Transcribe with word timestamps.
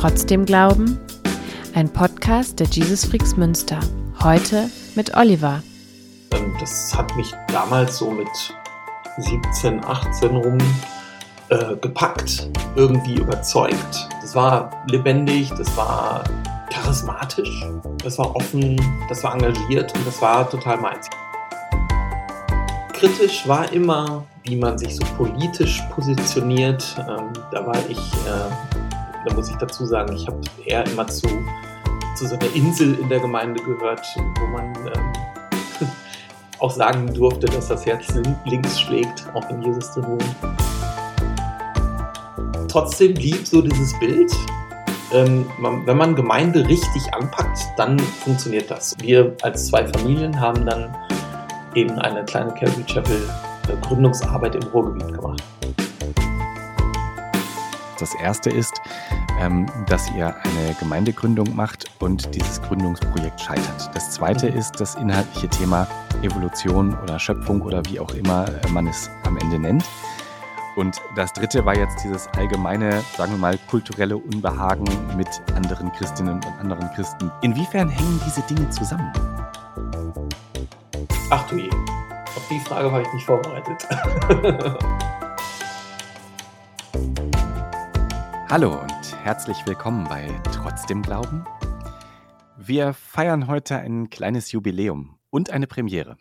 Trotzdem 0.00 0.46
Glauben? 0.46 0.98
Ein 1.74 1.92
Podcast 1.92 2.58
der 2.58 2.66
Jesus 2.68 3.04
Freaks 3.04 3.36
Münster. 3.36 3.78
Heute 4.22 4.70
mit 4.94 5.14
Oliver. 5.14 5.62
Ähm, 6.30 6.54
das 6.58 6.96
hat 6.96 7.14
mich 7.16 7.30
damals 7.48 7.98
so 7.98 8.10
mit 8.10 8.26
17, 9.18 9.84
18 9.84 10.36
rum 10.36 10.56
äh, 11.50 11.76
gepackt, 11.82 12.48
irgendwie 12.76 13.16
überzeugt. 13.16 14.08
Das 14.22 14.34
war 14.34 14.70
lebendig, 14.88 15.50
das 15.50 15.76
war 15.76 16.24
charismatisch, 16.72 17.66
das 18.02 18.16
war 18.16 18.34
offen, 18.34 18.80
das 19.10 19.22
war 19.22 19.34
engagiert 19.34 19.94
und 19.94 20.06
das 20.06 20.22
war 20.22 20.48
total 20.48 20.78
meins. 20.78 21.10
Kritisch 22.94 23.46
war 23.46 23.70
immer, 23.70 24.24
wie 24.44 24.56
man 24.56 24.78
sich 24.78 24.96
so 24.96 25.04
politisch 25.18 25.82
positioniert. 25.90 26.96
Ähm, 27.06 27.34
da 27.52 27.66
war 27.66 27.76
ich, 27.86 27.98
äh, 27.98 28.89
da 29.24 29.34
muss 29.34 29.50
ich 29.50 29.56
dazu 29.56 29.86
sagen, 29.86 30.14
ich 30.14 30.26
habe 30.26 30.40
eher 30.64 30.86
immer 30.86 31.06
zu, 31.06 31.28
zu 32.16 32.26
so 32.26 32.36
einer 32.36 32.54
Insel 32.54 32.98
in 32.98 33.08
der 33.08 33.20
Gemeinde 33.20 33.62
gehört, 33.62 34.06
wo 34.40 34.46
man 34.46 34.74
ähm, 34.76 35.12
auch 36.58 36.70
sagen 36.70 37.12
durfte, 37.12 37.46
dass 37.46 37.68
das 37.68 37.84
Herz 37.86 38.06
links 38.44 38.80
schlägt, 38.80 39.26
auch 39.34 39.48
wenn 39.50 39.62
Jesus 39.62 39.92
drin 39.92 40.06
wohnt. 40.06 40.36
Trotzdem 42.68 43.14
blieb 43.14 43.46
so 43.46 43.60
dieses 43.60 43.98
Bild, 43.98 44.32
ähm, 45.12 45.46
man, 45.58 45.84
wenn 45.86 45.96
man 45.96 46.14
Gemeinde 46.14 46.66
richtig 46.66 47.12
anpackt, 47.12 47.58
dann 47.76 47.98
funktioniert 47.98 48.70
das. 48.70 48.96
Wir 49.00 49.36
als 49.42 49.66
zwei 49.66 49.86
Familien 49.86 50.38
haben 50.38 50.64
dann 50.64 50.96
eben 51.74 51.98
eine 51.98 52.24
kleine 52.24 52.52
Calvary 52.54 52.84
Chapel 52.84 53.28
äh, 53.68 53.76
Gründungsarbeit 53.86 54.54
im 54.54 54.62
Ruhrgebiet 54.72 55.12
gemacht. 55.12 55.42
Das 58.00 58.14
erste 58.14 58.48
ist, 58.48 58.80
ähm, 59.38 59.66
dass 59.86 60.10
ihr 60.12 60.34
eine 60.42 60.74
Gemeindegründung 60.80 61.54
macht 61.54 61.84
und 62.00 62.34
dieses 62.34 62.60
Gründungsprojekt 62.62 63.40
scheitert. 63.40 63.90
Das 63.94 64.12
zweite 64.12 64.50
mhm. 64.50 64.56
ist 64.56 64.80
das 64.80 64.94
inhaltliche 64.94 65.48
Thema 65.48 65.86
Evolution 66.22 66.96
oder 67.02 67.18
Schöpfung 67.18 67.60
oder 67.60 67.84
wie 67.84 68.00
auch 68.00 68.14
immer 68.14 68.46
man 68.70 68.86
es 68.86 69.10
am 69.24 69.36
Ende 69.36 69.58
nennt. 69.58 69.84
Und 70.76 70.96
das 71.14 71.32
dritte 71.34 71.66
war 71.66 71.76
jetzt 71.76 72.02
dieses 72.02 72.26
allgemeine, 72.28 73.02
sagen 73.18 73.32
wir 73.32 73.38
mal, 73.38 73.58
kulturelle 73.68 74.16
Unbehagen 74.16 74.86
mit 75.16 75.28
anderen 75.54 75.92
Christinnen 75.92 76.36
und 76.36 76.46
anderen 76.58 76.90
Christen. 76.94 77.30
Inwiefern 77.42 77.90
hängen 77.90 78.20
diese 78.24 78.40
Dinge 78.42 78.70
zusammen? 78.70 79.12
Ach 81.28 81.46
du 81.48 81.56
je, 81.56 81.70
auf 81.70 82.48
die 82.50 82.60
Frage 82.60 82.90
war 82.90 83.02
ich 83.02 83.12
nicht 83.12 83.26
vorbereitet. 83.26 83.86
Hallo 88.50 88.80
und 88.80 89.24
herzlich 89.24 89.64
willkommen 89.64 90.08
bei 90.08 90.26
Trotzdem 90.52 91.02
Glauben. 91.02 91.44
Wir 92.58 92.94
feiern 92.94 93.46
heute 93.46 93.76
ein 93.78 94.10
kleines 94.10 94.50
Jubiläum 94.50 95.20
und 95.30 95.50
eine 95.50 95.68
Premiere. 95.68 96.16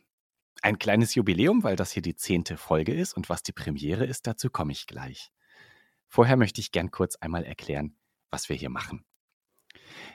Ein 0.61 0.77
kleines 0.77 1.15
Jubiläum, 1.15 1.63
weil 1.63 1.75
das 1.75 1.91
hier 1.91 2.03
die 2.03 2.15
zehnte 2.15 2.55
Folge 2.55 2.93
ist 2.93 3.13
und 3.13 3.29
was 3.29 3.41
die 3.41 3.51
Premiere 3.51 4.05
ist, 4.05 4.27
dazu 4.27 4.51
komme 4.51 4.73
ich 4.73 4.85
gleich. 4.85 5.31
Vorher 6.07 6.37
möchte 6.37 6.61
ich 6.61 6.71
gern 6.71 6.91
kurz 6.91 7.15
einmal 7.15 7.43
erklären, 7.43 7.95
was 8.29 8.47
wir 8.47 8.55
hier 8.55 8.69
machen. 8.69 9.03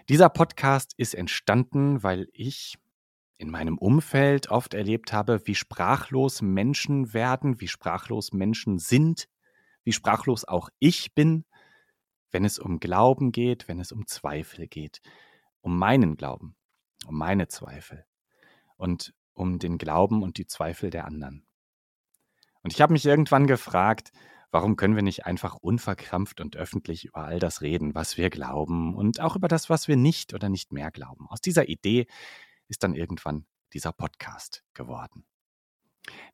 Dieser 0.09 0.29
Podcast 0.29 0.95
ist 0.97 1.17
entstanden, 1.17 2.05
weil 2.05 2.29
ich 2.33 2.77
in 3.39 3.51
meinem 3.51 3.77
Umfeld 3.77 4.51
oft 4.51 4.73
erlebt 4.73 5.13
habe, 5.13 5.49
wie 5.49 5.57
sprachlos 5.57 6.43
Menschen 6.43 7.13
werden, 7.13 7.61
wie 7.61 7.67
sprachlos 7.67 8.33
Menschen 8.33 8.79
sind, 8.79 9.29
wie 9.83 9.93
sprachlos 9.93 10.45
auch 10.45 10.69
ich 10.79 11.13
bin, 11.17 11.45
wenn 12.35 12.45
es 12.45 12.59
um 12.59 12.81
Glauben 12.81 13.31
geht, 13.31 13.69
wenn 13.69 13.79
es 13.79 13.93
um 13.93 14.09
Zweifel 14.09 14.67
geht, 14.67 15.01
um 15.61 15.79
meinen 15.79 16.17
Glauben, 16.17 16.57
um 17.07 17.17
meine 17.17 17.47
Zweifel. 17.47 18.05
Und 18.77 19.15
um 19.35 19.61
den 19.61 19.79
Glauben 19.79 20.23
und 20.23 20.37
die 20.37 20.47
Zweifel 20.47 20.91
der 20.91 21.07
anderen. 21.07 21.47
Und 22.63 22.73
ich 22.73 22.81
habe 22.81 22.93
mich 22.93 23.07
irgendwann 23.07 23.47
gefragt, 23.47 24.13
warum 24.51 24.75
können 24.75 24.97
wir 24.97 25.03
nicht 25.03 25.27
einfach 25.27 25.55
unverkrampft 25.55 26.41
und 26.41 26.57
öffentlich 26.57 27.05
über 27.05 27.25
all 27.25 27.39
das 27.39 27.61
reden, 27.61 27.95
was 27.95 28.17
wir 28.17 28.31
glauben 28.31 28.97
und 28.97 29.21
auch 29.21 29.37
über 29.37 29.49
das, 29.49 29.71
was 29.71 29.87
wir 29.87 29.97
nicht 29.97 30.35
oder 30.35 30.49
nicht 30.49 30.73
mehr 30.73 30.91
glauben. 30.91 31.29
Aus 31.29 31.41
dieser 31.41 31.69
Idee 31.69 32.07
ist 32.67 32.83
dann 32.83 32.95
irgendwann 32.95 33.47
dieser 33.73 33.93
Podcast 33.93 34.65
geworden. 34.75 35.25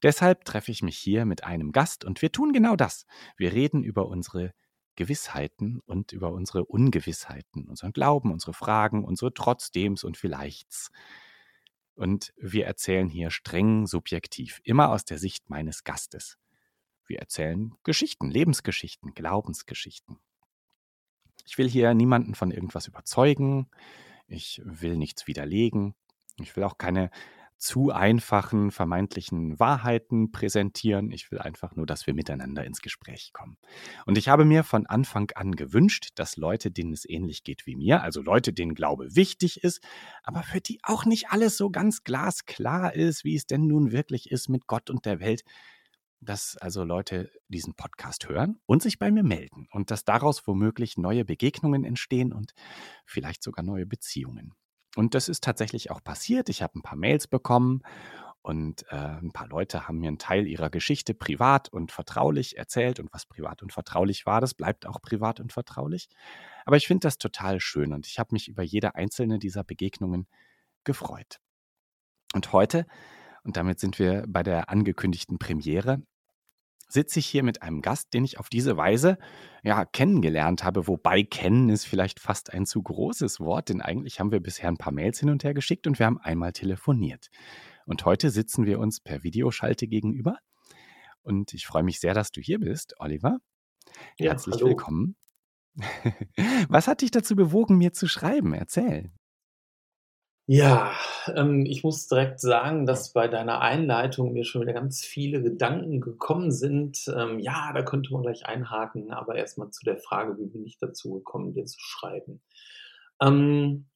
Deshalb 0.03 0.45
treffe 0.45 0.73
ich 0.73 0.83
mich 0.83 0.97
hier 0.97 1.27
mit 1.27 1.45
einem 1.45 1.73
Gast 1.73 2.05
und 2.05 2.23
wir 2.23 2.33
tun 2.33 2.53
genau 2.53 2.75
das. 2.75 3.07
Wir 3.37 3.53
reden 3.53 3.83
über 3.83 4.07
unsere 4.07 4.55
Gewissheiten 5.01 5.81
und 5.87 6.13
über 6.13 6.31
unsere 6.31 6.67
Ungewissheiten, 6.67 7.67
unseren 7.71 7.95
Glauben, 7.95 8.31
unsere 8.31 8.53
Fragen, 8.53 9.03
unsere 9.03 9.33
Trotzdems 9.33 10.05
und 10.05 10.19
Vielleichts. 10.19 10.91
Und 11.95 12.35
wir 12.37 12.67
erzählen 12.67 13.09
hier 13.09 13.31
streng 13.31 13.87
subjektiv, 13.87 14.61
immer 14.63 14.91
aus 14.91 15.07
der 15.07 15.17
Sicht 15.17 15.49
meines 15.49 15.85
Gastes. 15.85 16.37
Wir 17.07 17.19
erzählen 17.19 17.73
Geschichten, 17.83 18.31
Lebensgeschichten, 18.31 19.15
Glaubensgeschichten. 19.15 20.19
Ich 21.47 21.57
will 21.57 21.71
hier 21.71 21.95
niemanden 21.95 22.35
von 22.35 22.51
irgendwas 22.51 22.87
überzeugen. 22.87 23.71
Ich 24.29 24.61
will 24.67 24.99
nichts 24.99 25.27
widerlegen. 25.27 25.95
Ich 26.37 26.55
will 26.57 26.65
auch 26.65 26.77
keine 26.77 27.11
zu 27.61 27.93
einfachen 27.93 28.71
vermeintlichen 28.71 29.61
Wahrheiten 29.61 30.33
präsentieren. 30.33 31.13
Ich 31.13 31.31
will 31.31 31.39
einfach 31.39 31.77
nur, 31.77 31.85
dass 31.85 32.07
wir 32.07 32.15
miteinander 32.15 32.65
ins 32.65 32.81
Gespräch 32.81 33.33
kommen. 33.35 33.59
Und 34.07 34.17
ich 34.17 34.29
habe 34.29 34.47
mir 34.47 34.65
von 34.65 34.87
Anfang 34.87 35.31
an 35.35 35.55
gewünscht, 35.55 36.13
dass 36.15 36.39
Leute, 36.39 36.71
denen 36.71 36.95
es 36.95 37.09
ähnlich 37.09 37.45
geht 37.45 37.67
wie 37.67 37.77
mir, 37.77 38.03
also 38.03 38.23
Leute, 38.23 38.55
denen 38.55 38.75
Glaube 38.75 39.15
wichtig 39.15 39.63
ist, 39.63 39.81
aber 40.23 40.43
für 40.43 40.63
die 40.63 40.81
auch 40.83 41.05
nicht 41.05 41.31
alles 41.31 41.59
so 41.59 41.71
ganz 41.71 42.03
glasklar 42.03 42.95
ist, 42.95 43.25
wie 43.25 43.37
es 43.37 43.47
denn 43.47 43.67
nun 43.67 43.93
wirklich 43.93 44.31
ist 44.31 44.49
mit 44.49 44.67
Gott 44.67 44.89
und 44.89 45.05
der 45.05 45.21
Welt, 45.21 45.45
dass 46.21 46.57
also 46.57 46.83
Leute 46.83 47.31
diesen 47.49 47.75
Podcast 47.75 48.29
hören 48.29 48.59
und 48.65 48.83
sich 48.83 48.99
bei 48.99 49.11
mir 49.11 49.23
melden 49.23 49.69
und 49.71 49.91
dass 49.91 50.05
daraus 50.05 50.47
womöglich 50.47 50.97
neue 50.97 51.27
Begegnungen 51.27 51.85
entstehen 51.85 52.33
und 52.33 52.53
vielleicht 53.05 53.43
sogar 53.43 53.65
neue 53.65 53.87
Beziehungen. 53.87 54.55
Und 54.97 55.15
das 55.15 55.29
ist 55.29 55.45
tatsächlich 55.45 55.91
auch 55.91 56.03
passiert. 56.03 56.49
Ich 56.49 56.63
habe 56.63 56.79
ein 56.79 56.83
paar 56.83 56.99
Mails 56.99 57.27
bekommen 57.29 57.83
und 58.43 58.85
äh, 58.91 58.97
ein 58.97 59.33
paar 59.33 59.49
Leute 59.49 59.87
haben 59.87 59.99
mir 59.99 60.09
einen 60.09 60.19
Teil 60.19 60.47
ihrer 60.47 60.71
Geschichte 60.71 61.15
privat 61.15 61.69
und 61.69 61.93
vertraulich 61.93 62.57
erzählt. 62.57 62.99
Und 62.99 63.13
was 63.13 63.27
privat 63.27 63.63
und 63.63 63.73
vertraulich 63.73 64.27
war, 64.27 64.41
das 64.41 64.55
bleibt 64.55 64.87
auch 64.87 65.01
privat 65.03 65.41
und 65.41 65.53
vertraulich. 65.53 66.09
Aber 66.65 66.77
ich 66.77 66.87
finde 66.87 67.01
das 67.07 67.19
total 67.19 67.61
schön 67.61 67.93
und 67.93 68.07
ich 68.07 68.19
habe 68.19 68.31
mich 68.33 68.49
über 68.49 68.63
jede 68.63 68.95
einzelne 68.95 69.39
dieser 69.39 69.63
Begegnungen 69.63 70.27
gefreut. 70.85 71.39
Und 72.33 72.53
heute, 72.53 72.87
und 73.45 73.57
damit 73.57 73.79
sind 73.79 73.99
wir 73.99 74.25
bei 74.27 74.43
der 74.43 74.71
angekündigten 74.71 75.39
Premiere, 75.39 76.03
sitze 76.93 77.19
ich 77.19 77.27
hier 77.27 77.43
mit 77.43 77.63
einem 77.63 77.83
Gast, 77.83 78.15
den 78.15 78.25
ich 78.25 78.39
auf 78.39 78.49
diese 78.49 78.77
Weise 78.77 79.19
ja 79.63 79.85
kennengelernt 79.85 80.65
habe. 80.65 80.87
Wobei 80.87 81.23
kennen 81.23 81.69
ist 81.69 81.85
vielleicht 81.85 82.21
fast 82.21 82.53
ein 82.53 82.67
zu 82.67 82.83
großes 82.83 83.41
Wort, 83.41 83.69
denn 83.69 83.81
eigentlich 83.81 84.21
haben 84.21 84.33
wir 84.33 84.41
bisher 84.41 84.69
ein 84.69 84.77
paar 84.77 84.93
Mails 84.93 85.21
hin 85.21 85.31
und 85.31 85.45
her 85.45 85.55
geschickt 85.55 85.87
und 85.87 85.99
wir 85.99 86.07
haben 86.07 86.19
einmal 86.19 86.53
telefoniert. 86.53 87.29
Und 87.87 88.05
heute 88.05 88.31
sitzen 88.31 88.67
wir 88.67 88.79
uns 88.79 89.01
per 89.01 89.23
Videoschalte 89.23 89.89
gegenüber. 89.89 90.39
Und 91.23 91.55
ich 91.55 91.67
freue 91.67 91.83
mich 91.83 92.01
sehr, 92.01 92.15
dass 92.15 92.33
du 92.33 92.41
hier 92.41 92.59
bist, 92.59 92.95
Oliver. 92.99 93.39
Ja, 94.19 94.31
Herzlich 94.31 94.57
hallo. 94.57 94.69
willkommen. 94.69 95.17
Was 96.69 96.89
hat 96.89 97.03
dich 97.03 97.11
dazu 97.11 97.37
bewogen, 97.37 97.77
mir 97.79 97.93
zu 97.93 98.09
schreiben? 98.09 98.55
Erzähl. 98.55 99.11
Ja, 100.47 100.93
ähm, 101.35 101.65
ich 101.65 101.85
muss 101.85 102.09
direkt 102.09 102.41
sagen, 102.41 102.85
dass 102.85 103.13
bei 103.13 103.29
deiner 103.29 103.61
Einleitung 103.61 104.33
mir 104.33 104.45
schon 104.45 104.63
wieder 104.63 104.73
ganz 104.73 105.05
viele 105.05 105.43
Gedanken 105.43 106.01
gekommen 106.01 106.51
sind. 106.51 107.05
Ähm, 107.17 107.39
ja, 107.39 107.73
da 107.73 107.83
könnte 107.83 108.13
man 108.13 108.23
gleich 108.23 108.47
einhaken, 108.47 109.13
aber 109.13 109.37
erstmal 109.37 109.71
zu 109.71 109.85
der 109.85 109.99
Frage, 109.99 110.37
wie 110.39 110.47
bin 110.47 110.67
ich 110.67 110.79
dazu 110.79 111.13
gekommen, 111.15 111.53
dir 111.55 111.67
zu 111.67 111.79
schreiben. 111.79 112.43
Ähm, 113.21 113.87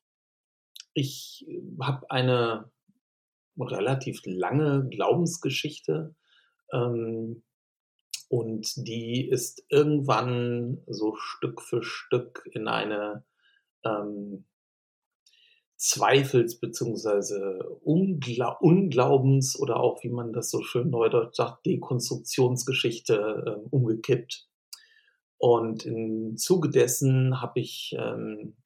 ich 0.94 1.46
habe 1.80 2.10
eine 2.10 2.70
relativ 3.58 4.22
lange 4.24 4.88
Glaubensgeschichte 4.88 6.14
ähm, 6.72 7.42
und 8.28 8.72
die 8.88 9.28
ist 9.28 9.64
irgendwann 9.70 10.82
so 10.86 11.16
Stück 11.16 11.62
für 11.62 11.82
Stück 11.82 12.48
in 12.52 12.68
eine 12.68 13.24
ähm, 13.84 14.46
Zweifels- 15.84 16.58
bzw. 16.60 17.62
Ungla 17.82 18.56
Unglaubens 18.62 19.60
oder 19.60 19.80
auch, 19.80 20.02
wie 20.02 20.08
man 20.08 20.32
das 20.32 20.50
so 20.50 20.62
schön 20.62 20.88
neudeutsch 20.88 21.36
sagt, 21.36 21.66
Dekonstruktionsgeschichte 21.66 23.14
äh, 23.14 23.68
umgekippt. 23.68 24.48
Und 25.36 25.84
im 25.84 26.38
Zuge 26.38 26.70
dessen 26.70 27.42
habe 27.42 27.60
ich 27.60 27.94
ähm, 27.98 28.56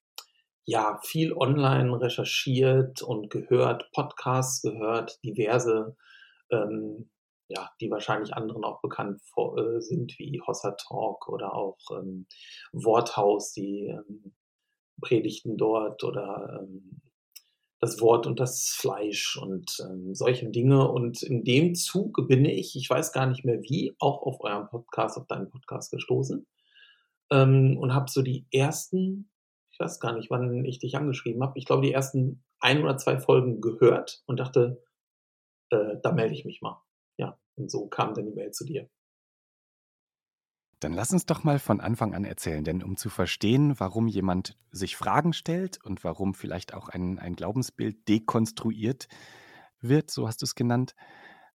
ja 0.65 1.01
viel 1.03 1.33
online 1.33 2.01
recherchiert 2.01 3.03
und 3.03 3.31
gehört, 3.31 3.91
Podcasts 3.91 4.63
gehört, 4.63 5.19
diverse, 5.25 5.97
ähm, 6.53 7.11
ja, 7.49 7.69
die 7.81 7.91
wahrscheinlich 7.91 8.35
anderen 8.35 8.63
auch 8.63 8.81
bekannt 8.81 9.21
vor, 9.35 9.59
äh, 9.59 9.81
sind, 9.81 10.17
wie 10.21 10.41
Hossa 10.47 10.71
Talk 10.71 11.29
oder 11.29 11.53
auch 11.53 11.79
ähm, 11.91 12.29
Worthaus, 12.71 13.55
die 13.55 13.89
ähm, 13.89 14.37
Predigten 15.01 15.57
dort 15.57 16.05
oder 16.05 16.61
ähm, 16.63 17.03
das 17.81 18.01
Wort 18.01 18.27
und 18.27 18.41
das 18.41 18.71
Fleisch 18.71 19.37
und 19.37 19.79
ähm, 19.89 20.15
solche 20.15 20.49
Dinge. 20.51 20.91
Und 20.91 21.23
in 21.23 21.45
dem 21.45 21.75
Zug 21.75 22.27
bin 22.29 22.45
ich, 22.45 22.77
ich 22.77 22.91
weiß 22.91 23.13
gar 23.13 23.27
nicht 23.27 23.45
mehr 23.45 23.63
wie, 23.63 23.95
auch 23.99 24.23
auf 24.23 24.41
eurem 24.41 24.69
Podcast, 24.69 25.17
auf 25.17 25.27
deinen 25.27 25.49
Podcast 25.49 25.93
gestoßen 25.93 26.47
ähm, 27.31 27.77
und 27.79 27.95
habe 27.95 28.11
so 28.11 28.23
die 28.23 28.47
ersten, 28.53 29.31
ich 29.71 29.79
weiß 29.79 30.01
gar 30.01 30.13
nicht, 30.13 30.31
wann 30.31 30.65
ich 30.65 30.79
dich 30.79 30.97
angeschrieben 30.97 31.43
habe, 31.43 31.59
ich 31.59 31.67
glaube 31.67 31.83
die 31.83 31.93
ersten 31.93 32.43
ein 32.61 32.83
oder 32.83 32.97
zwei 32.97 33.19
Folgen 33.19 33.61
gehört 33.61 34.23
und 34.27 34.41
dachte, 34.41 34.83
äh, 35.71 35.97
da 36.03 36.13
melde 36.13 36.35
ich 36.35 36.45
mich 36.45 36.61
mal. 36.61 36.83
Ja, 37.17 37.39
und 37.57 37.71
so 37.71 37.87
kam 37.87 38.15
dann 38.15 38.27
die 38.27 38.35
Mail 38.35 38.51
zu 38.51 38.65
dir. 38.65 38.89
Dann 40.81 40.93
lass 40.93 41.13
uns 41.13 41.27
doch 41.27 41.43
mal 41.43 41.59
von 41.59 41.81
Anfang 41.81 42.15
an 42.15 42.25
erzählen, 42.25 42.63
denn 42.63 42.83
um 42.83 42.97
zu 42.97 43.11
verstehen, 43.11 43.81
warum 43.81 44.07
jemand 44.07 44.57
sich 44.71 44.97
Fragen 44.97 45.33
stellt 45.33 45.83
und 45.83 46.05
warum 46.05 46.35
vielleicht 46.35 46.73
auch 46.73 46.89
ein, 46.89 47.19
ein 47.19 47.35
Glaubensbild 47.35 48.09
dekonstruiert 48.09 49.09
wird, 49.81 50.11
so 50.11 50.29
hast 50.29 50.41
du 50.43 50.45
es 50.45 50.55
genannt, 50.55 50.95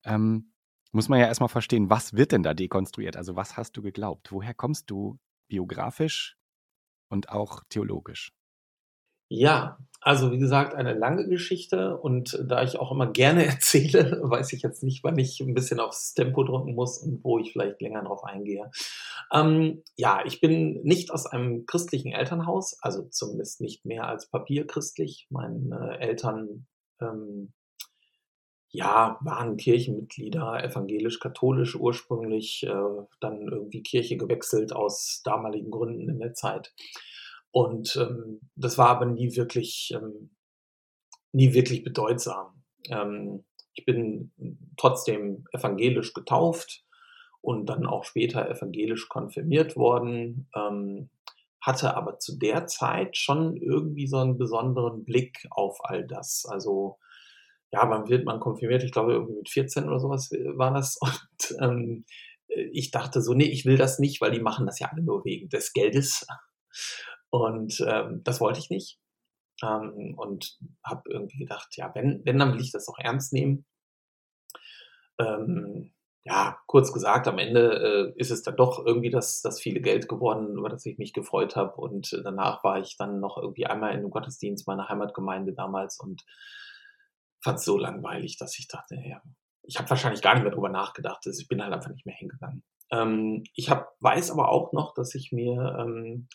ähm, 0.05 0.53
muss 0.93 1.09
man 1.09 1.21
ja 1.21 1.27
erstmal 1.27 1.49
verstehen, 1.49 1.91
was 1.91 2.15
wird 2.15 2.33
denn 2.33 2.43
da 2.43 2.55
dekonstruiert? 2.55 3.17
Also 3.17 3.37
was 3.37 3.57
hast 3.57 3.77
du 3.77 3.83
geglaubt? 3.83 4.33
Woher 4.33 4.55
kommst 4.55 4.91
du 4.91 5.19
biografisch 5.49 6.37
und 7.09 7.29
auch 7.29 7.63
theologisch? 7.69 8.33
Ja, 9.33 9.79
also 10.01 10.33
wie 10.33 10.39
gesagt, 10.39 10.75
eine 10.75 10.93
lange 10.93 11.29
Geschichte 11.29 11.97
und 11.97 12.37
da 12.45 12.65
ich 12.65 12.81
auch 12.81 12.91
immer 12.91 13.07
gerne 13.07 13.47
erzähle, 13.47 14.21
weiß 14.25 14.53
ich 14.53 14.63
jetzt 14.63 14.83
nicht, 14.83 15.05
wann 15.05 15.19
ich 15.19 15.41
ein 15.41 15.55
bisschen 15.55 15.79
aufs 15.79 16.15
Tempo 16.15 16.43
drücken 16.43 16.75
muss 16.75 16.99
und 16.99 17.23
wo 17.23 17.39
ich 17.39 17.53
vielleicht 17.53 17.81
länger 17.81 18.03
drauf 18.03 18.25
eingehe. 18.25 18.71
Ähm, 19.33 19.85
ja, 19.97 20.25
ich 20.27 20.41
bin 20.41 20.83
nicht 20.83 21.13
aus 21.13 21.27
einem 21.27 21.65
christlichen 21.65 22.11
Elternhaus, 22.11 22.77
also 22.83 23.05
zumindest 23.05 23.61
nicht 23.61 23.85
mehr 23.85 24.09
als 24.09 24.29
papierchristlich. 24.29 25.29
Meine 25.31 25.99
Eltern 26.01 26.67
ähm, 27.01 27.53
ja, 28.73 29.19
waren 29.21 29.57
Kirchenmitglieder, 29.57 30.65
evangelisch-katholisch 30.65 31.77
ursprünglich, 31.77 32.65
äh, 32.65 33.05
dann 33.21 33.49
irgendwie 33.49 33.83
Kirche 33.83 34.17
gewechselt 34.17 34.73
aus 34.73 35.23
damaligen 35.25 35.71
Gründen 35.71 36.09
in 36.09 36.19
der 36.19 36.35
Zeit. 36.35 36.73
Und 37.53 37.97
ähm, 37.97 38.41
das 38.55 38.79
war 38.79 38.89
aber 38.89 39.07
nie 39.07 39.35
wirklich, 39.37 39.93
ähm, 39.95 40.31
nie 41.33 41.53
wirklich 41.53 41.83
bedeutsam. 41.83 42.63
Ähm, 42.89 43.45
ich 43.75 43.85
bin 43.85 44.33
trotzdem 44.77 45.45
evangelisch 45.53 46.13
getauft 46.13 46.85
und 47.41 47.67
dann 47.67 47.87
auch 47.87 48.05
später 48.05 48.49
evangelisch 48.49 49.09
konfirmiert 49.09 49.77
worden, 49.77 50.49
ähm, 50.55 51.11
hatte 51.61 51.97
aber 51.97 52.19
zu 52.19 52.39
der 52.39 52.67
Zeit 52.67 53.17
schon 53.17 53.57
irgendwie 53.57 54.07
so 54.07 54.19
einen 54.19 54.39
besonderen 54.39 55.05
Blick 55.05 55.47
auf 55.51 55.79
all 55.83 56.07
das. 56.07 56.47
Also 56.49 56.99
ja, 57.73 57.85
man 57.85 58.09
wird 58.09 58.25
man 58.25 58.41
konfirmiert, 58.41 58.83
ich 58.83 58.93
glaube 58.93 59.13
irgendwie 59.13 59.37
mit 59.37 59.49
14 59.49 59.85
oder 59.85 60.01
sowas 60.01 60.31
war 60.31 60.73
das. 60.73 60.97
Und 61.01 61.57
ähm, 61.61 62.05
ich 62.73 62.91
dachte 62.91 63.23
so, 63.23 63.35
nee, 63.35 63.45
ich 63.45 63.65
will 63.65 63.77
das 63.77 63.99
nicht, 63.99 64.21
weil 64.21 64.33
die 64.33 64.41
machen 64.41 64.67
das 64.67 64.79
ja 64.81 64.89
alle 64.91 65.03
nur 65.03 65.25
wegen 65.25 65.49
des 65.49 65.73
Geldes. 65.73 66.27
Und 67.31 67.85
ähm, 67.87 68.23
das 68.25 68.41
wollte 68.41 68.61
ich 68.61 68.71
nicht. 68.71 69.01
Ähm, 69.63 70.15
und 70.17 70.59
habe 70.85 71.03
irgendwie 71.11 71.39
gedacht, 71.39 71.77
ja, 71.77 71.95
wenn, 71.95 72.23
wenn, 72.25 72.39
dann 72.39 72.53
will 72.55 72.61
ich 72.61 72.73
das 72.73 72.89
auch 72.89 72.99
ernst 72.99 73.33
nehmen. 73.33 73.67
Ähm, 75.19 75.93
ja, 76.25 76.59
kurz 76.67 76.93
gesagt, 76.93 77.29
am 77.29 77.39
Ende 77.39 78.13
äh, 78.17 78.21
ist 78.21 78.31
es 78.31 78.43
dann 78.43 78.57
doch 78.57 78.85
irgendwie 78.85 79.11
das, 79.11 79.41
das 79.41 79.61
viele 79.61 79.81
Geld 79.81 80.07
geworden, 80.09 80.57
über 80.59 80.69
das 80.69 80.85
ich 80.85 80.99
mich 80.99 81.13
gefreut 81.13 81.57
habe. 81.57 81.81
Und 81.81 82.13
danach 82.25 82.63
war 82.63 82.79
ich 82.79 82.97
dann 82.99 83.21
noch 83.21 83.39
irgendwie 83.39 83.67
einmal 83.67 83.93
in 83.93 83.99
einem 83.99 84.11
Gottesdienst 84.11 84.67
meiner 84.67 84.89
Heimatgemeinde 84.89 85.55
damals 85.55 85.99
und 85.99 86.25
fand 87.43 87.59
es 87.59 87.65
so 87.65 87.79
langweilig, 87.79 88.37
dass 88.37 88.59
ich 88.59 88.69
dachte, 88.69 88.97
ja, 88.97 89.23
ich 89.63 89.79
habe 89.79 89.89
wahrscheinlich 89.89 90.21
gar 90.21 90.35
nicht 90.35 90.43
mehr 90.43 90.53
drüber 90.53 90.69
nachgedacht. 90.69 91.23
Also 91.27 91.41
ich 91.41 91.49
bin 91.49 91.63
halt 91.63 91.73
einfach 91.73 91.91
nicht 91.91 92.05
mehr 92.05 92.15
hingegangen. 92.15 92.65
Ähm, 92.91 93.45
ich 93.55 93.71
hab, 93.71 93.95
weiß 94.01 94.31
aber 94.31 94.51
auch 94.51 94.73
noch, 94.73 94.95
dass 94.95 95.15
ich 95.15 95.33
mir 95.33 95.77
ähm, 95.79 96.29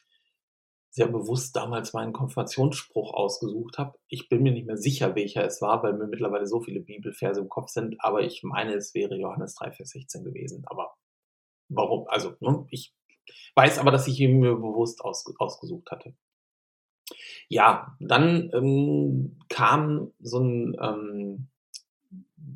sehr 0.96 1.08
bewusst 1.08 1.58
damals 1.58 1.92
meinen 1.92 2.14
Konfirmationsspruch 2.14 3.14
ausgesucht 3.14 3.78
habe. 3.78 4.00
Ich 4.08 4.30
bin 4.30 4.44
mir 4.44 4.54
nicht 4.54 4.66
mehr 4.66 4.78
sicher, 4.78 5.14
welcher 5.14 5.44
es 5.44 5.62
war, 5.62 5.84
weil 5.84 5.92
mir 5.92 6.08
mittlerweile 6.08 6.48
so 6.48 6.62
viele 6.62 6.80
Bibelverse 6.80 7.42
im 7.42 7.50
Kopf 7.50 7.68
sind, 7.68 7.98
aber 8.00 8.22
ich 8.22 8.44
meine, 8.44 8.76
es 8.76 8.94
wäre 8.94 9.18
Johannes 9.18 9.56
3, 9.56 9.74
Vers 9.74 9.90
16 9.90 10.24
gewesen. 10.24 10.64
Aber 10.68 10.96
warum? 11.68 12.08
Also, 12.08 12.36
ne, 12.40 12.66
ich 12.70 12.96
weiß 13.56 13.78
aber, 13.78 13.92
dass 13.92 14.08
ich 14.08 14.18
ihn 14.22 14.40
mir 14.40 14.56
bewusst 14.56 15.02
aus, 15.04 15.26
ausgesucht 15.38 15.92
hatte. 15.92 16.16
Ja, 17.50 17.98
dann 18.00 18.50
ähm, 18.54 19.38
kam 19.50 20.14
so 20.20 20.40
ein, 20.40 20.78
ähm, 20.80 21.50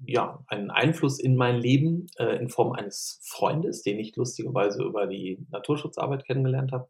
ja, 0.06 0.45
ein 0.47 0.71
Einfluss 0.71 1.19
in 1.19 1.36
mein 1.36 1.57
Leben 1.57 2.07
äh, 2.18 2.38
in 2.38 2.47
Form 2.47 2.71
eines 2.71 3.19
Freundes, 3.21 3.81
den 3.81 4.00
ich 4.00 4.15
lustigerweise 4.15 4.81
über 4.81 5.07
die 5.07 5.45
Naturschutzarbeit 5.50 6.24
kennengelernt 6.24 6.71
habe. 6.71 6.88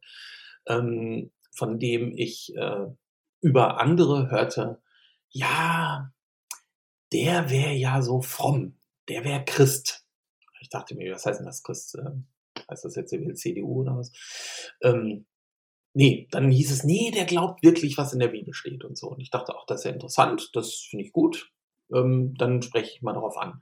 Ähm, 0.68 1.32
von 1.52 1.80
dem 1.80 2.14
ich 2.16 2.56
äh, 2.56 2.86
über 3.42 3.80
andere 3.80 4.30
hörte, 4.30 4.82
ja, 5.30 6.12
der 7.12 7.50
wäre 7.50 7.74
ja 7.74 8.02
so 8.02 8.22
fromm, 8.22 8.78
der 9.08 9.24
wäre 9.24 9.44
Christ. 9.46 10.06
Ich 10.62 10.70
dachte 10.70 10.96
mir, 10.96 11.14
was 11.14 11.26
heißt 11.26 11.40
denn 11.40 11.46
das 11.46 11.64
Christ? 11.64 11.96
Ähm, 11.96 12.28
heißt 12.70 12.86
das 12.86 12.96
jetzt 12.96 13.12
die 13.12 13.34
CDU 13.34 13.82
oder 13.82 13.98
was? 13.98 14.12
Ähm, 14.82 15.26
nee, 15.94 16.28
dann 16.32 16.52
hieß 16.52 16.72
es, 16.72 16.84
nee, 16.84 17.12
der 17.12 17.26
glaubt 17.26 17.64
wirklich, 17.64 17.98
was 17.98 18.14
in 18.14 18.20
der 18.20 18.28
Bibel 18.28 18.54
steht 18.54 18.84
und 18.84 18.98
so. 18.98 19.08
Und 19.08 19.22
ich 19.22 19.32
dachte 19.32 19.56
auch, 19.56 19.66
das 19.66 19.82
ist 19.82 19.86
ja 19.86 19.92
interessant, 19.92 20.52
das 20.54 20.76
finde 20.76 21.06
ich 21.06 21.12
gut. 21.12 21.52
Ähm, 21.94 22.36
dann 22.38 22.62
spreche 22.62 22.92
ich 22.92 23.02
mal 23.02 23.14
darauf 23.14 23.38
an. 23.38 23.62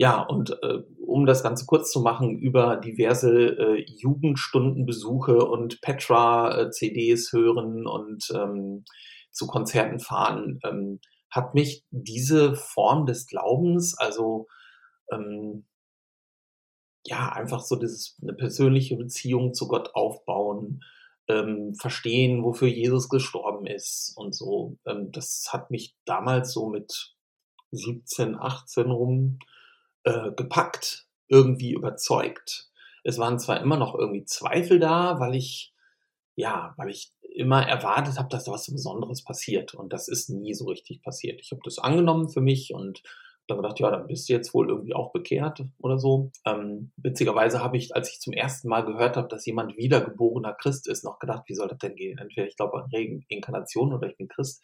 Ja, 0.00 0.22
und 0.22 0.56
äh, 0.62 0.78
um 1.04 1.26
das 1.26 1.42
Ganze 1.42 1.66
kurz 1.66 1.90
zu 1.90 2.00
machen, 2.00 2.38
über 2.38 2.76
diverse 2.76 3.32
äh, 3.58 3.84
Jugendstundenbesuche 3.84 5.38
und 5.38 5.80
Petra-CDs 5.80 7.32
hören 7.32 7.84
und 7.86 8.30
ähm, 8.32 8.84
zu 9.32 9.48
Konzerten 9.48 9.98
fahren, 9.98 10.60
ähm, 10.64 11.00
hat 11.30 11.54
mich 11.54 11.84
diese 11.90 12.54
Form 12.54 13.06
des 13.06 13.26
Glaubens, 13.26 13.98
also 13.98 14.46
ähm, 15.10 15.66
ja, 17.04 17.30
einfach 17.32 17.60
so 17.62 17.74
dieses, 17.74 18.16
eine 18.22 18.34
persönliche 18.34 18.96
Beziehung 18.96 19.52
zu 19.52 19.66
Gott 19.66 19.94
aufbauen, 19.94 20.84
ähm, 21.26 21.74
verstehen, 21.74 22.44
wofür 22.44 22.68
Jesus 22.68 23.08
gestorben 23.08 23.66
ist 23.66 24.12
und 24.16 24.32
so. 24.32 24.78
Ähm, 24.86 25.10
das 25.10 25.48
hat 25.52 25.72
mich 25.72 25.96
damals 26.04 26.52
so 26.52 26.68
mit 26.68 27.16
17, 27.72 28.36
18 28.36 28.90
rum 28.92 29.38
äh, 30.08 30.32
gepackt, 30.34 31.06
irgendwie 31.28 31.72
überzeugt. 31.72 32.70
Es 33.04 33.18
waren 33.18 33.38
zwar 33.38 33.60
immer 33.60 33.76
noch 33.76 33.94
irgendwie 33.94 34.24
Zweifel 34.24 34.80
da, 34.80 35.20
weil 35.20 35.34
ich, 35.34 35.74
ja, 36.34 36.74
weil 36.78 36.88
ich 36.88 37.12
immer 37.34 37.66
erwartet 37.66 38.18
habe, 38.18 38.28
dass 38.30 38.44
da 38.44 38.52
was 38.52 38.70
Besonderes 38.70 39.22
passiert. 39.22 39.74
Und 39.74 39.92
das 39.92 40.08
ist 40.08 40.30
nie 40.30 40.54
so 40.54 40.66
richtig 40.66 41.02
passiert. 41.02 41.40
Ich 41.42 41.50
habe 41.50 41.60
das 41.64 41.78
angenommen 41.78 42.30
für 42.30 42.40
mich 42.40 42.72
und 42.72 43.02
dann 43.46 43.58
gedacht, 43.58 43.80
ja, 43.80 43.90
dann 43.90 44.06
bist 44.06 44.28
du 44.28 44.34
jetzt 44.34 44.52
wohl 44.52 44.68
irgendwie 44.68 44.94
auch 44.94 45.12
bekehrt 45.12 45.64
oder 45.78 45.98
so. 45.98 46.30
Ähm, 46.44 46.92
witzigerweise 46.96 47.62
habe 47.62 47.76
ich, 47.76 47.94
als 47.94 48.10
ich 48.10 48.20
zum 48.20 48.34
ersten 48.34 48.68
Mal 48.68 48.84
gehört 48.84 49.16
habe, 49.16 49.28
dass 49.28 49.46
jemand 49.46 49.76
wiedergeborener 49.76 50.54
Christ 50.54 50.86
ist, 50.88 51.04
noch 51.04 51.18
gedacht, 51.18 51.44
wie 51.46 51.54
soll 51.54 51.68
das 51.68 51.78
denn 51.78 51.96
gehen? 51.96 52.18
Entweder 52.18 52.46
ich 52.46 52.56
glaube 52.56 52.82
an 52.82 52.90
Reinkarnation 52.92 53.94
oder 53.94 54.08
ich 54.08 54.16
bin 54.16 54.28
Christ. 54.28 54.62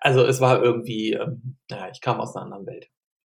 Also 0.00 0.24
es 0.24 0.40
war 0.40 0.62
irgendwie, 0.62 1.12
ähm, 1.12 1.56
naja, 1.70 1.88
ich 1.92 2.00
kam 2.00 2.20
aus 2.20 2.34
einer 2.34 2.44
anderen 2.44 2.66
Welt 2.66 2.88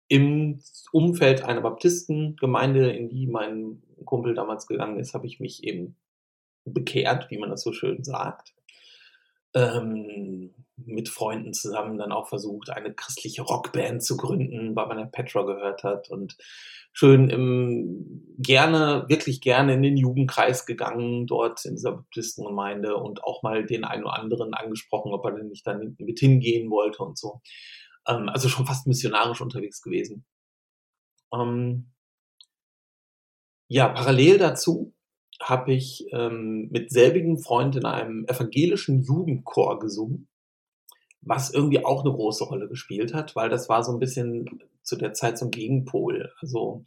im 0.09 0.61
Umfeld 0.93 1.43
einer 1.43 1.61
Baptistengemeinde, 1.61 2.91
in 2.91 3.09
die 3.09 3.27
mein 3.27 3.83
Kumpel 4.05 4.35
damals 4.35 4.67
gegangen 4.67 4.99
ist, 4.99 5.15
habe 5.15 5.27
ich 5.27 5.41
mich 5.41 5.65
eben 5.65 5.97
bekehrt, 6.65 7.31
wie 7.31 7.39
man 7.39 7.51
das 7.51 7.63
so 7.63 7.73
schön 7.73 8.05
sagt. 8.05 8.55
Ähm, 9.55 10.55
mit 10.77 11.09
Freunden 11.09 11.55
zusammen 11.55 11.97
dann 11.97 12.13
auch 12.13 12.29
versucht, 12.29 12.71
eine 12.71 12.93
christliche 12.93 13.43
Rockband 13.43 14.03
zu 14.03 14.17
gründen, 14.17 14.77
weil 14.77 14.87
man 14.87 14.99
ja 14.99 15.07
Petra 15.07 15.43
gehört 15.43 15.83
hat 15.85 16.11
und 16.11 16.37
schön 16.93 17.31
im, 17.31 18.37
gerne, 18.39 19.07
wirklich 19.09 19.41
gerne 19.41 19.75
in 19.75 19.83
den 19.83 19.97
Jugendkreis 19.97 20.67
gegangen, 20.67 21.27
dort 21.27 21.65
in 21.65 21.77
dieser 21.77 21.93
Baptistengemeinde 21.93 22.97
und 22.97 23.25
auch 23.25 23.43
mal 23.43 23.65
den 23.65 23.85
einen 23.85 24.05
oder 24.05 24.19
anderen 24.19 24.53
angesprochen, 24.53 25.13
ob 25.13 25.25
er 25.25 25.33
denn 25.33 25.49
nicht 25.49 25.67
dann 25.67 25.97
mit 25.99 26.19
hingehen 26.19 26.71
wollte 26.71 27.03
und 27.03 27.17
so. 27.17 27.41
Ähm, 28.07 28.29
also 28.29 28.49
schon 28.49 28.67
fast 28.67 28.87
missionarisch 28.87 29.41
unterwegs 29.41 29.83
gewesen. 29.83 30.25
Ähm, 31.33 31.93
ja, 33.69 33.89
parallel 33.89 34.39
dazu 34.39 34.95
habe 35.43 35.73
ich 35.73 36.07
ähm, 36.13 36.69
mit 36.71 36.91
selbigem 36.91 37.39
Freund 37.39 37.77
in 37.77 37.85
einem 37.85 38.25
evangelischen 38.27 39.03
Jugendchor 39.03 39.79
gesungen, 39.79 40.29
was 41.21 41.53
irgendwie 41.53 41.85
auch 41.85 42.05
eine 42.05 42.13
große 42.13 42.45
Rolle 42.45 42.69
gespielt 42.69 43.13
hat, 43.13 43.37
weil 43.37 43.51
das 43.51 43.69
war 43.69 43.83
so 43.85 43.93
ein 43.93 43.99
bisschen 43.99 44.47
zu 44.83 44.97
der 44.97 45.13
Zeit 45.13 45.37
so 45.39 45.47
ein 45.47 45.51
Gegenpol. 45.51 46.33
Also 46.41 46.85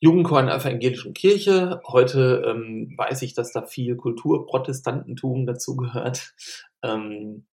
Jugendchor 0.00 0.40
in 0.40 0.46
der 0.46 0.56
evangelischen 0.56 1.14
Kirche. 1.14 1.80
Heute 1.86 2.42
ähm, 2.44 2.92
weiß 2.96 3.22
ich, 3.22 3.34
dass 3.34 3.52
da 3.52 3.62
viel 3.62 3.94
Kulturprotestantentum 3.96 5.46
dazu 5.46 5.76
gehört. 5.76 6.34
Ähm, 6.82 7.46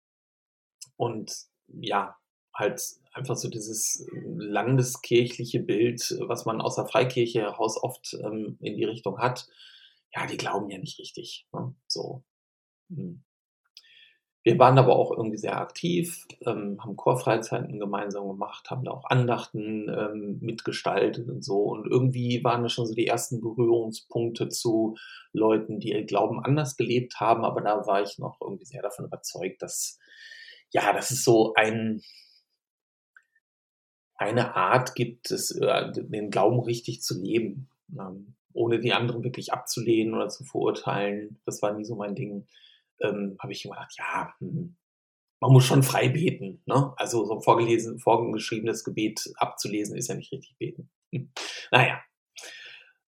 und 0.97 1.31
ja, 1.67 2.17
halt 2.59 2.81
einfach 3.13 3.35
so 3.35 3.49
dieses 3.49 4.07
landeskirchliche 4.13 5.59
Bild, 5.59 6.01
was 6.27 6.45
man 6.45 6.61
aus 6.61 6.75
der 6.75 6.85
Freikirche 6.85 7.41
heraus 7.41 7.81
oft 7.81 8.15
ähm, 8.23 8.57
in 8.61 8.77
die 8.77 8.85
Richtung 8.85 9.17
hat. 9.19 9.47
Ja, 10.13 10.25
die 10.25 10.37
glauben 10.37 10.69
ja 10.69 10.77
nicht 10.77 10.99
richtig. 10.99 11.47
Ne? 11.53 11.73
So. 11.87 12.23
Hm. 12.89 13.23
Wir 14.43 14.57
waren 14.57 14.77
aber 14.77 14.95
auch 14.95 15.11
irgendwie 15.11 15.37
sehr 15.37 15.59
aktiv, 15.59 16.25
ähm, 16.45 16.81
haben 16.81 16.95
Chorfreizeiten 16.95 17.77
gemeinsam 17.77 18.29
gemacht, 18.29 18.71
haben 18.71 18.85
da 18.85 18.91
auch 18.91 19.03
Andachten 19.09 19.89
ähm, 19.89 20.39
mitgestaltet 20.41 21.27
und 21.29 21.43
so. 21.43 21.63
Und 21.63 21.85
irgendwie 21.85 22.41
waren 22.43 22.63
das 22.63 22.71
schon 22.71 22.87
so 22.87 22.93
die 22.93 23.07
ersten 23.07 23.41
Berührungspunkte 23.41 24.47
zu 24.47 24.95
Leuten, 25.33 25.79
die 25.79 25.91
ihr 25.91 26.05
Glauben 26.05 26.41
anders 26.41 26.77
gelebt 26.77 27.19
haben. 27.19 27.43
Aber 27.43 27.59
da 27.61 27.85
war 27.85 28.01
ich 28.01 28.17
noch 28.17 28.39
irgendwie 28.39 28.65
sehr 28.65 28.81
davon 28.81 29.05
überzeugt, 29.05 29.61
dass, 29.61 29.99
ja, 30.71 30.93
dass 30.93 31.11
es 31.11 31.25
so 31.25 31.53
ein, 31.55 32.01
eine 34.19 34.55
Art 34.55 34.95
gibt, 34.95 35.31
es, 35.31 35.51
äh, 35.51 35.91
den 35.93 36.29
Glauben 36.29 36.59
richtig 36.59 37.01
zu 37.01 37.19
leben, 37.19 37.69
ähm, 37.97 38.35
ohne 38.53 38.79
die 38.79 38.93
anderen 38.93 39.23
wirklich 39.23 39.53
abzulehnen 39.53 40.13
oder 40.13 40.29
zu 40.29 40.43
verurteilen. 40.43 41.39
Das 41.45 41.61
war 41.61 41.73
nie 41.73 41.85
so 41.85 41.95
mein 41.95 42.15
Ding 42.15 42.45
ähm, 43.01 43.37
habe 43.39 43.53
ich 43.53 43.63
gedacht, 43.63 43.95
ja, 43.97 44.33
hm, 44.39 44.75
man 45.39 45.51
muss 45.53 45.65
schon 45.65 45.83
frei 45.83 46.09
beten. 46.09 46.61
Ne? 46.65 46.93
Also 46.97 47.25
so 47.25 47.35
ein 47.35 47.41
vorgelesen, 47.41 47.99
vorgeschriebenes 47.99 48.83
Gebet 48.83 49.31
abzulesen 49.37 49.95
ist 49.95 50.09
ja 50.09 50.15
nicht 50.15 50.31
richtig 50.31 50.57
beten. 50.57 50.89
Hm. 51.13 51.31
Naja. 51.71 52.01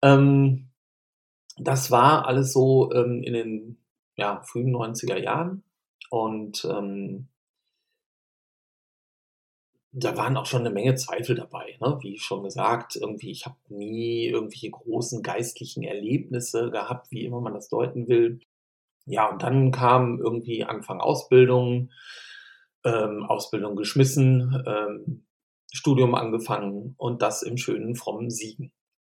Ähm, 0.02 0.70
das 1.56 1.90
war 1.90 2.26
alles 2.26 2.52
so 2.52 2.92
ähm, 2.92 3.22
in 3.22 3.32
den 3.32 3.78
ja, 4.16 4.42
frühen 4.42 4.74
90er 4.74 5.18
Jahren. 5.18 5.64
Und 6.10 6.64
ähm, 6.64 7.28
da 9.92 10.16
waren 10.16 10.36
auch 10.38 10.46
schon 10.46 10.60
eine 10.60 10.70
Menge 10.70 10.94
Zweifel 10.94 11.36
dabei, 11.36 11.76
ne? 11.80 11.98
wie 12.00 12.18
schon 12.18 12.42
gesagt. 12.42 12.96
Irgendwie, 12.96 13.30
ich 13.30 13.44
habe 13.44 13.56
nie 13.68 14.26
irgendwelche 14.26 14.70
großen 14.70 15.22
geistlichen 15.22 15.82
Erlebnisse 15.82 16.70
gehabt, 16.70 17.10
wie 17.10 17.24
immer 17.24 17.40
man 17.40 17.54
das 17.54 17.68
deuten 17.68 18.08
will. 18.08 18.40
Ja, 19.04 19.28
und 19.28 19.42
dann 19.42 19.70
kam 19.70 20.18
irgendwie 20.18 20.64
Anfang 20.64 21.00
Ausbildung, 21.00 21.90
ähm, 22.84 23.24
Ausbildung 23.24 23.76
geschmissen, 23.76 24.62
ähm, 24.66 25.26
Studium 25.72 26.14
angefangen 26.14 26.94
und 26.96 27.20
das 27.20 27.42
im 27.42 27.58
schönen, 27.58 27.94
frommen 27.94 28.30
Siegen. 28.30 28.72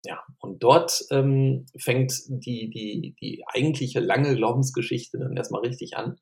Ja, 0.04 0.25
und 0.38 0.62
dort 0.62 1.04
ähm, 1.11 1.66
fängt 1.78 2.12
die, 2.28 2.71
die, 2.71 3.14
die 3.21 3.44
eigentliche 3.47 4.00
lange 4.00 4.35
Glaubensgeschichte 4.35 5.18
dann 5.18 5.37
erstmal 5.37 5.62
richtig 5.62 5.97
an, 5.97 6.18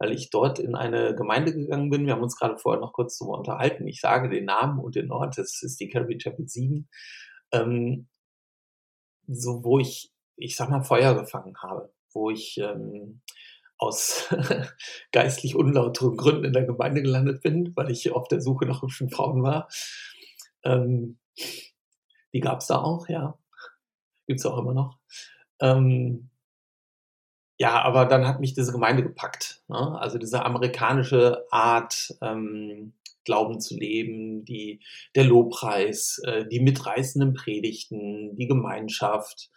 weil 0.00 0.12
ich 0.12 0.30
dort 0.30 0.58
in 0.58 0.74
eine 0.74 1.14
Gemeinde 1.14 1.52
gegangen 1.52 1.90
bin. 1.90 2.06
Wir 2.06 2.14
haben 2.14 2.22
uns 2.22 2.36
gerade 2.36 2.58
vorher 2.58 2.80
noch 2.80 2.92
kurz 2.92 3.18
darüber 3.18 3.38
unterhalten. 3.38 3.86
Ich 3.86 4.00
sage 4.00 4.28
den 4.28 4.46
Namen 4.46 4.80
und 4.80 4.96
den 4.96 5.12
Ort, 5.12 5.38
das 5.38 5.62
ist 5.62 5.78
die 5.78 5.88
Calvary 5.88 6.18
Chapel 6.18 6.48
Siegen, 6.48 6.88
ähm, 7.52 8.08
so 9.28 9.62
wo 9.62 9.78
ich, 9.78 10.10
ich 10.36 10.56
sag 10.56 10.68
mal, 10.70 10.82
Feuer 10.82 11.14
gefangen 11.14 11.54
habe 11.62 11.92
wo 12.12 12.30
ich 12.30 12.58
ähm, 12.58 13.20
aus 13.78 14.28
geistlich 15.12 15.56
unlauteren 15.56 16.16
Gründen 16.16 16.44
in 16.44 16.52
der 16.52 16.64
Gemeinde 16.64 17.02
gelandet 17.02 17.42
bin, 17.42 17.72
weil 17.76 17.90
ich 17.90 18.12
auf 18.12 18.28
der 18.28 18.40
Suche 18.40 18.66
nach 18.66 18.82
hübschen 18.82 19.10
Frauen 19.10 19.42
war. 19.42 19.68
Ähm, 20.64 21.18
die 22.32 22.40
gab 22.40 22.60
es 22.60 22.66
da 22.66 22.82
auch, 22.82 23.08
ja. 23.08 23.38
Gibt 24.26 24.40
es 24.40 24.46
auch 24.46 24.58
immer 24.58 24.74
noch. 24.74 24.98
Ähm, 25.60 26.30
ja, 27.58 27.82
aber 27.82 28.06
dann 28.06 28.26
hat 28.26 28.40
mich 28.40 28.54
diese 28.54 28.72
Gemeinde 28.72 29.02
gepackt. 29.02 29.62
Ne? 29.68 29.98
Also 30.00 30.18
diese 30.18 30.44
amerikanische 30.44 31.44
Art, 31.50 32.16
ähm, 32.22 32.94
Glauben 33.24 33.60
zu 33.60 33.76
leben, 33.76 34.44
die, 34.44 34.80
der 35.14 35.24
Lobpreis, 35.24 36.20
äh, 36.24 36.46
die 36.48 36.60
mitreißenden 36.60 37.34
Predigten, 37.34 38.34
die 38.34 38.46
Gemeinschaft, 38.46 39.50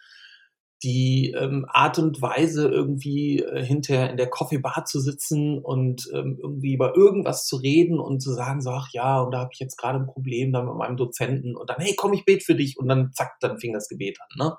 die 0.84 1.34
ähm, 1.36 1.64
Art 1.68 1.98
und 1.98 2.20
Weise, 2.20 2.68
irgendwie 2.68 3.40
äh, 3.40 3.64
hinterher 3.64 4.10
in 4.10 4.18
der 4.18 4.28
Coffeebar 4.28 4.84
zu 4.84 5.00
sitzen 5.00 5.58
und 5.58 6.10
ähm, 6.12 6.38
irgendwie 6.40 6.74
über 6.74 6.94
irgendwas 6.94 7.46
zu 7.46 7.56
reden 7.56 7.98
und 7.98 8.20
zu 8.20 8.32
sagen, 8.32 8.60
so, 8.60 8.70
ach 8.70 8.90
ja, 8.92 9.20
und 9.20 9.30
da 9.30 9.38
habe 9.38 9.50
ich 9.52 9.58
jetzt 9.58 9.78
gerade 9.78 9.98
ein 9.98 10.06
Problem 10.06 10.52
da 10.52 10.62
mit 10.62 10.74
meinem 10.74 10.98
Dozenten 10.98 11.56
und 11.56 11.70
dann, 11.70 11.80
hey, 11.80 11.94
komm, 11.96 12.12
ich 12.12 12.26
bete 12.26 12.44
für 12.44 12.54
dich 12.54 12.78
und 12.78 12.86
dann 12.88 13.12
zack, 13.14 13.40
dann 13.40 13.58
fing 13.58 13.72
das 13.72 13.88
Gebet 13.88 14.18
an. 14.20 14.46
Ne? 14.46 14.56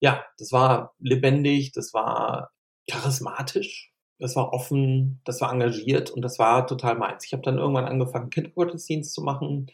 Ja, 0.00 0.24
das 0.38 0.52
war 0.52 0.94
lebendig, 0.98 1.72
das 1.72 1.92
war 1.92 2.50
charismatisch, 2.90 3.92
das 4.18 4.34
war 4.34 4.52
offen, 4.54 5.20
das 5.24 5.40
war 5.42 5.52
engagiert 5.52 6.10
und 6.10 6.22
das 6.22 6.38
war 6.38 6.66
total 6.66 6.96
meins. 6.96 7.26
Ich 7.26 7.34
habe 7.34 7.42
dann 7.42 7.58
irgendwann 7.58 7.84
angefangen, 7.84 8.30
Kindergottesdienst 8.30 9.12
zu 9.12 9.20
machen 9.20 9.70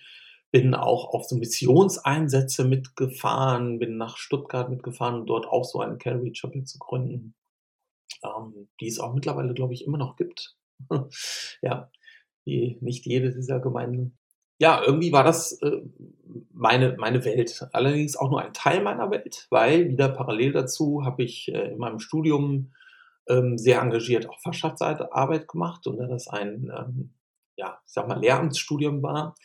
bin 0.50 0.74
auch 0.74 1.12
auf 1.12 1.24
so 1.24 1.36
Missionseinsätze 1.36 2.64
mitgefahren, 2.64 3.78
bin 3.78 3.96
nach 3.96 4.16
Stuttgart 4.16 4.70
mitgefahren, 4.70 5.20
um 5.20 5.26
dort 5.26 5.46
auch 5.46 5.64
so 5.64 5.80
eine 5.80 5.98
Calvary 5.98 6.32
Chapel 6.32 6.64
zu 6.64 6.78
gründen, 6.78 7.34
ähm, 8.24 8.68
die 8.80 8.88
es 8.88 8.98
auch 8.98 9.14
mittlerweile, 9.14 9.54
glaube 9.54 9.74
ich, 9.74 9.84
immer 9.84 9.98
noch 9.98 10.16
gibt. 10.16 10.56
ja, 11.62 11.90
die, 12.46 12.78
nicht 12.80 13.04
jede 13.04 13.32
dieser 13.32 13.60
Gemeinden. 13.60 14.18
Ja, 14.60 14.82
irgendwie 14.84 15.12
war 15.12 15.22
das 15.22 15.52
äh, 15.62 15.82
meine, 16.52 16.96
meine 16.98 17.24
Welt. 17.24 17.68
Allerdings 17.72 18.16
auch 18.16 18.30
nur 18.30 18.42
ein 18.42 18.52
Teil 18.52 18.82
meiner 18.82 19.10
Welt, 19.10 19.46
weil 19.50 19.88
wieder 19.88 20.08
parallel 20.08 20.52
dazu 20.52 21.04
habe 21.04 21.22
ich 21.22 21.48
äh, 21.48 21.72
in 21.72 21.78
meinem 21.78 22.00
Studium 22.00 22.72
ähm, 23.28 23.58
sehr 23.58 23.80
engagiert 23.80 24.28
auch 24.28 24.40
Fachschaftsarbeit 24.40 25.46
gemacht 25.46 25.86
und 25.86 25.98
da 25.98 26.06
das 26.06 26.28
ein, 26.28 26.72
ähm, 26.76 27.14
ja, 27.56 27.78
ich 27.86 27.92
sag 27.92 28.08
mal, 28.08 28.18
Lehramtsstudium 28.18 29.02
war, 29.02 29.36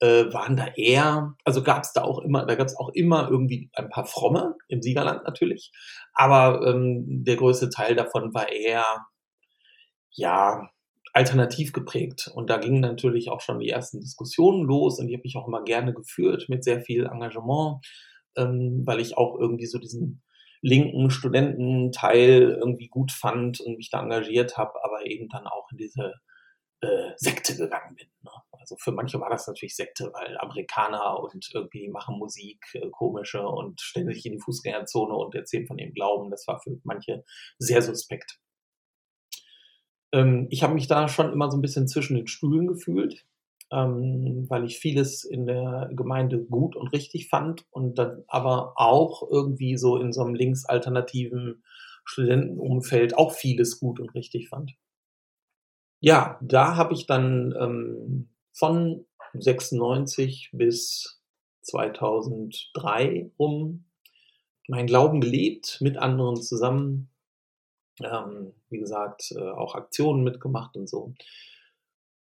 äh, 0.00 0.32
waren 0.32 0.56
da 0.56 0.68
eher, 0.76 1.36
also 1.44 1.62
gab 1.62 1.84
es 1.84 1.92
da 1.92 2.02
auch 2.02 2.18
immer, 2.20 2.46
da 2.46 2.54
gab 2.54 2.66
es 2.66 2.76
auch 2.76 2.88
immer 2.90 3.28
irgendwie 3.30 3.70
ein 3.74 3.90
paar 3.90 4.06
Fromme, 4.06 4.56
im 4.68 4.82
Siegerland 4.82 5.24
natürlich, 5.24 5.72
aber 6.14 6.66
ähm, 6.66 7.24
der 7.24 7.36
größte 7.36 7.70
Teil 7.70 7.94
davon 7.94 8.34
war 8.34 8.50
eher, 8.50 8.84
ja, 10.12 10.70
alternativ 11.12 11.72
geprägt. 11.72 12.30
Und 12.34 12.50
da 12.50 12.58
gingen 12.58 12.80
natürlich 12.80 13.30
auch 13.30 13.40
schon 13.40 13.58
die 13.58 13.68
ersten 13.68 14.00
Diskussionen 14.00 14.62
los 14.62 14.98
und 14.98 15.08
die 15.08 15.16
habe 15.16 15.26
ich 15.26 15.36
auch 15.36 15.48
immer 15.48 15.64
gerne 15.64 15.92
geführt 15.92 16.46
mit 16.48 16.64
sehr 16.64 16.80
viel 16.80 17.06
Engagement, 17.06 17.84
ähm, 18.36 18.82
weil 18.84 19.00
ich 19.00 19.18
auch 19.18 19.38
irgendwie 19.38 19.66
so 19.66 19.78
diesen 19.78 20.22
linken 20.62 21.10
Studententeil 21.10 22.58
irgendwie 22.60 22.88
gut 22.88 23.12
fand 23.12 23.60
und 23.60 23.76
mich 23.76 23.90
da 23.90 24.02
engagiert 24.02 24.56
habe, 24.56 24.72
aber 24.84 25.06
eben 25.06 25.28
dann 25.28 25.46
auch 25.46 25.70
in 25.72 25.78
diese 25.78 26.14
äh, 26.80 27.12
Sekte 27.16 27.56
gegangen 27.56 27.96
bin. 27.96 28.08
Ne? 28.22 28.30
Also 28.60 28.76
für 28.76 28.92
manche 28.92 29.18
war 29.20 29.30
das 29.30 29.46
natürlich 29.46 29.74
Sekte, 29.74 30.12
weil 30.12 30.36
Amerikaner 30.38 31.18
und 31.18 31.50
irgendwie 31.54 31.88
machen 31.88 32.18
Musik, 32.18 32.64
äh, 32.74 32.90
komische 32.90 33.42
und 33.46 33.80
stellen 33.80 34.12
sich 34.12 34.26
in 34.26 34.32
die 34.32 34.40
Fußgängerzone 34.40 35.14
und 35.14 35.34
erzählen 35.34 35.66
von 35.66 35.78
ihrem 35.78 35.94
Glauben. 35.94 36.30
Das 36.30 36.46
war 36.46 36.60
für 36.60 36.78
manche 36.84 37.24
sehr 37.58 37.82
suspekt. 37.82 38.38
Ähm, 40.12 40.46
ich 40.50 40.62
habe 40.62 40.74
mich 40.74 40.86
da 40.88 41.08
schon 41.08 41.32
immer 41.32 41.50
so 41.50 41.56
ein 41.56 41.62
bisschen 41.62 41.88
zwischen 41.88 42.16
den 42.16 42.26
Stühlen 42.26 42.66
gefühlt, 42.66 43.24
ähm, 43.72 44.46
weil 44.48 44.64
ich 44.64 44.78
vieles 44.78 45.24
in 45.24 45.46
der 45.46 45.90
Gemeinde 45.92 46.44
gut 46.44 46.76
und 46.76 46.88
richtig 46.88 47.28
fand 47.28 47.64
und 47.70 47.98
dann 47.98 48.24
aber 48.28 48.74
auch 48.76 49.28
irgendwie 49.30 49.76
so 49.76 49.96
in 49.96 50.12
so 50.12 50.22
einem 50.22 50.34
linksalternativen 50.34 51.62
Studentenumfeld 52.04 53.16
auch 53.16 53.32
vieles 53.32 53.78
gut 53.78 54.00
und 54.00 54.14
richtig 54.14 54.48
fand. 54.48 54.74
Ja, 56.00 56.38
da 56.42 56.76
habe 56.76 56.94
ich 56.94 57.06
dann 57.06 57.54
ähm, 57.58 58.30
von 58.52 59.06
96 59.34 60.50
bis 60.52 61.20
2003 61.62 63.30
um 63.36 63.84
meinen 64.68 64.86
Glauben 64.86 65.20
gelebt, 65.20 65.78
mit 65.80 65.98
anderen 65.98 66.40
zusammen. 66.40 67.10
Ähm, 68.02 68.54
wie 68.70 68.78
gesagt, 68.78 69.32
äh, 69.36 69.50
auch 69.50 69.74
Aktionen 69.74 70.24
mitgemacht 70.24 70.76
und 70.76 70.88
so. 70.88 71.12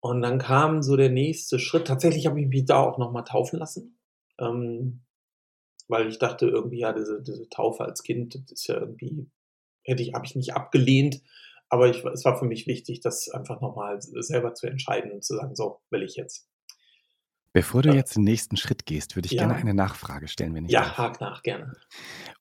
Und 0.01 0.23
dann 0.23 0.39
kam 0.39 0.83
so 0.83 0.97
der 0.97 1.11
nächste 1.11 1.61
Schritt. 1.61 1.87
Tatsächlich 1.87 2.27
habe 2.27 2.41
ich 2.41 2.49
mich 2.49 2.65
da 2.65 2.81
auch 2.81 2.99
nochmal 2.99 3.23
taufen 3.23 3.61
lassen, 3.61 3.99
ähm, 4.41 5.03
weil 5.87 6.09
ich 6.09 6.19
dachte 6.19 6.47
irgendwie, 6.47 6.81
ja, 6.81 6.93
diese, 6.93 7.23
diese 7.23 7.49
Taufe 7.49 7.85
als 7.85 8.03
Kind, 8.03 8.35
das 8.35 8.51
ist 8.51 8.67
ja 8.67 8.81
irgendwie, 8.81 9.31
hätte 9.85 10.03
ich, 10.03 10.15
habe 10.15 10.27
ich 10.27 10.35
nicht 10.35 10.55
abgelehnt, 10.55 11.23
aber 11.73 11.89
ich, 11.89 12.05
es 12.05 12.25
war 12.27 12.39
für 12.39 12.45
mich 12.45 12.67
wichtig, 12.67 13.01
das 13.01 13.31
einfach 13.31 13.63
nochmal 13.63 13.97
selber 14.03 14.53
zu 14.53 14.67
entscheiden 14.67 15.11
und 15.11 15.25
zu 15.25 15.37
sagen, 15.37 15.57
so 15.57 15.81
will 15.89 16.03
ich 16.03 16.17
jetzt. 16.17 16.47
Bevor 17.55 17.81
du 17.81 17.89
ja. 17.89 17.95
jetzt 17.95 18.15
den 18.15 18.25
nächsten 18.25 18.59
Schritt 18.59 18.85
gehst, 18.85 19.17
würde 19.17 19.25
ich 19.25 19.33
ja. 19.33 19.47
gerne 19.47 19.55
eine 19.55 19.73
Nachfrage 19.73 20.29
stellen, 20.29 20.55
wenn 20.55 20.67
ich 20.67 20.71
Ja, 20.71 20.83
darf. 20.83 20.99
hak 20.99 21.21
nach, 21.23 21.43
gerne. 21.43 21.73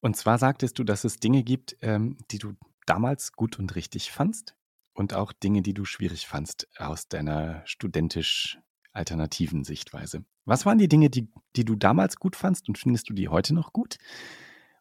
Und 0.02 0.18
zwar 0.18 0.38
sagtest 0.38 0.78
du, 0.80 0.84
dass 0.84 1.06
es 1.06 1.16
Dinge 1.16 1.44
gibt, 1.44 1.78
ähm, 1.82 2.18
die 2.30 2.40
du 2.40 2.56
damals 2.86 3.32
gut 3.32 3.58
und 3.58 3.74
richtig 3.74 4.12
fandst 4.12 4.58
und 4.94 5.14
auch 5.14 5.32
Dinge, 5.32 5.62
die 5.62 5.74
du 5.74 5.86
schwierig 5.86 6.28
fandst 6.28 6.68
aus 6.78 7.08
deiner 7.08 7.62
studentisch 7.66 8.60
alternativen 8.92 9.64
Sichtweise. 9.64 10.26
Was 10.44 10.66
waren 10.66 10.78
die 10.78 10.90
Dinge, 10.90 11.10
die, 11.10 11.30
die 11.56 11.64
du 11.64 11.78
damals 11.78 12.18
gut 12.18 12.36
fandst 12.36 12.68
und 12.68 12.78
findest 12.78 13.10
du 13.10 13.14
die 13.14 13.30
heute 13.30 13.54
noch 13.54 13.72
gut? 13.72 13.98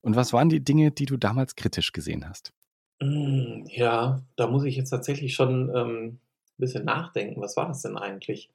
Und 0.00 0.16
was 0.16 0.33
waren 0.33 0.49
die 0.49 0.64
Dinge, 0.64 0.90
die 0.90 1.07
du 1.07 1.16
damals 1.16 1.54
kritisch 1.54 1.92
gesehen 1.92 2.28
hast? 2.28 2.52
Hm, 3.02 3.64
ja, 3.69 4.23
da 4.37 4.47
muss 4.47 4.64
ich 4.64 4.76
jetzt 4.76 4.90
tatsächlich 4.90 5.35
schon 5.35 5.71
ähm, 5.75 6.07
ein 6.07 6.21
bisschen 6.59 6.85
nachdenken. 6.85 7.40
Was 7.40 7.57
war 7.57 7.69
das 7.69 7.83
denn 7.83 7.97
eigentlich? 7.97 8.50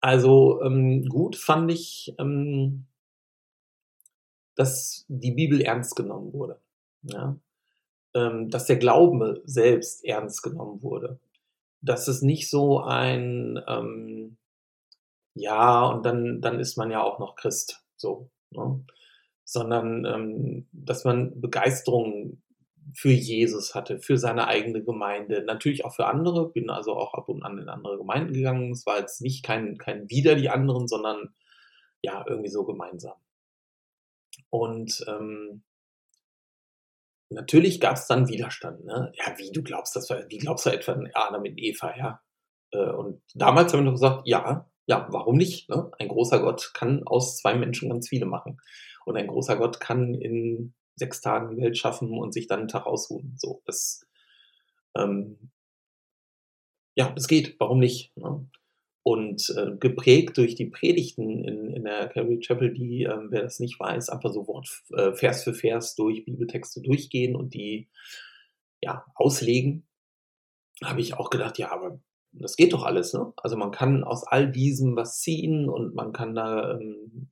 Also 0.00 0.62
ähm, 0.62 1.06
gut 1.06 1.36
fand 1.36 1.70
ich, 1.70 2.14
ähm, 2.18 2.86
dass 4.54 5.04
die 5.08 5.32
Bibel 5.32 5.60
ernst 5.62 5.96
genommen 5.96 6.32
wurde. 6.32 6.60
Ja? 7.02 7.36
Ähm, 8.14 8.50
dass 8.50 8.66
der 8.66 8.76
Glaube 8.76 9.42
selbst 9.46 10.04
ernst 10.04 10.42
genommen 10.42 10.82
wurde. 10.82 11.18
Dass 11.80 12.08
es 12.08 12.22
nicht 12.22 12.50
so 12.50 12.80
ein, 12.80 13.60
ähm, 13.68 14.36
ja, 15.34 15.86
und 15.86 16.04
dann, 16.04 16.40
dann 16.40 16.60
ist 16.60 16.76
man 16.76 16.90
ja 16.90 17.02
auch 17.02 17.18
noch 17.18 17.36
Christ, 17.36 17.82
so. 17.96 18.28
Ne? 18.50 18.84
Sondern 19.44 20.04
ähm, 20.04 20.66
dass 20.72 21.04
man 21.04 21.40
Begeisterung 21.40 22.38
für 22.94 23.10
Jesus 23.10 23.74
hatte, 23.74 23.98
für 23.98 24.18
seine 24.18 24.46
eigene 24.46 24.82
Gemeinde, 24.82 25.42
natürlich 25.44 25.84
auch 25.84 25.94
für 25.94 26.06
andere, 26.06 26.50
bin 26.50 26.70
also 26.70 26.94
auch 26.94 27.14
ab 27.14 27.28
und 27.28 27.42
an 27.42 27.58
in 27.58 27.68
andere 27.68 27.98
Gemeinden 27.98 28.32
gegangen. 28.32 28.72
Es 28.72 28.86
war 28.86 28.98
jetzt 28.98 29.20
nicht 29.20 29.44
kein, 29.44 29.76
kein 29.78 30.08
Wider 30.08 30.34
die 30.34 30.50
anderen, 30.50 30.86
sondern 30.88 31.34
ja, 32.02 32.24
irgendwie 32.28 32.50
so 32.50 32.64
gemeinsam. 32.64 33.16
Und 34.50 35.04
ähm, 35.08 35.64
natürlich 37.30 37.80
gab 37.80 37.96
es 37.96 38.06
dann 38.06 38.28
Widerstand. 38.28 38.84
Ne? 38.84 39.12
Ja, 39.16 39.38
wie 39.38 39.50
du 39.50 39.62
glaubst, 39.62 39.96
das 39.96 40.08
war, 40.10 40.18
wie 40.28 40.38
glaubst 40.38 40.66
du 40.66 40.70
etwa 40.70 40.92
an 40.92 41.10
Adam 41.14 41.42
mit 41.42 41.58
Eva, 41.58 41.96
ja? 41.96 42.20
Äh, 42.70 42.90
und 42.90 43.22
damals 43.34 43.72
haben 43.72 43.80
wir 43.80 43.86
noch 43.86 43.92
gesagt, 43.92 44.22
ja, 44.26 44.70
ja, 44.86 45.08
warum 45.10 45.36
nicht? 45.36 45.68
Ne? 45.68 45.90
Ein 45.98 46.08
großer 46.08 46.40
Gott 46.40 46.72
kann 46.74 47.02
aus 47.06 47.38
zwei 47.38 47.54
Menschen 47.54 47.90
ganz 47.90 48.08
viele 48.08 48.26
machen. 48.26 48.60
Und 49.04 49.16
ein 49.16 49.26
großer 49.26 49.56
Gott 49.56 49.80
kann 49.80 50.14
in 50.14 50.74
sechs 50.96 51.20
Tagen 51.20 51.54
die 51.54 51.62
Welt 51.62 51.76
schaffen 51.76 52.18
und 52.18 52.32
sich 52.32 52.46
dann 52.46 52.60
einen 52.60 52.68
Tag 52.68 52.86
ausruhen. 52.86 53.34
So, 53.36 53.62
das, 53.66 54.06
ähm, 54.96 55.50
ja, 56.96 57.12
es 57.16 57.28
geht, 57.28 57.56
warum 57.60 57.78
nicht? 57.78 58.16
Ne? 58.16 58.48
Und 59.02 59.54
äh, 59.56 59.76
geprägt 59.78 60.36
durch 60.36 60.56
die 60.56 60.66
Predigten 60.66 61.44
in, 61.44 61.70
in 61.70 61.84
der 61.84 62.08
Calvary 62.08 62.40
Chapel, 62.40 62.72
die, 62.72 63.04
ähm, 63.04 63.28
wer 63.30 63.42
das 63.42 63.60
nicht 63.60 63.78
weiß, 63.78 64.08
einfach 64.08 64.32
so 64.32 64.48
Wort, 64.48 64.68
äh, 64.94 65.12
Vers 65.12 65.44
für 65.44 65.54
Vers 65.54 65.94
durch 65.94 66.24
Bibeltexte 66.24 66.80
durchgehen 66.80 67.36
und 67.36 67.54
die 67.54 67.88
ja, 68.82 69.04
auslegen, 69.14 69.86
habe 70.82 71.00
ich 71.00 71.14
auch 71.14 71.30
gedacht, 71.30 71.58
ja, 71.58 71.70
aber 71.70 72.00
das 72.32 72.56
geht 72.56 72.72
doch 72.72 72.84
alles. 72.84 73.12
Ne? 73.12 73.32
Also 73.36 73.56
man 73.56 73.70
kann 73.70 74.04
aus 74.04 74.24
all 74.24 74.50
diesem 74.50 74.96
was 74.96 75.20
ziehen 75.20 75.68
und 75.68 75.94
man 75.94 76.12
kann 76.12 76.34
da 76.34 76.72
ähm, 76.72 77.30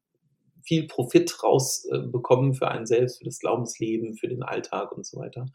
viel 0.65 0.87
Profit 0.87 1.43
rausbekommen 1.43 2.53
äh, 2.53 2.55
für 2.55 2.69
einen 2.69 2.87
selbst, 2.87 3.19
für 3.19 3.25
das 3.25 3.39
Glaubensleben, 3.39 4.17
für 4.17 4.29
den 4.29 4.43
Alltag 4.43 4.93
und 4.93 5.07
so 5.07 5.19
weiter. 5.19 5.47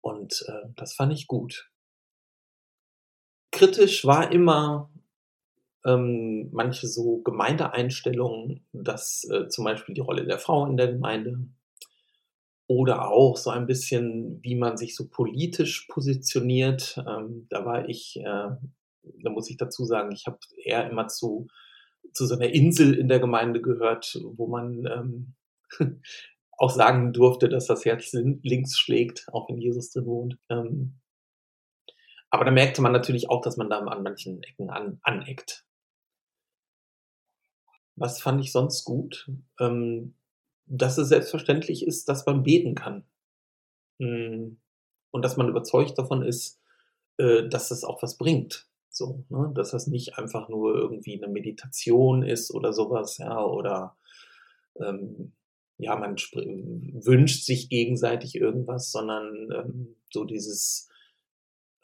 Und 0.00 0.44
äh, 0.48 0.68
das 0.76 0.94
fand 0.94 1.12
ich 1.12 1.26
gut. 1.26 1.70
Kritisch 3.50 4.04
war 4.04 4.32
immer 4.32 4.90
ähm, 5.84 6.50
manche 6.52 6.86
so 6.86 7.18
Gemeindeeinstellungen, 7.22 8.66
dass 8.72 9.24
äh, 9.30 9.48
zum 9.48 9.64
Beispiel 9.64 9.94
die 9.94 10.00
Rolle 10.00 10.24
der 10.24 10.38
Frau 10.38 10.66
in 10.66 10.76
der 10.76 10.92
Gemeinde 10.92 11.46
oder 12.66 13.10
auch 13.10 13.36
so 13.36 13.50
ein 13.50 13.66
bisschen, 13.66 14.38
wie 14.42 14.54
man 14.54 14.76
sich 14.76 14.94
so 14.94 15.08
politisch 15.08 15.86
positioniert. 15.88 17.02
Ähm, 17.04 17.46
da 17.50 17.64
war 17.64 17.88
ich, 17.88 18.16
äh, 18.20 18.22
da 18.22 19.30
muss 19.30 19.50
ich 19.50 19.56
dazu 19.56 19.84
sagen, 19.84 20.12
ich 20.12 20.26
habe 20.26 20.38
eher 20.56 20.88
immer 20.88 21.08
zu 21.08 21.48
zu 22.12 22.26
so 22.26 22.34
einer 22.34 22.48
Insel 22.48 22.94
in 22.94 23.08
der 23.08 23.20
Gemeinde 23.20 23.60
gehört, 23.60 24.18
wo 24.36 24.46
man 24.46 24.86
ähm, 24.86 25.34
auch 26.52 26.70
sagen 26.70 27.12
durfte, 27.12 27.48
dass 27.48 27.66
das 27.66 27.84
Herz 27.84 28.12
links 28.12 28.78
schlägt, 28.78 29.26
auch 29.32 29.48
wenn 29.48 29.58
Jesus 29.58 29.90
drin 29.90 30.06
wohnt. 30.06 30.38
Ähm, 30.48 31.00
aber 32.30 32.44
da 32.44 32.50
merkte 32.50 32.80
man 32.80 32.92
natürlich 32.92 33.28
auch, 33.28 33.42
dass 33.42 33.56
man 33.56 33.68
da 33.68 33.78
an 33.78 34.02
manchen 34.02 34.42
Ecken 34.42 34.70
an, 34.70 35.00
aneckt. 35.02 35.66
Was 37.96 38.20
fand 38.20 38.40
ich 38.40 38.52
sonst 38.52 38.84
gut? 38.84 39.30
Ähm, 39.58 40.14
dass 40.66 40.98
es 40.98 41.08
selbstverständlich 41.08 41.84
ist, 41.84 42.08
dass 42.08 42.24
man 42.26 42.44
beten 42.44 42.76
kann. 42.76 43.04
Hm, 43.98 44.60
und 45.10 45.24
dass 45.24 45.36
man 45.36 45.48
überzeugt 45.48 45.98
davon 45.98 46.22
ist, 46.22 46.60
äh, 47.18 47.48
dass 47.48 47.68
das 47.68 47.82
auch 47.84 48.02
was 48.02 48.16
bringt. 48.16 48.69
So, 48.90 49.24
ne? 49.28 49.52
Dass 49.54 49.70
das 49.70 49.86
nicht 49.86 50.18
einfach 50.18 50.48
nur 50.48 50.74
irgendwie 50.74 51.22
eine 51.22 51.32
Meditation 51.32 52.22
ist 52.22 52.52
oder 52.52 52.72
sowas, 52.72 53.18
ja, 53.18 53.42
oder 53.44 53.96
ähm, 54.80 55.32
ja, 55.78 55.96
man 55.96 56.16
wünscht 56.16 57.44
sich 57.44 57.68
gegenseitig 57.68 58.34
irgendwas, 58.34 58.90
sondern 58.90 59.48
ähm, 59.54 59.96
so 60.12 60.24
dieses, 60.24 60.88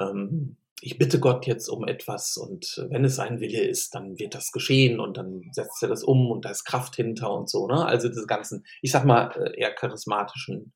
ähm, 0.01 0.57
ich 0.83 0.99
bitte 0.99 1.19
Gott 1.21 1.47
jetzt 1.47 1.69
um 1.69 1.87
etwas 1.89 2.37
und 2.37 2.85
wenn 2.91 3.05
es 3.05 3.17
sein 3.17 3.41
Wille 3.41 3.65
ist, 3.65 3.95
dann 3.95 4.19
wird 4.19 4.35
das 4.35 4.53
geschehen 4.53 5.01
und 5.01 5.17
dann 5.17 5.49
setzt 5.53 5.83
er 5.83 5.89
das 5.89 6.05
um 6.05 6.31
und 6.31 6.45
da 6.45 6.51
ist 6.51 6.65
Kraft 6.65 6.97
hinter 6.97 7.33
und 7.33 7.49
so, 7.49 7.67
ne? 7.67 7.87
Also 7.87 8.09
diese 8.09 8.27
ganzen, 8.27 8.65
ich 8.83 8.93
sag 8.93 9.05
mal, 9.07 9.31
äh, 9.37 9.59
eher 9.59 9.75
charismatischen 9.75 10.75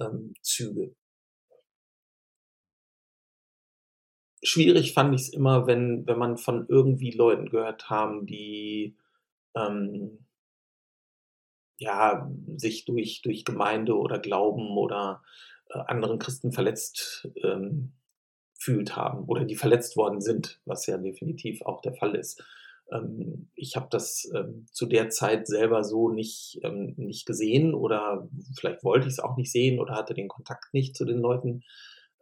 ähm, 0.00 0.34
Züge. 0.42 0.94
Schwierig 4.42 4.94
fand 4.94 5.14
ich 5.14 5.22
es 5.22 5.28
immer, 5.28 5.66
wenn, 5.66 6.06
wenn 6.06 6.18
man 6.18 6.36
von 6.38 6.66
irgendwie 6.68 7.10
Leuten 7.10 7.50
gehört 7.50 7.90
haben, 7.90 8.26
die 8.26 8.96
ähm, 9.56 10.26
ja, 11.78 12.30
sich 12.56 12.84
durch, 12.84 13.22
durch 13.22 13.44
Gemeinde 13.44 13.96
oder 13.96 14.18
Glauben 14.18 14.76
oder 14.76 15.22
äh, 15.70 15.78
anderen 15.78 16.18
Christen 16.18 16.52
verletzt 16.52 17.28
ähm, 17.42 17.92
fühlt 18.58 18.94
haben 18.96 19.24
oder 19.24 19.44
die 19.44 19.56
verletzt 19.56 19.96
worden 19.96 20.20
sind, 20.20 20.60
was 20.66 20.86
ja 20.86 20.98
definitiv 20.98 21.62
auch 21.62 21.80
der 21.80 21.94
Fall 21.94 22.14
ist. 22.14 22.44
Ähm, 22.92 23.48
ich 23.54 23.76
habe 23.76 23.88
das 23.90 24.30
ähm, 24.34 24.66
zu 24.70 24.86
der 24.86 25.08
Zeit 25.08 25.46
selber 25.46 25.82
so 25.82 26.10
nicht, 26.10 26.60
ähm, 26.62 26.94
nicht 26.96 27.24
gesehen 27.24 27.74
oder 27.74 28.28
vielleicht 28.54 28.84
wollte 28.84 29.06
ich 29.06 29.14
es 29.14 29.20
auch 29.20 29.36
nicht 29.36 29.50
sehen 29.50 29.80
oder 29.80 29.94
hatte 29.94 30.14
den 30.14 30.28
Kontakt 30.28 30.74
nicht 30.74 30.94
zu 30.94 31.06
den 31.06 31.18
Leuten. 31.18 31.62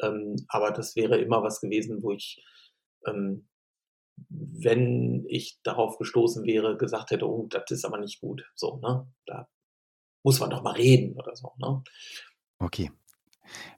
Ähm, 0.01 0.37
aber 0.49 0.71
das 0.71 0.97
wäre 0.97 1.19
immer 1.19 1.43
was 1.43 1.61
gewesen, 1.61 2.03
wo 2.03 2.13
ich, 2.13 2.45
ähm, 3.07 3.49
wenn 4.29 5.25
ich 5.29 5.61
darauf 5.63 5.99
gestoßen 5.99 6.45
wäre, 6.45 6.77
gesagt 6.77 7.11
hätte, 7.11 7.29
oh, 7.29 7.47
das 7.49 7.71
ist 7.71 7.85
aber 7.85 7.99
nicht 7.99 8.21
gut. 8.21 8.45
So, 8.55 8.79
ne? 8.79 9.07
Da 9.27 9.49
muss 10.23 10.41
man 10.41 10.51
doch 10.51 10.63
mal 10.63 10.75
reden 10.75 11.17
oder 11.19 11.35
so, 11.37 11.53
ne? 11.59 11.83
Okay. 12.59 12.91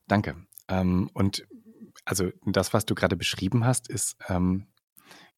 Danke. 0.07 0.47
Ähm, 0.69 1.11
und 1.15 1.47
also 2.05 2.31
das, 2.47 2.73
was 2.73 2.87
du 2.87 2.95
gerade 2.95 3.17
beschrieben 3.17 3.65
hast, 3.65 3.89
ist 3.89 4.17
ähm, 4.29 4.67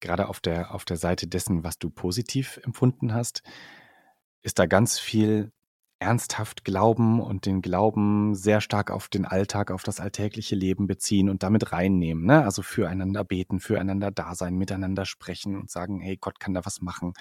gerade 0.01 0.29
auf 0.29 0.41
der, 0.41 0.75
auf 0.75 0.85
der 0.85 0.97
Seite 0.97 1.27
dessen, 1.27 1.65
was 1.65 1.79
du 1.79 1.91
positiv 1.91 2.59
empfunden 2.65 3.13
hast, 3.15 3.43
ist 4.43 4.59
da 4.59 4.67
ganz 4.67 4.99
viel 4.99 5.53
ernsthaft 6.03 6.65
glauben 6.65 7.21
und 7.21 7.47
den 7.47 7.63
Glauben 7.63 8.35
sehr 8.35 8.61
stark 8.61 8.91
auf 8.91 9.09
den 9.09 9.25
Alltag, 9.25 9.71
auf 9.71 9.85
das 9.85 10.01
alltägliche 10.01 10.57
Leben 10.57 10.89
beziehen 10.89 11.31
und 11.31 11.45
damit 11.45 11.71
reinnehmen. 11.71 12.27
Ne? 12.27 12.43
Also 12.43 12.63
füreinander 12.63 13.23
beten, 13.23 13.61
füreinander 13.61 14.11
da 14.11 14.35
sein, 14.35 14.57
miteinander 14.57 15.07
sprechen 15.07 15.57
und 15.57 15.71
sagen, 15.71 16.01
hey, 16.01 16.17
Gott 16.17 16.41
kann 16.41 16.55
da 16.55 16.65
was 16.65 16.81
machen. 16.81 17.13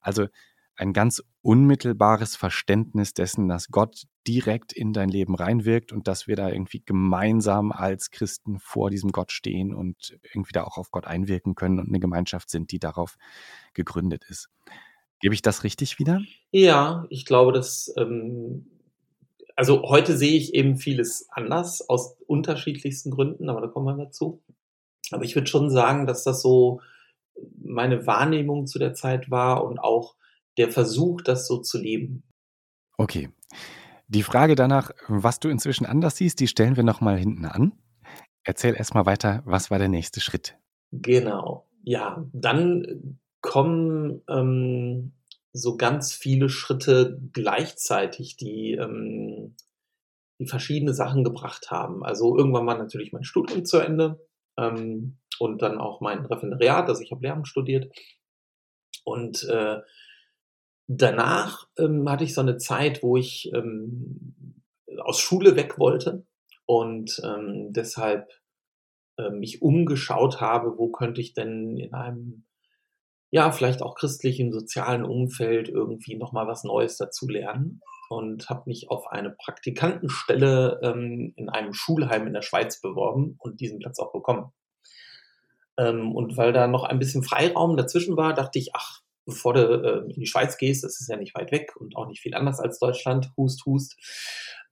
Also 0.00 0.26
ein 0.74 0.94
ganz 0.94 1.22
unmittelbares 1.42 2.34
Verständnis 2.34 3.12
dessen, 3.12 3.46
dass 3.46 3.68
Gott 3.68 4.04
direkt 4.26 4.72
in 4.72 4.94
dein 4.94 5.10
Leben 5.10 5.34
reinwirkt 5.34 5.92
und 5.92 6.08
dass 6.08 6.26
wir 6.26 6.36
da 6.36 6.48
irgendwie 6.48 6.82
gemeinsam 6.82 7.72
als 7.72 8.10
Christen 8.10 8.58
vor 8.58 8.88
diesem 8.88 9.10
Gott 9.12 9.32
stehen 9.32 9.74
und 9.74 10.16
irgendwie 10.32 10.52
da 10.52 10.64
auch 10.64 10.78
auf 10.78 10.90
Gott 10.90 11.06
einwirken 11.06 11.56
können 11.56 11.78
und 11.78 11.88
eine 11.88 12.00
Gemeinschaft 12.00 12.48
sind, 12.48 12.70
die 12.72 12.78
darauf 12.78 13.16
gegründet 13.74 14.24
ist. 14.28 14.48
Gebe 15.20 15.34
ich 15.34 15.42
das 15.42 15.64
richtig 15.64 15.98
wieder? 15.98 16.20
Ja, 16.50 17.06
ich 17.10 17.24
glaube, 17.24 17.52
dass, 17.52 17.92
ähm, 17.96 18.70
also 19.56 19.82
heute 19.82 20.16
sehe 20.16 20.36
ich 20.36 20.54
eben 20.54 20.76
vieles 20.76 21.28
anders 21.30 21.88
aus 21.88 22.16
unterschiedlichsten 22.26 23.10
Gründen, 23.10 23.48
aber 23.48 23.60
da 23.60 23.66
kommen 23.66 23.86
wir 23.86 24.04
dazu. 24.04 24.42
Aber 25.10 25.24
ich 25.24 25.34
würde 25.34 25.48
schon 25.48 25.70
sagen, 25.70 26.06
dass 26.06 26.24
das 26.24 26.42
so 26.42 26.80
meine 27.60 28.06
Wahrnehmung 28.06 28.66
zu 28.66 28.78
der 28.78 28.94
Zeit 28.94 29.30
war 29.30 29.64
und 29.64 29.78
auch 29.78 30.14
der 30.56 30.70
Versuch, 30.70 31.22
das 31.22 31.46
so 31.46 31.58
zu 31.58 31.78
leben. 31.78 32.22
Okay. 32.96 33.30
Die 34.08 34.22
Frage 34.22 34.54
danach, 34.54 34.90
was 35.06 35.38
du 35.38 35.48
inzwischen 35.48 35.86
anders 35.86 36.16
siehst, 36.16 36.40
die 36.40 36.48
stellen 36.48 36.76
wir 36.76 36.82
nochmal 36.82 37.18
hinten 37.18 37.44
an. 37.44 37.72
Erzähl 38.42 38.74
erstmal 38.74 39.06
weiter, 39.06 39.42
was 39.44 39.70
war 39.70 39.78
der 39.78 39.88
nächste 39.88 40.20
Schritt? 40.20 40.56
Genau. 40.90 41.68
Ja, 41.82 42.24
dann 42.32 43.18
kommen 43.48 44.20
ähm, 44.28 45.14
so 45.54 45.78
ganz 45.78 46.12
viele 46.12 46.50
Schritte 46.50 47.18
gleichzeitig, 47.32 48.36
die, 48.36 48.74
ähm, 48.74 49.56
die 50.38 50.46
verschiedene 50.46 50.92
Sachen 50.92 51.24
gebracht 51.24 51.70
haben. 51.70 52.04
Also 52.04 52.36
irgendwann 52.36 52.66
war 52.66 52.76
natürlich 52.76 53.10
mein 53.10 53.24
Studium 53.24 53.64
zu 53.64 53.78
Ende 53.78 54.20
ähm, 54.58 55.16
und 55.38 55.62
dann 55.62 55.78
auch 55.78 56.02
mein 56.02 56.26
Referendariat, 56.26 56.90
also 56.90 57.00
ich 57.02 57.10
habe 57.10 57.22
Lehramt 57.22 57.48
studiert. 57.48 57.90
Und 59.04 59.44
äh, 59.44 59.78
danach 60.86 61.68
ähm, 61.78 62.06
hatte 62.06 62.24
ich 62.24 62.34
so 62.34 62.42
eine 62.42 62.58
Zeit, 62.58 63.02
wo 63.02 63.16
ich 63.16 63.50
ähm, 63.54 64.62
aus 64.98 65.20
Schule 65.20 65.56
weg 65.56 65.78
wollte 65.78 66.26
und 66.66 67.18
ähm, 67.24 67.72
deshalb 67.72 68.30
mich 69.32 69.62
umgeschaut 69.62 70.40
habe, 70.40 70.78
wo 70.78 70.92
könnte 70.92 71.20
ich 71.20 71.34
denn 71.34 71.76
in 71.76 71.92
einem 71.92 72.44
ja, 73.30 73.50
vielleicht 73.52 73.82
auch 73.82 73.94
christlichen 73.94 74.52
sozialen 74.52 75.04
Umfeld 75.04 75.68
irgendwie 75.68 76.16
nochmal 76.16 76.46
was 76.46 76.64
Neues 76.64 76.96
dazu 76.96 77.28
lernen 77.28 77.82
und 78.08 78.48
habe 78.48 78.62
mich 78.66 78.90
auf 78.90 79.06
eine 79.08 79.30
Praktikantenstelle 79.30 80.80
ähm, 80.82 81.34
in 81.36 81.48
einem 81.48 81.74
Schulheim 81.74 82.26
in 82.26 82.32
der 82.32 82.42
Schweiz 82.42 82.80
beworben 82.80 83.36
und 83.38 83.60
diesen 83.60 83.78
Platz 83.80 83.98
auch 83.98 84.12
bekommen. 84.12 84.52
Ähm, 85.78 86.14
und 86.14 86.36
weil 86.36 86.52
da 86.52 86.66
noch 86.66 86.84
ein 86.84 86.98
bisschen 86.98 87.22
Freiraum 87.22 87.76
dazwischen 87.76 88.16
war, 88.16 88.32
dachte 88.32 88.58
ich, 88.58 88.74
ach, 88.74 89.02
bevor 89.26 89.52
du 89.52 89.60
äh, 89.60 90.12
in 90.12 90.20
die 90.20 90.26
Schweiz 90.26 90.56
gehst, 90.56 90.82
das 90.82 91.00
ist 91.00 91.08
ja 91.08 91.16
nicht 91.16 91.34
weit 91.34 91.52
weg 91.52 91.76
und 91.76 91.96
auch 91.96 92.06
nicht 92.08 92.20
viel 92.20 92.34
anders 92.34 92.60
als 92.60 92.78
Deutschland, 92.78 93.30
hust, 93.36 93.66
hust, 93.66 93.96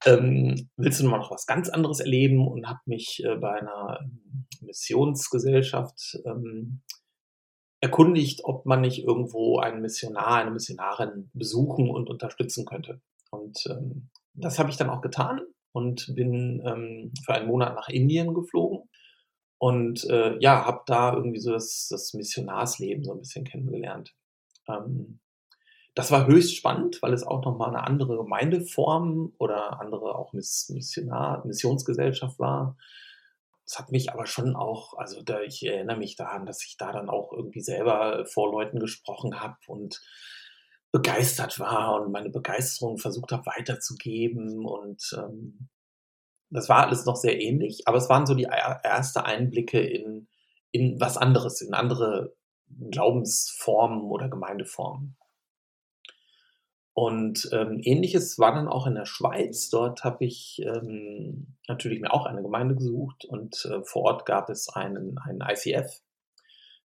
ähm, 0.05 0.69
willst 0.77 0.99
du 0.99 1.07
mal 1.07 1.19
noch 1.19 1.31
was 1.31 1.45
ganz 1.45 1.69
anderes 1.69 1.99
erleben 1.99 2.47
und 2.47 2.67
habe 2.67 2.79
mich 2.85 3.21
äh, 3.23 3.35
bei 3.35 3.59
einer 3.59 3.99
Missionsgesellschaft 4.61 6.17
ähm, 6.25 6.81
erkundigt, 7.79 8.41
ob 8.43 8.65
man 8.65 8.81
nicht 8.81 9.03
irgendwo 9.03 9.59
einen 9.59 9.81
Missionar, 9.81 10.35
eine 10.35 10.51
Missionarin 10.51 11.29
besuchen 11.33 11.89
und 11.89 12.09
unterstützen 12.09 12.65
könnte. 12.65 13.01
Und 13.29 13.65
ähm, 13.69 14.09
das 14.33 14.59
habe 14.59 14.69
ich 14.69 14.77
dann 14.77 14.89
auch 14.89 15.01
getan 15.01 15.41
und 15.71 16.13
bin 16.15 16.61
ähm, 16.65 17.13
für 17.23 17.33
einen 17.33 17.47
Monat 17.47 17.75
nach 17.75 17.89
Indien 17.89 18.33
geflogen 18.33 18.89
und 19.59 20.03
äh, 20.09 20.37
ja, 20.39 20.65
habe 20.65 20.81
da 20.85 21.13
irgendwie 21.13 21.39
so 21.39 21.51
das, 21.51 21.87
das 21.89 22.13
Missionarsleben 22.13 23.03
so 23.03 23.11
ein 23.11 23.19
bisschen 23.19 23.45
kennengelernt. 23.45 24.13
Ähm, 24.67 25.19
das 25.95 26.11
war 26.11 26.27
höchst 26.27 26.55
spannend, 26.55 27.01
weil 27.01 27.13
es 27.13 27.25
auch 27.25 27.43
nochmal 27.43 27.69
eine 27.69 27.83
andere 27.83 28.17
Gemeindeform 28.17 29.33
oder 29.39 29.81
andere 29.81 30.15
auch 30.15 30.31
Missionar, 30.31 31.45
Missionsgesellschaft 31.45 32.37
war. 32.37 32.77
Es 33.67 33.77
hat 33.77 33.91
mich 33.91 34.13
aber 34.13 34.25
schon 34.25 34.55
auch, 34.55 34.93
also 34.93 35.21
da, 35.21 35.41
ich 35.41 35.65
erinnere 35.65 35.97
mich 35.97 36.15
daran, 36.15 36.45
dass 36.45 36.63
ich 36.65 36.77
da 36.77 36.93
dann 36.93 37.09
auch 37.09 37.33
irgendwie 37.33 37.59
selber 37.59 38.25
vor 38.25 38.49
Leuten 38.49 38.79
gesprochen 38.79 39.41
habe 39.41 39.57
und 39.67 40.01
begeistert 40.93 41.59
war 41.59 42.01
und 42.01 42.13
meine 42.13 42.29
Begeisterung 42.29 42.97
versucht 42.97 43.33
habe 43.33 43.45
weiterzugeben 43.45 44.65
und 44.65 45.03
ähm, 45.17 45.67
das 46.49 46.69
war 46.69 46.85
alles 46.85 47.05
noch 47.05 47.17
sehr 47.17 47.41
ähnlich, 47.41 47.81
aber 47.87 47.97
es 47.97 48.07
waren 48.07 48.25
so 48.25 48.35
die 48.35 48.45
ersten 48.45 49.19
Einblicke 49.19 49.81
in, 49.81 50.29
in 50.71 50.97
was 51.01 51.17
anderes, 51.17 51.59
in 51.59 51.73
andere 51.73 52.33
Glaubensformen 52.89 54.03
oder 54.03 54.29
Gemeindeformen. 54.29 55.17
Und 56.97 57.47
ähm, 57.51 57.79
ähnliches 57.83 58.39
war 58.39 58.55
dann 58.55 58.67
auch 58.67 58.87
in 58.87 58.95
der 58.95 59.05
Schweiz. 59.05 59.69
Dort 59.69 60.03
habe 60.03 60.25
ich 60.25 60.59
ähm, 60.65 61.45
natürlich 61.67 62.01
mir 62.01 62.11
auch 62.11 62.25
eine 62.25 62.41
Gemeinde 62.41 62.73
gesucht 62.73 63.23
und 63.23 63.65
äh, 63.65 63.83
vor 63.83 64.01
Ort 64.05 64.25
gab 64.25 64.49
es 64.49 64.67
einen, 64.67 65.19
einen 65.19 65.41
ICF, 65.41 66.01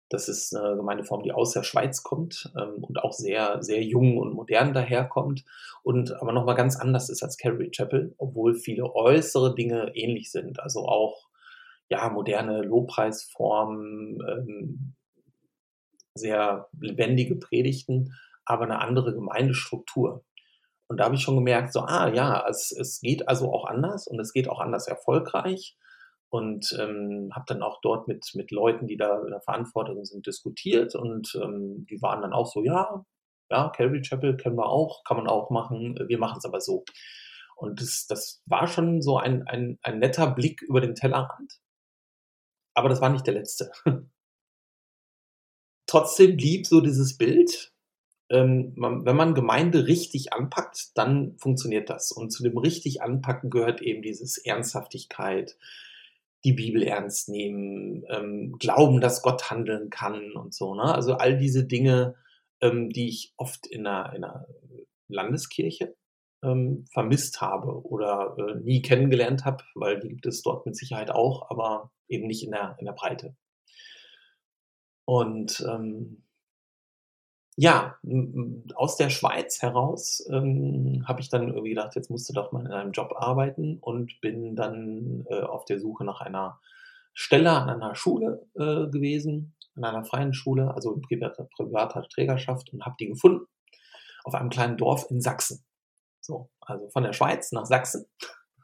das 0.10 0.28
ist 0.28 0.56
eine 0.56 0.78
Gemeindeform, 0.78 1.22
die 1.22 1.32
aus 1.32 1.52
der 1.52 1.62
Schweiz 1.62 2.02
kommt 2.02 2.52
ähm, 2.58 2.84
und 2.84 3.04
auch 3.04 3.13
sehr, 3.13 3.62
sehr 3.62 3.84
jung 3.84 4.17
und 4.17 4.34
modern 4.34 4.74
daherkommt 4.74 5.45
und 5.84 6.12
aber 6.19 6.32
nochmal 6.32 6.56
ganz 6.56 6.76
anders 6.76 7.10
ist 7.10 7.22
als 7.22 7.38
Calvary 7.38 7.69
Chapel, 7.69 8.15
obwohl 8.17 8.56
viele 8.56 8.95
äußere 8.95 9.54
Dinge 9.54 9.91
ähnlich 9.93 10.32
sind. 10.32 10.60
Also 10.60 10.88
auch 10.88 11.30
ja, 11.88 12.10
moderne 12.10 12.63
Lobpreisformen, 12.63 14.17
ähm, 14.28 14.95
sehr 16.15 16.67
lebendige 16.80 17.36
Predigten, 17.36 18.15
aber 18.49 18.63
eine 18.63 18.81
andere 18.81 19.13
Gemeindestruktur. 19.13 20.23
Und 20.88 20.97
da 20.97 21.05
habe 21.05 21.15
ich 21.15 21.21
schon 21.21 21.35
gemerkt, 21.35 21.71
so, 21.71 21.81
ah 21.81 22.09
ja, 22.09 22.47
es, 22.49 22.71
es 22.71 22.99
geht 22.99 23.27
also 23.27 23.53
auch 23.53 23.65
anders 23.65 24.07
und 24.07 24.19
es 24.19 24.33
geht 24.33 24.49
auch 24.49 24.59
anders 24.59 24.88
erfolgreich 24.88 25.77
und 26.29 26.75
ähm, 26.79 27.29
habe 27.33 27.45
dann 27.47 27.62
auch 27.62 27.79
dort 27.81 28.07
mit, 28.07 28.31
mit 28.33 28.49
Leuten, 28.49 28.88
die 28.88 28.97
da 28.97 29.21
in 29.21 29.29
der 29.29 29.41
Verantwortung 29.41 30.03
sind, 30.03 30.25
diskutiert 30.25 30.95
und 30.95 31.39
ähm, 31.41 31.85
die 31.89 32.01
waren 32.01 32.23
dann 32.23 32.33
auch 32.33 32.47
so, 32.47 32.63
ja, 32.63 33.05
ja, 33.51 33.69
Calvary 33.69 34.01
Chapel 34.01 34.35
kennen 34.35 34.57
wir 34.57 34.67
auch, 34.67 35.03
kann 35.03 35.17
man 35.17 35.27
auch 35.27 35.51
machen, 35.51 35.95
wir 36.07 36.17
machen 36.17 36.38
es 36.39 36.45
aber 36.45 36.59
so. 36.59 36.83
Und 37.55 37.81
das, 37.81 38.05
das 38.07 38.41
war 38.45 38.67
schon 38.67 39.01
so 39.01 39.17
ein, 39.17 39.43
ein, 39.47 39.77
ein 39.83 39.99
netter 39.99 40.31
Blick 40.31 40.62
über 40.63 40.81
den 40.81 40.95
Tellerrand, 40.95 41.59
aber 42.73 42.89
das 42.89 42.99
war 42.99 43.09
nicht 43.09 43.27
der 43.27 43.35
letzte. 43.35 43.71
Trotzdem 45.88 46.35
blieb 46.35 46.65
so 46.65 46.81
dieses 46.81 47.17
Bild, 47.17 47.73
ähm, 48.29 48.73
man, 48.75 49.05
wenn 49.05 49.15
man 49.15 49.33
Gemeinde 49.33 49.87
richtig 49.87 50.33
anpackt, 50.33 50.97
dann 50.97 51.35
funktioniert 51.37 51.89
das. 51.89 52.11
Und 52.11 52.31
zu 52.31 52.43
dem 52.43 52.57
richtig 52.57 53.01
anpacken 53.01 53.49
gehört 53.49 53.81
eben 53.81 54.01
dieses 54.01 54.37
Ernsthaftigkeit, 54.37 55.57
die 56.43 56.53
Bibel 56.53 56.83
ernst 56.83 57.27
nehmen, 57.27 58.05
ähm, 58.09 58.55
glauben, 58.59 59.01
dass 59.01 59.21
Gott 59.21 59.49
handeln 59.51 59.89
kann 59.89 60.33
und 60.33 60.53
so. 60.53 60.75
Ne? 60.75 60.83
Also 60.83 61.15
all 61.15 61.37
diese 61.37 61.65
Dinge, 61.65 62.15
ähm, 62.61 62.89
die 62.89 63.09
ich 63.09 63.33
oft 63.35 63.67
in 63.67 63.85
einer, 63.85 64.13
in 64.13 64.23
einer 64.23 64.47
Landeskirche 65.07 65.95
ähm, 66.43 66.85
vermisst 66.91 67.41
habe 67.41 67.83
oder 67.85 68.35
äh, 68.37 68.55
nie 68.55 68.81
kennengelernt 68.81 69.43
habe, 69.43 69.63
weil 69.75 69.99
die 69.99 70.09
gibt 70.09 70.25
es 70.27 70.41
dort 70.41 70.65
mit 70.65 70.77
Sicherheit 70.77 71.09
auch, 71.11 71.49
aber 71.49 71.91
eben 72.07 72.27
nicht 72.27 72.43
in 72.43 72.51
der, 72.51 72.77
in 72.79 72.85
der 72.85 72.93
Breite. 72.93 73.35
Und 75.05 75.65
ähm, 75.67 76.23
ja, 77.62 77.98
aus 78.76 78.95
der 78.95 79.10
Schweiz 79.10 79.62
heraus 79.62 80.26
ähm, 80.32 81.04
habe 81.06 81.19
ich 81.19 81.28
dann 81.28 81.50
irgendwie 81.50 81.72
gedacht, 81.72 81.93
jetzt 81.93 82.10
musst 82.10 82.30
du 82.30 82.34
doch 82.34 82.54
mal 82.54 82.65
in 82.65 82.72
einem 82.72 82.93
Job 82.93 83.13
arbeiten 83.17 83.80
und 83.82 84.22
bin 84.22 84.56
dann 84.56 85.26
äh, 85.30 85.41
auf 85.41 85.65
der 85.65 85.78
Suche 85.78 86.06
nach 86.06 86.22
einer 86.22 86.62
Stelle 87.13 87.52
an 87.52 87.69
einer 87.69 87.95
Schule 87.95 88.48
äh, 88.56 88.88
gewesen, 88.88 89.58
an 89.76 89.84
einer 89.84 90.06
freien 90.06 90.34
Schule, 90.34 90.74
also 90.74 90.93
in 90.93 91.02
privater, 91.02 91.50
privater 91.54 92.04
Trägerschaft 92.04 92.72
und 92.72 92.86
habe 92.86 92.95
die 92.98 93.10
gefunden 93.10 93.45
auf 94.24 94.36
einem 94.36 94.50
kleinen 94.50 94.78
Dorf 94.78 95.08
in 95.10 95.19
Sachsen. 95.19 95.65
So, 96.22 96.50
also 96.62 96.88
von 96.91 97.04
der 97.04 97.12
Schweiz 97.12 97.52
nach 97.52 97.65
Sachsen. 97.65 98.06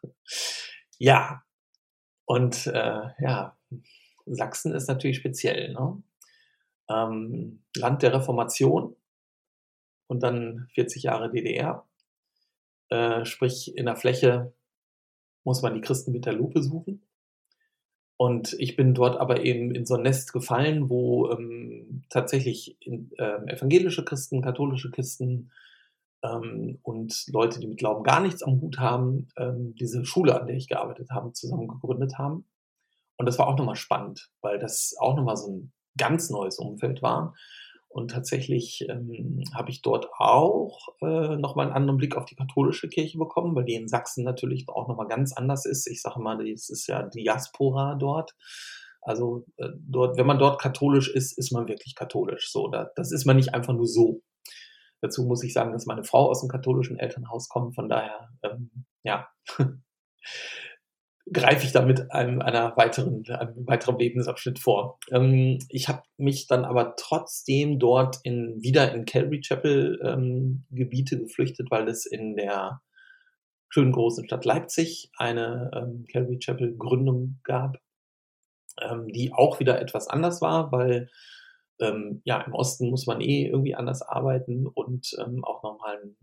ja, 0.99 1.41
und 2.23 2.65
äh, 2.67 3.01
ja, 3.19 3.57
Sachsen 4.25 4.73
ist 4.73 4.87
natürlich 4.87 5.17
speziell. 5.17 5.73
Ne? 5.73 6.01
Ähm, 6.89 7.63
Land 7.75 8.03
der 8.03 8.13
Reformation 8.13 8.95
und 10.07 10.23
dann 10.23 10.67
40 10.73 11.03
Jahre 11.03 11.31
DDR. 11.31 11.85
Äh, 12.89 13.25
sprich, 13.25 13.75
in 13.75 13.85
der 13.85 13.95
Fläche 13.95 14.53
muss 15.43 15.61
man 15.61 15.73
die 15.73 15.81
Christen 15.81 16.11
mit 16.11 16.25
der 16.25 16.33
Lupe 16.33 16.61
suchen. 16.61 17.01
Und 18.17 18.53
ich 18.59 18.75
bin 18.75 18.93
dort 18.93 19.17
aber 19.17 19.43
eben 19.43 19.75
in 19.75 19.85
so 19.85 19.95
ein 19.95 20.03
Nest 20.03 20.31
gefallen, 20.31 20.89
wo 20.89 21.29
ähm, 21.31 22.03
tatsächlich 22.09 22.77
in, 22.81 23.11
äh, 23.17 23.51
evangelische 23.51 24.05
Christen, 24.05 24.41
katholische 24.41 24.89
Christen 24.89 25.51
ähm, 26.23 26.79
und 26.81 27.25
Leute, 27.27 27.59
die 27.59 27.67
mit 27.67 27.77
Glauben 27.77 28.03
gar 28.03 28.21
nichts 28.21 28.41
am 28.41 28.61
Hut 28.61 28.79
haben, 28.79 29.27
ähm, 29.37 29.75
diese 29.75 30.05
Schule, 30.05 30.39
an 30.39 30.47
der 30.47 30.55
ich 30.55 30.69
gearbeitet 30.69 31.11
habe, 31.11 31.33
zusammen 31.33 31.67
gegründet 31.67 32.17
haben. 32.17 32.45
Und 33.17 33.25
das 33.25 33.37
war 33.37 33.47
auch 33.47 33.57
nochmal 33.57 33.75
spannend, 33.75 34.31
weil 34.41 34.59
das 34.59 34.95
auch 34.97 35.15
nochmal 35.15 35.37
so 35.37 35.51
ein 35.51 35.73
ganz 35.97 36.29
neues 36.29 36.59
Umfeld 36.59 37.01
war. 37.01 37.35
Und 37.95 38.11
tatsächlich 38.11 38.85
ähm, 38.89 39.41
habe 39.53 39.69
ich 39.69 39.81
dort 39.81 40.09
auch 40.17 40.89
äh, 41.01 41.37
nochmal 41.37 41.67
einen 41.67 41.75
anderen 41.75 41.97
Blick 41.97 42.17
auf 42.17 42.25
die 42.25 42.35
katholische 42.35 42.89
Kirche 42.89 43.17
bekommen, 43.17 43.55
weil 43.55 43.63
die 43.63 43.75
in 43.75 43.87
Sachsen 43.87 44.25
natürlich 44.25 44.67
auch 44.67 44.89
nochmal 44.89 45.07
ganz 45.07 45.31
anders 45.31 45.65
ist. 45.65 45.87
Ich 45.87 46.01
sage 46.01 46.19
mal, 46.19 46.45
es 46.45 46.69
ist 46.69 46.87
ja 46.87 47.03
Diaspora 47.03 47.95
dort. 47.95 48.35
Also 49.01 49.45
äh, 49.55 49.69
dort, 49.77 50.17
wenn 50.17 50.25
man 50.25 50.39
dort 50.39 50.59
katholisch 50.59 51.09
ist, 51.09 51.37
ist 51.37 51.53
man 51.53 51.69
wirklich 51.69 51.95
katholisch. 51.95 52.51
So, 52.51 52.67
da, 52.67 52.89
das 52.97 53.13
ist 53.13 53.25
man 53.25 53.37
nicht 53.37 53.53
einfach 53.53 53.73
nur 53.73 53.87
so. 53.87 54.21
Dazu 54.99 55.23
muss 55.23 55.43
ich 55.43 55.53
sagen, 55.53 55.71
dass 55.71 55.85
meine 55.85 56.03
Frau 56.03 56.29
aus 56.29 56.41
dem 56.41 56.49
katholischen 56.49 56.99
Elternhaus 56.99 57.47
kommt. 57.47 57.75
Von 57.75 57.87
daher, 57.87 58.29
ähm, 58.43 58.71
ja, 59.03 59.29
greife 61.31 61.65
ich 61.65 61.71
damit 61.71 62.11
einem, 62.11 62.41
einer 62.41 62.77
weiteren, 62.77 63.25
einem 63.29 63.67
weiteren 63.67 63.97
Lebensabschnitt 63.97 64.59
vor. 64.59 64.99
Ähm, 65.11 65.59
ich 65.69 65.87
habe 65.87 66.03
mich 66.17 66.47
dann 66.47 66.65
aber 66.65 66.95
trotzdem 66.97 67.79
dort 67.79 68.19
in, 68.23 68.61
wieder 68.61 68.93
in 68.93 69.05
Calvary 69.05 69.41
Chapel 69.41 69.99
ähm, 70.03 70.65
Gebiete 70.69 71.19
geflüchtet, 71.19 71.71
weil 71.71 71.87
es 71.87 72.05
in 72.05 72.35
der 72.35 72.81
schönen 73.69 73.91
großen 73.91 74.25
Stadt 74.25 74.45
Leipzig 74.45 75.11
eine 75.17 75.71
ähm, 75.73 76.05
Calvary 76.11 76.37
Chapel 76.39 76.77
Gründung 76.77 77.39
gab, 77.43 77.77
ähm, 78.79 79.07
die 79.07 79.33
auch 79.33 79.59
wieder 79.59 79.81
etwas 79.81 80.07
anders 80.07 80.41
war, 80.41 80.71
weil 80.71 81.09
ähm, 81.79 82.21
ja, 82.23 82.41
im 82.41 82.53
Osten 82.53 82.89
muss 82.89 83.07
man 83.07 83.19
eh 83.19 83.47
irgendwie 83.47 83.75
anders 83.75 84.01
arbeiten 84.01 84.67
und 84.67 85.15
ähm, 85.19 85.43
auch 85.43 85.63
nochmal 85.63 85.97
ein, 85.97 86.15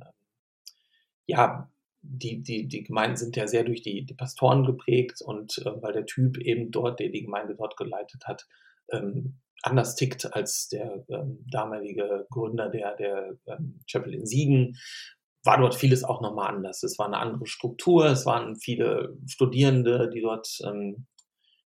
ja, 1.26 1.68
die, 2.02 2.42
die, 2.42 2.68
die 2.68 2.82
Gemeinden 2.82 3.16
sind 3.16 3.36
ja 3.36 3.46
sehr 3.46 3.64
durch 3.64 3.82
die, 3.82 4.04
die 4.04 4.14
Pastoren 4.14 4.64
geprägt 4.64 5.22
und 5.22 5.58
äh, 5.58 5.82
weil 5.82 5.92
der 5.92 6.06
Typ 6.06 6.38
eben 6.38 6.70
dort, 6.70 7.00
der 7.00 7.08
die 7.08 7.22
Gemeinde 7.22 7.54
dort 7.54 7.76
geleitet 7.76 8.24
hat, 8.26 8.46
ähm, 8.90 9.38
anders 9.62 9.94
tickt 9.94 10.34
als 10.34 10.68
der 10.68 11.04
ähm, 11.08 11.44
damalige 11.50 12.26
Gründer 12.30 12.68
der, 12.68 12.96
der 12.96 13.36
ähm, 13.46 13.78
Chapel 13.86 14.14
in 14.14 14.26
Siegen, 14.26 14.76
war 15.44 15.58
dort 15.58 15.74
vieles 15.74 16.04
auch 16.04 16.20
nochmal 16.20 16.52
anders. 16.52 16.82
Es 16.82 16.98
war 16.98 17.06
eine 17.06 17.18
andere 17.18 17.46
Struktur, 17.46 18.06
es 18.06 18.26
waren 18.26 18.56
viele 18.56 19.16
Studierende, 19.26 20.10
die 20.12 20.20
dort 20.20 20.58
ähm, 20.64 21.06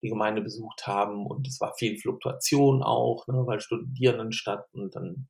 die 0.03 0.09
Gemeinde 0.09 0.43
besucht 0.43 0.87
haben 0.87 1.27
und 1.27 1.47
es 1.47 1.61
war 1.61 1.75
viel 1.75 1.99
Fluktuation 1.99 2.83
auch, 2.83 3.27
ne, 3.29 3.47
weil 3.47 3.61
Studierenden 3.61 4.33
statt 4.33 4.67
und 4.73 4.95
dann, 4.97 5.29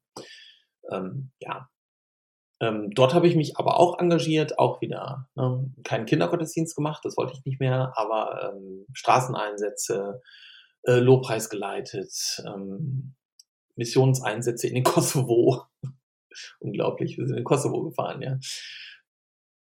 ähm, 0.91 1.31
ja. 1.41 1.69
Ähm, 2.62 2.92
dort 2.94 3.12
habe 3.12 3.27
ich 3.27 3.35
mich 3.35 3.57
aber 3.57 3.81
auch 3.81 3.98
engagiert, 3.98 4.61
auch 4.61 4.81
wieder 4.81 5.29
ne, 5.35 5.68
keinen 5.83 6.07
Kindergottesdienst 6.07 6.77
gemacht, 6.77 7.05
das 7.05 7.16
wollte 7.16 7.33
ich 7.33 7.44
nicht 7.44 7.59
mehr, 7.59 7.92
aber 7.96 8.55
ähm, 8.55 8.87
Straßeneinsätze, 8.92 10.22
äh, 10.85 11.01
Lobpreis 11.01 11.51
geleitet, 11.51 12.40
ähm, 12.46 13.16
Missionseinsätze 13.75 14.68
in 14.68 14.77
den 14.77 14.85
Kosovo. 14.85 15.64
Unglaublich, 16.61 17.18
wir 17.18 17.27
sind 17.27 17.35
in 17.35 17.40
den 17.40 17.44
Kosovo 17.44 17.83
gefahren, 17.83 18.22
ja. 18.22 18.38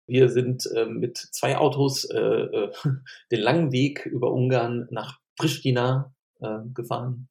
Wir 0.06 0.30
sind 0.30 0.70
äh, 0.76 0.86
mit 0.86 1.18
zwei 1.18 1.58
Autos 1.58 2.06
äh, 2.06 2.20
äh, 2.20 2.72
den 3.32 3.40
langen 3.40 3.72
Weg 3.72 4.06
über 4.06 4.32
Ungarn 4.32 4.88
nach 4.92 5.20
Pristina 5.40 6.14
äh, 6.40 6.60
gefahren 6.76 7.30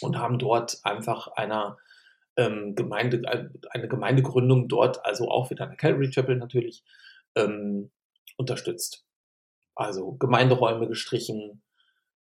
und 0.00 0.16
haben 0.16 0.38
dort 0.38 0.78
einfach 0.84 1.28
einer 1.28 1.76
ähm, 2.36 2.74
Gemeinde, 2.74 3.22
äh, 3.24 3.48
eine 3.70 3.88
Gemeindegründung 3.88 4.68
dort, 4.68 5.04
also 5.04 5.28
auch 5.28 5.50
wieder 5.50 5.66
eine 5.66 5.76
Calvary 5.76 6.10
Chapel 6.10 6.36
natürlich, 6.36 6.84
ähm, 7.34 7.90
unterstützt. 8.36 9.04
Also 9.74 10.12
Gemeinderäume 10.12 10.88
gestrichen, 10.88 11.62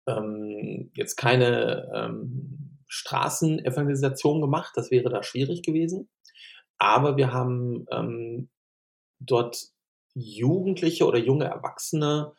ähm, 0.07 0.91
jetzt 0.95 1.17
keine 1.17 1.91
ähm, 1.95 2.79
Straßenevangelisation 2.89 4.41
gemacht, 4.41 4.73
das 4.75 4.91
wäre 4.91 5.11
da 5.11 5.23
schwierig 5.23 5.63
gewesen. 5.63 6.09
Aber 6.79 7.17
wir 7.17 7.33
haben 7.33 7.87
ähm, 7.91 8.51
dort 9.19 9.71
Jugendliche 10.15 11.07
oder 11.07 11.19
junge 11.19 11.45
Erwachsene, 11.47 12.33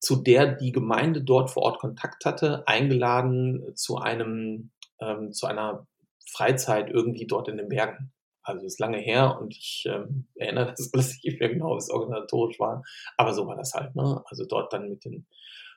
zu 0.00 0.16
der 0.16 0.54
die 0.56 0.72
Gemeinde 0.72 1.22
dort 1.22 1.50
vor 1.50 1.62
Ort 1.62 1.78
Kontakt 1.78 2.24
hatte, 2.24 2.66
eingeladen 2.66 3.76
zu 3.76 3.98
einem, 3.98 4.70
ähm, 5.00 5.32
zu 5.32 5.46
einer 5.46 5.86
Freizeit 6.30 6.90
irgendwie 6.90 7.26
dort 7.26 7.48
in 7.48 7.56
den 7.56 7.68
Bergen. 7.68 8.12
Also 8.42 8.66
ist 8.66 8.80
lange 8.80 8.98
her 8.98 9.38
und 9.40 9.54
ich 9.54 9.84
ähm, 9.86 10.26
erinnere 10.34 10.74
das 10.76 10.90
alles 10.94 11.22
nicht 11.22 11.40
mehr 11.40 11.48
genau, 11.48 11.76
es 11.76 11.90
organisatorisch 11.90 12.58
war. 12.58 12.82
Aber 13.16 13.34
so 13.34 13.46
war 13.46 13.56
das 13.56 13.74
halt, 13.74 13.94
ne? 13.94 14.22
Also 14.26 14.44
dort 14.46 14.72
dann 14.72 14.88
mit 14.88 15.04
den 15.04 15.26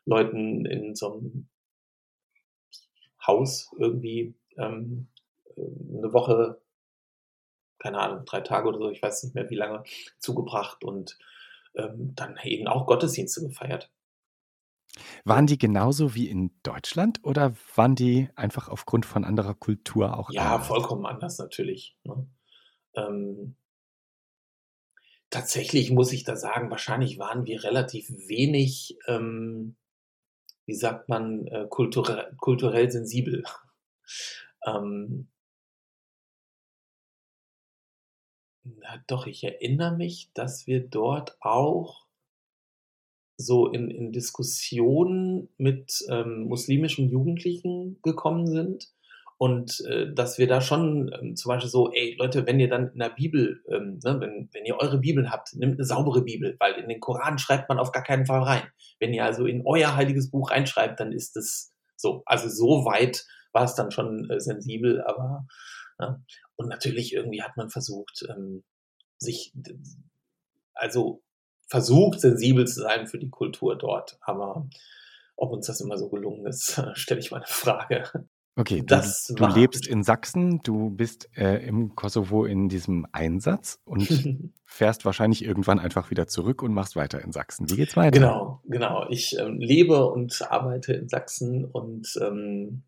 Leuten 0.06 0.66
in 0.66 0.96
so 0.96 1.14
einem 1.14 1.50
Haus 3.26 3.72
irgendwie 3.78 4.36
ähm, 4.58 5.08
eine 5.58 6.14
Woche 6.14 6.60
keine 7.86 8.00
Ahnung, 8.00 8.26
drei 8.26 8.42
Tage 8.42 8.68
oder 8.68 8.80
so, 8.80 8.90
ich 8.90 9.04
weiß 9.04 9.24
nicht 9.24 9.36
mehr 9.36 9.48
wie 9.52 9.56
lange, 9.56 9.84
zugebracht 10.18 10.84
und 10.84 11.20
ähm, 11.76 12.14
dann 12.16 12.36
eben 12.44 12.68
auch 12.68 12.88
Gottesdienste 12.88 13.42
gefeiert. 13.42 13.92
Waren 15.24 15.48
die 15.48 15.58
genauso 15.58 16.16
wie 16.16 16.30
in 16.30 16.52
Deutschland 16.64 17.20
oder 17.24 17.54
waren 17.76 17.96
die 17.96 18.30
einfach 18.36 18.70
aufgrund 18.70 19.06
von 19.06 19.24
anderer 19.26 19.54
Kultur 19.54 20.18
auch 20.18 20.32
Ja, 20.32 20.54
anders? 20.54 20.68
vollkommen 20.68 21.06
anders 21.06 21.38
natürlich. 21.38 21.98
Ne? 22.04 22.28
Ähm, 22.96 23.56
tatsächlich 25.30 25.92
muss 25.92 26.14
ich 26.14 26.24
da 26.24 26.36
sagen, 26.36 26.70
wahrscheinlich 26.70 27.20
waren 27.20 27.46
wir 27.46 27.64
relativ 27.64 28.10
wenig, 28.28 28.98
ähm, 29.08 29.76
wie 30.66 30.76
sagt 30.76 31.10
man, 31.10 31.46
äh, 31.48 31.68
kulturell, 31.70 32.34
kulturell 32.38 32.90
sensibel. 32.92 33.44
ähm, 34.66 35.28
Na 38.64 38.98
doch, 39.06 39.28
ich 39.28 39.44
erinnere 39.44 39.96
mich, 39.96 40.32
dass 40.34 40.66
wir 40.66 40.88
dort 40.88 41.38
auch 41.40 42.05
so 43.38 43.68
in 43.72 43.90
in 43.90 44.12
Diskussionen 44.12 45.50
mit, 45.58 46.00
ähm, 46.10 46.46
muslimischen 46.48 47.10
Jugendlichen 47.10 48.00
gekommen 48.04 48.48
sind 48.48 48.90
und, 49.38 49.82
äh, 49.90 50.14
dass 50.14 50.38
wir 50.38 50.48
da 50.48 50.62
schon, 50.62 51.12
ähm, 51.22 51.36
zum 51.36 51.50
Beispiel 51.50 51.70
so: 51.70 51.92
„Ey 51.94 52.16
Leute, 52.18 52.48
wenn 52.48 52.60
ihr 52.60 52.70
dann 52.70 52.92
in 52.94 53.00
der 53.00 53.10
Bibel, 53.10 53.62
ähm, 53.70 54.00
ne, 54.04 54.18
wenn 54.22 54.50
wenn 54.54 54.66
ihr 54.66 54.78
eure 54.80 55.00
Bibel 55.00 55.30
habt, 55.32 55.54
nehmt 55.56 55.74
eine 55.76 55.86
saubere 55.86 56.22
Bibel, 56.24 56.56
weil 56.60 56.74
in 56.76 56.88
den 56.90 57.00
Koran 57.02 57.38
schreibt 57.38 57.68
man 57.70 57.80
auf 57.80 57.92
gar 57.92 58.04
keinen 58.04 58.26
Fall 58.26 58.44
rein. 58.44 58.64
Wenn 59.00 59.14
ihr 59.14 59.26
also 59.26 59.46
in 59.46 59.64
euer 59.66 59.96
heiliges 59.96 60.32
Buch 60.32 60.52
reinschreibt, 60.52 61.00
dann 61.00 61.12
ist 61.12 61.36
es 61.38 61.72
so.“ 61.98 62.24
Also, 62.26 62.50
so 62.50 62.86
weit 62.86 63.26
war 63.54 63.64
es 63.66 63.76
dann 63.76 63.92
schon, 63.92 64.30
äh, 64.30 64.40
sensibel, 64.40 65.02
aber, 65.04 65.46
ne? 66.00 66.24
Und 66.58 66.70
natürlich 66.70 67.14
irgendwie 67.14 67.42
hat 67.44 67.58
man 67.58 67.70
versucht, 67.70 68.26
ähm 68.30 68.64
sich, 69.20 69.54
also 70.76 71.22
versucht, 71.68 72.22
sensibel 72.22 72.68
zu 72.68 72.82
sein 72.82 73.08
für 73.08 73.20
die 73.20 73.30
Kultur 73.30 73.78
dort. 73.78 74.18
Aber 74.22 74.68
ob 75.36 75.52
uns 75.52 75.68
das 75.68 75.82
immer 75.82 75.98
so 75.98 76.10
gelungen 76.10 76.46
ist, 76.46 76.82
stelle 76.94 77.20
ich 77.20 77.32
mal 77.32 77.38
eine 77.38 77.48
Frage. 77.48 78.28
Okay, 78.58 78.84
du, 78.86 79.02
du 79.36 79.48
lebst 79.48 79.86
in 79.86 80.04
Sachsen, 80.04 80.62
du 80.64 80.90
bist 80.90 81.30
äh, 81.36 81.58
im 81.68 81.94
Kosovo 81.94 82.46
in 82.46 82.70
diesem 82.70 83.06
Einsatz 83.12 83.82
und 83.84 84.54
fährst 84.66 85.04
wahrscheinlich 85.04 85.44
irgendwann 85.44 85.78
einfach 85.78 86.10
wieder 86.10 86.28
zurück 86.28 86.64
und 86.64 86.74
machst 86.74 86.96
weiter 86.96 87.22
in 87.22 87.34
Sachsen. 87.34 87.70
Wie 87.70 87.76
geht's 87.76 87.98
weiter? 87.98 88.18
Genau, 88.18 88.62
genau. 88.64 89.08
Ich 89.10 89.38
ähm, 89.38 89.60
lebe 89.60 90.10
und 90.10 90.42
arbeite 90.50 90.94
in 90.94 91.10
Sachsen 91.10 91.66
und 91.66 92.18
ähm, 92.22 92.84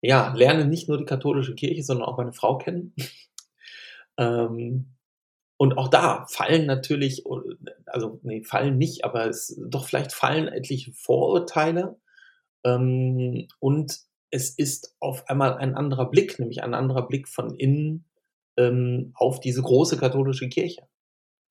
ja, 0.00 0.32
lerne 0.34 0.64
nicht 0.64 0.88
nur 0.88 0.98
die 0.98 1.04
katholische 1.04 1.54
Kirche, 1.54 1.84
sondern 1.84 2.08
auch 2.08 2.16
meine 2.16 2.32
Frau 2.32 2.58
kennen. 2.58 2.92
ähm, 4.16 4.96
und 5.58 5.76
auch 5.76 5.88
da 5.88 6.24
fallen 6.28 6.66
natürlich, 6.66 7.24
also 7.86 8.20
nee, 8.22 8.44
fallen 8.44 8.78
nicht, 8.78 9.04
aber 9.04 9.26
es, 9.26 9.60
doch 9.66 9.86
vielleicht 9.86 10.12
fallen 10.12 10.46
etliche 10.46 10.92
Vorurteile. 10.92 11.98
Ähm, 12.64 13.48
und 13.58 13.98
es 14.30 14.50
ist 14.50 14.96
auf 15.00 15.28
einmal 15.28 15.56
ein 15.56 15.74
anderer 15.74 16.08
Blick, 16.10 16.38
nämlich 16.38 16.62
ein 16.62 16.74
anderer 16.74 17.08
Blick 17.08 17.26
von 17.28 17.56
innen 17.56 18.04
ähm, 18.56 19.10
auf 19.14 19.40
diese 19.40 19.60
große 19.60 19.98
katholische 19.98 20.48
Kirche, 20.48 20.86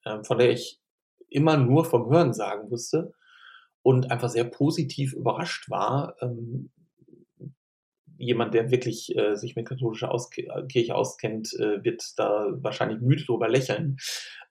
äh, 0.06 0.24
von 0.24 0.38
der 0.38 0.52
ich 0.52 0.80
immer 1.30 1.58
nur 1.58 1.84
vom 1.84 2.10
Hören 2.10 2.34
sagen 2.34 2.72
wusste 2.72 3.14
und 3.82 4.10
einfach 4.10 4.30
sehr 4.30 4.46
positiv 4.46 5.12
überrascht 5.12 5.70
war, 5.70 6.16
ähm, 6.22 6.72
jemand, 8.18 8.54
der 8.54 8.72
wirklich 8.72 9.16
äh, 9.16 9.36
sich 9.36 9.56
mit 9.56 9.68
katholischer 9.68 10.12
Aus 10.12 10.30
Kirche 10.30 10.96
auskennt, 10.96 11.54
äh, 11.54 11.84
wird 11.84 12.04
da 12.18 12.48
wahrscheinlich 12.52 13.02
müde 13.02 13.24
drüber 13.26 13.50
lächeln. 13.50 13.98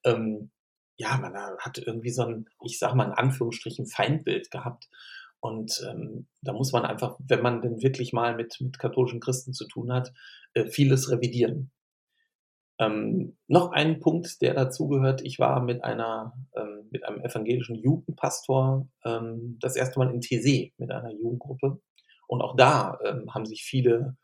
Ähm, 0.05 0.51
ja, 0.97 1.17
man 1.19 1.35
hat 1.35 1.79
irgendwie 1.79 2.11
so 2.11 2.23
ein, 2.23 2.49
ich 2.65 2.79
sag 2.79 2.95
mal 2.95 3.05
in 3.07 3.13
Anführungsstrichen, 3.13 3.87
Feindbild 3.87 4.51
gehabt. 4.51 4.89
Und 5.41 5.85
ähm, 5.89 6.27
da 6.43 6.53
muss 6.53 6.73
man 6.73 6.85
einfach, 6.85 7.19
wenn 7.21 7.43
man 7.43 7.61
denn 7.61 7.83
wirklich 7.83 8.13
mal 8.13 8.35
mit, 8.35 8.57
mit 8.61 8.79
katholischen 8.79 9.21
Christen 9.21 9.53
zu 9.53 9.67
tun 9.67 9.93
hat, 9.93 10.13
äh, 10.55 10.67
vieles 10.67 11.11
revidieren. 11.11 11.71
Ähm, 12.79 13.37
noch 13.47 13.73
ein 13.73 14.01
Punkt, 14.01 14.43
der 14.43 14.55
dazugehört, 14.55 15.23
ich 15.23 15.39
war 15.39 15.63
mit 15.63 15.83
einer, 15.83 16.35
ähm, 16.55 16.89
mit 16.91 17.05
einem 17.05 17.21
evangelischen 17.21 17.77
Jugendpastor 17.77 18.89
ähm, 19.05 19.59
das 19.61 19.77
erste 19.77 19.99
Mal 19.99 20.13
in 20.13 20.21
TC 20.21 20.73
mit 20.79 20.91
einer 20.91 21.13
Jugendgruppe 21.13 21.81
und 22.27 22.43
auch 22.43 22.57
da 22.57 22.99
ähm, 23.05 23.33
haben 23.35 23.47
sich 23.47 23.63
viele 23.63 24.17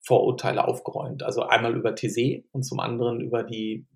Vorurteile 0.00 0.66
aufgeräumt. 0.66 1.22
Also 1.22 1.42
einmal 1.42 1.76
über 1.76 1.94
TC 1.94 2.46
und 2.52 2.62
zum 2.62 2.80
anderen 2.80 3.20
über 3.20 3.42
die 3.42 3.86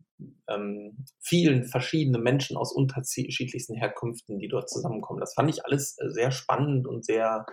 ähm, 0.49 1.05
vielen 1.21 1.65
verschiedenen 1.65 2.23
Menschen 2.23 2.57
aus 2.57 2.73
unterschiedlichsten 2.73 3.75
Herkünften, 3.75 4.39
die 4.39 4.49
dort 4.49 4.69
zusammenkommen. 4.69 5.21
Das 5.21 5.35
fand 5.35 5.51
ich 5.51 5.65
alles 5.65 5.97
äh, 5.99 6.11
sehr 6.11 6.31
spannend 6.31 6.87
und 6.87 7.05
sehr, 7.05 7.47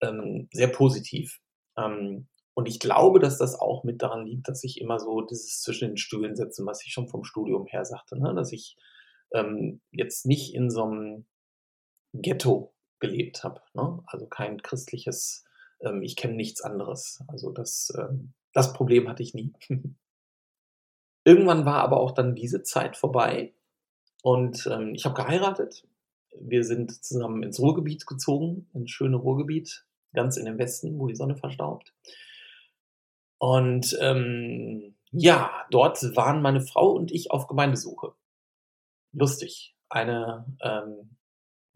ähm, 0.00 0.48
sehr 0.52 0.68
positiv. 0.68 1.38
Ähm, 1.76 2.28
und 2.54 2.66
ich 2.66 2.80
glaube, 2.80 3.20
dass 3.20 3.36
das 3.36 3.54
auch 3.54 3.84
mit 3.84 4.00
daran 4.00 4.24
liegt, 4.24 4.48
dass 4.48 4.64
ich 4.64 4.80
immer 4.80 4.98
so 4.98 5.20
dieses 5.20 5.60
zwischen 5.60 5.88
den 5.88 5.96
Stühlen 5.98 6.36
setze, 6.36 6.64
was 6.64 6.84
ich 6.86 6.92
schon 6.92 7.08
vom 7.08 7.24
Studium 7.24 7.66
her 7.66 7.84
sagte, 7.84 8.18
ne? 8.18 8.34
dass 8.34 8.52
ich 8.52 8.76
ähm, 9.34 9.82
jetzt 9.90 10.24
nicht 10.24 10.54
in 10.54 10.70
so 10.70 10.84
einem 10.84 11.26
Ghetto 12.14 12.74
gelebt 12.98 13.44
habe. 13.44 13.60
Ne? 13.74 14.02
Also 14.06 14.26
kein 14.26 14.62
christliches, 14.62 15.44
ähm, 15.80 16.02
ich 16.02 16.16
kenne 16.16 16.34
nichts 16.34 16.62
anderes. 16.62 17.22
Also 17.28 17.50
das, 17.50 17.92
ähm, 17.98 18.32
das 18.52 18.72
Problem 18.72 19.08
hatte 19.08 19.22
ich 19.22 19.34
nie. 19.34 19.52
Irgendwann 21.24 21.66
war 21.66 21.82
aber 21.82 22.00
auch 22.00 22.12
dann 22.12 22.34
diese 22.34 22.62
Zeit 22.62 22.96
vorbei 22.96 23.52
und 24.22 24.68
ähm, 24.72 24.94
ich 24.94 25.04
habe 25.04 25.14
geheiratet. 25.14 25.86
Wir 26.38 26.64
sind 26.64 27.04
zusammen 27.04 27.42
ins 27.42 27.58
Ruhrgebiet 27.58 28.06
gezogen, 28.06 28.68
ins 28.74 28.90
schöne 28.90 29.16
Ruhrgebiet, 29.16 29.86
ganz 30.12 30.36
in 30.36 30.44
den 30.44 30.58
Westen, 30.58 30.98
wo 30.98 31.06
die 31.06 31.14
Sonne 31.14 31.36
verstaubt. 31.36 31.94
Und 33.38 33.96
ähm, 34.00 34.96
ja, 35.10 35.66
dort 35.70 36.02
waren 36.16 36.42
meine 36.42 36.60
Frau 36.60 36.90
und 36.90 37.12
ich 37.12 37.30
auf 37.30 37.46
Gemeindesuche. 37.46 38.14
Lustig. 39.12 39.74
Eine 39.88 40.44
ähm, 40.60 41.16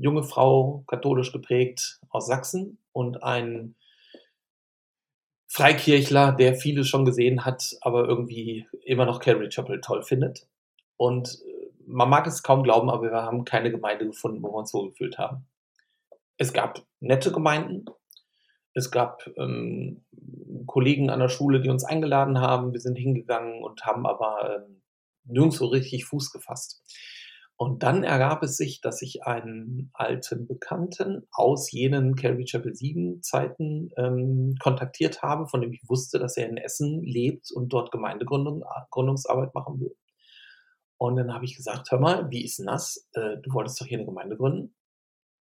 junge 0.00 0.22
Frau, 0.22 0.82
katholisch 0.86 1.30
geprägt 1.30 2.00
aus 2.08 2.26
Sachsen 2.26 2.78
und 2.92 3.22
ein 3.22 3.74
Freikirchler, 5.46 6.32
der 6.32 6.54
vieles 6.54 6.88
schon 6.88 7.04
gesehen 7.04 7.44
hat, 7.44 7.76
aber 7.82 8.08
irgendwie 8.08 8.66
immer 8.84 9.04
noch 9.04 9.20
Calvary 9.20 9.50
Chapel 9.50 9.80
toll 9.80 10.02
findet. 10.02 10.46
Und 10.96 11.42
äh, 11.44 11.70
man 11.86 12.08
mag 12.08 12.26
es 12.26 12.42
kaum 12.42 12.62
glauben, 12.62 12.88
aber 12.88 13.10
wir 13.10 13.12
haben 13.12 13.44
keine 13.44 13.70
Gemeinde 13.70 14.06
gefunden, 14.06 14.42
wo 14.42 14.48
wir 14.48 14.58
uns 14.58 14.72
wohlgefühlt 14.72 15.18
haben. 15.18 15.46
Es 16.38 16.52
gab 16.52 16.82
nette 17.00 17.30
Gemeinden. 17.30 17.84
Es 18.72 18.90
gab 18.90 19.28
ähm, 19.36 20.04
Kollegen 20.66 21.10
an 21.10 21.18
der 21.18 21.28
Schule, 21.28 21.60
die 21.60 21.68
uns 21.68 21.84
eingeladen 21.84 22.40
haben. 22.40 22.72
Wir 22.72 22.80
sind 22.80 22.96
hingegangen 22.96 23.62
und 23.62 23.84
haben 23.84 24.06
aber 24.06 24.64
ähm, 24.64 24.82
nirgendwo 25.24 25.66
richtig 25.66 26.06
Fuß 26.06 26.30
gefasst. 26.32 26.82
Und 27.62 27.82
dann 27.82 28.04
ergab 28.04 28.42
es 28.42 28.56
sich, 28.56 28.80
dass 28.80 29.02
ich 29.02 29.24
einen 29.24 29.90
alten 29.92 30.46
Bekannten 30.46 31.26
aus 31.30 31.70
jenen 31.70 32.16
Calvary 32.16 32.46
Chapel 32.46 32.74
7 32.74 33.22
Zeiten 33.22 33.90
ähm, 33.98 34.54
kontaktiert 34.62 35.20
habe, 35.20 35.46
von 35.46 35.60
dem 35.60 35.70
ich 35.70 35.86
wusste, 35.86 36.18
dass 36.18 36.38
er 36.38 36.48
in 36.48 36.56
Essen 36.56 37.02
lebt 37.02 37.52
und 37.52 37.68
dort 37.68 37.92
Gemeindegründungsarbeit 37.92 39.54
machen 39.54 39.78
will. 39.78 39.94
Und 40.96 41.16
dann 41.16 41.34
habe 41.34 41.44
ich 41.44 41.54
gesagt, 41.54 41.90
hör 41.90 42.00
mal, 42.00 42.30
wie 42.30 42.46
ist 42.46 42.60
denn 42.60 42.66
das? 42.66 43.06
Äh, 43.12 43.36
du 43.42 43.52
wolltest 43.52 43.78
doch 43.78 43.86
hier 43.86 43.98
eine 43.98 44.06
Gemeinde 44.06 44.38
gründen. 44.38 44.74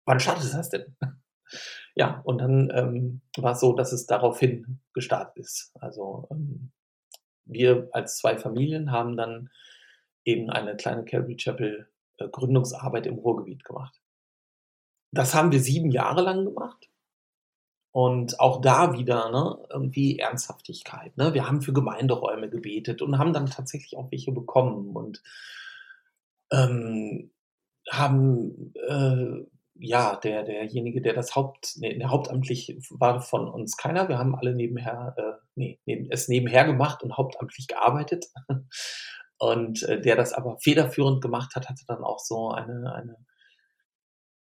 Wann 0.04 0.20
startet 0.20 0.52
das 0.52 0.68
denn? 0.68 0.94
ja, 1.94 2.20
und 2.24 2.42
dann 2.42 2.70
ähm, 2.74 3.22
war 3.38 3.52
es 3.52 3.60
so, 3.60 3.72
dass 3.72 3.90
es 3.90 4.04
daraufhin 4.04 4.80
gestartet 4.92 5.38
ist. 5.38 5.72
Also 5.80 6.28
ähm, 6.30 6.72
wir 7.46 7.88
als 7.92 8.18
zwei 8.18 8.36
Familien 8.36 8.92
haben 8.92 9.16
dann 9.16 9.48
eben 10.26 10.50
eine 10.50 10.76
kleine 10.76 11.06
Calvary 11.06 11.36
Chapel 11.38 11.88
Gründungsarbeit 12.18 13.06
im 13.06 13.18
Ruhrgebiet 13.18 13.64
gemacht. 13.64 14.00
Das 15.12 15.34
haben 15.34 15.52
wir 15.52 15.60
sieben 15.60 15.90
Jahre 15.90 16.22
lang 16.22 16.44
gemacht. 16.44 16.88
Und 17.92 18.40
auch 18.40 18.62
da 18.62 18.94
wieder 18.94 19.30
ne, 19.30 19.58
irgendwie 19.68 20.18
Ernsthaftigkeit. 20.18 21.14
Ne? 21.18 21.34
Wir 21.34 21.46
haben 21.46 21.60
für 21.60 21.74
Gemeinderäume 21.74 22.48
gebetet 22.48 23.02
und 23.02 23.18
haben 23.18 23.34
dann 23.34 23.46
tatsächlich 23.46 23.98
auch 23.98 24.10
welche 24.10 24.32
bekommen 24.32 24.96
und 24.96 25.22
ähm, 26.50 27.30
haben 27.90 28.72
äh, 28.88 29.44
ja 29.74 30.16
der 30.16 30.44
derjenige, 30.44 31.02
der 31.02 31.12
das 31.12 31.36
Haupt, 31.36 31.74
nee, 31.76 31.98
der 31.98 32.10
hauptamtlich 32.10 32.78
war 32.90 33.20
von 33.20 33.46
uns 33.48 33.76
keiner. 33.76 34.08
Wir 34.08 34.18
haben 34.18 34.34
alle 34.34 34.54
nebenher, 34.54 35.14
äh, 35.18 35.44
nee, 35.54 35.78
es 36.10 36.28
nebenher 36.28 36.64
gemacht 36.64 37.02
und 37.02 37.18
hauptamtlich 37.18 37.66
gearbeitet. 37.66 38.26
Und 39.42 39.82
äh, 39.82 40.00
der 40.00 40.14
das 40.14 40.32
aber 40.32 40.56
federführend 40.60 41.20
gemacht 41.20 41.56
hat, 41.56 41.68
hatte 41.68 41.82
dann 41.88 42.04
auch 42.04 42.20
so 42.20 42.50
eine, 42.50 42.94
eine 42.94 43.16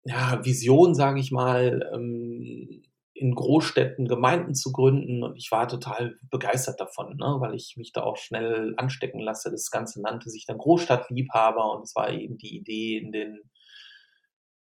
ja, 0.05 0.45
Vision, 0.45 0.95
sage 0.95 1.19
ich 1.19 1.33
mal, 1.33 1.91
ähm, 1.93 2.85
in 3.13 3.35
Großstädten 3.35 4.07
Gemeinden 4.07 4.55
zu 4.55 4.71
gründen. 4.71 5.25
Und 5.25 5.37
ich 5.37 5.51
war 5.51 5.67
total 5.67 6.17
begeistert 6.31 6.79
davon, 6.79 7.17
ne? 7.17 7.37
weil 7.41 7.57
ich 7.57 7.75
mich 7.77 7.91
da 7.93 8.05
auch 8.05 8.17
schnell 8.17 8.75
anstecken 8.77 9.19
lasse. 9.19 9.51
Das 9.51 9.73
Ganze 9.73 10.01
nannte 10.01 10.31
sich 10.31 10.47
dann 10.47 10.59
Großstadtliebhaber 10.59 11.73
und 11.73 11.83
es 11.83 11.97
war 11.97 12.13
eben 12.13 12.39
die 12.39 12.57
Idee, 12.57 12.99
in 12.99 13.11
den 13.11 13.41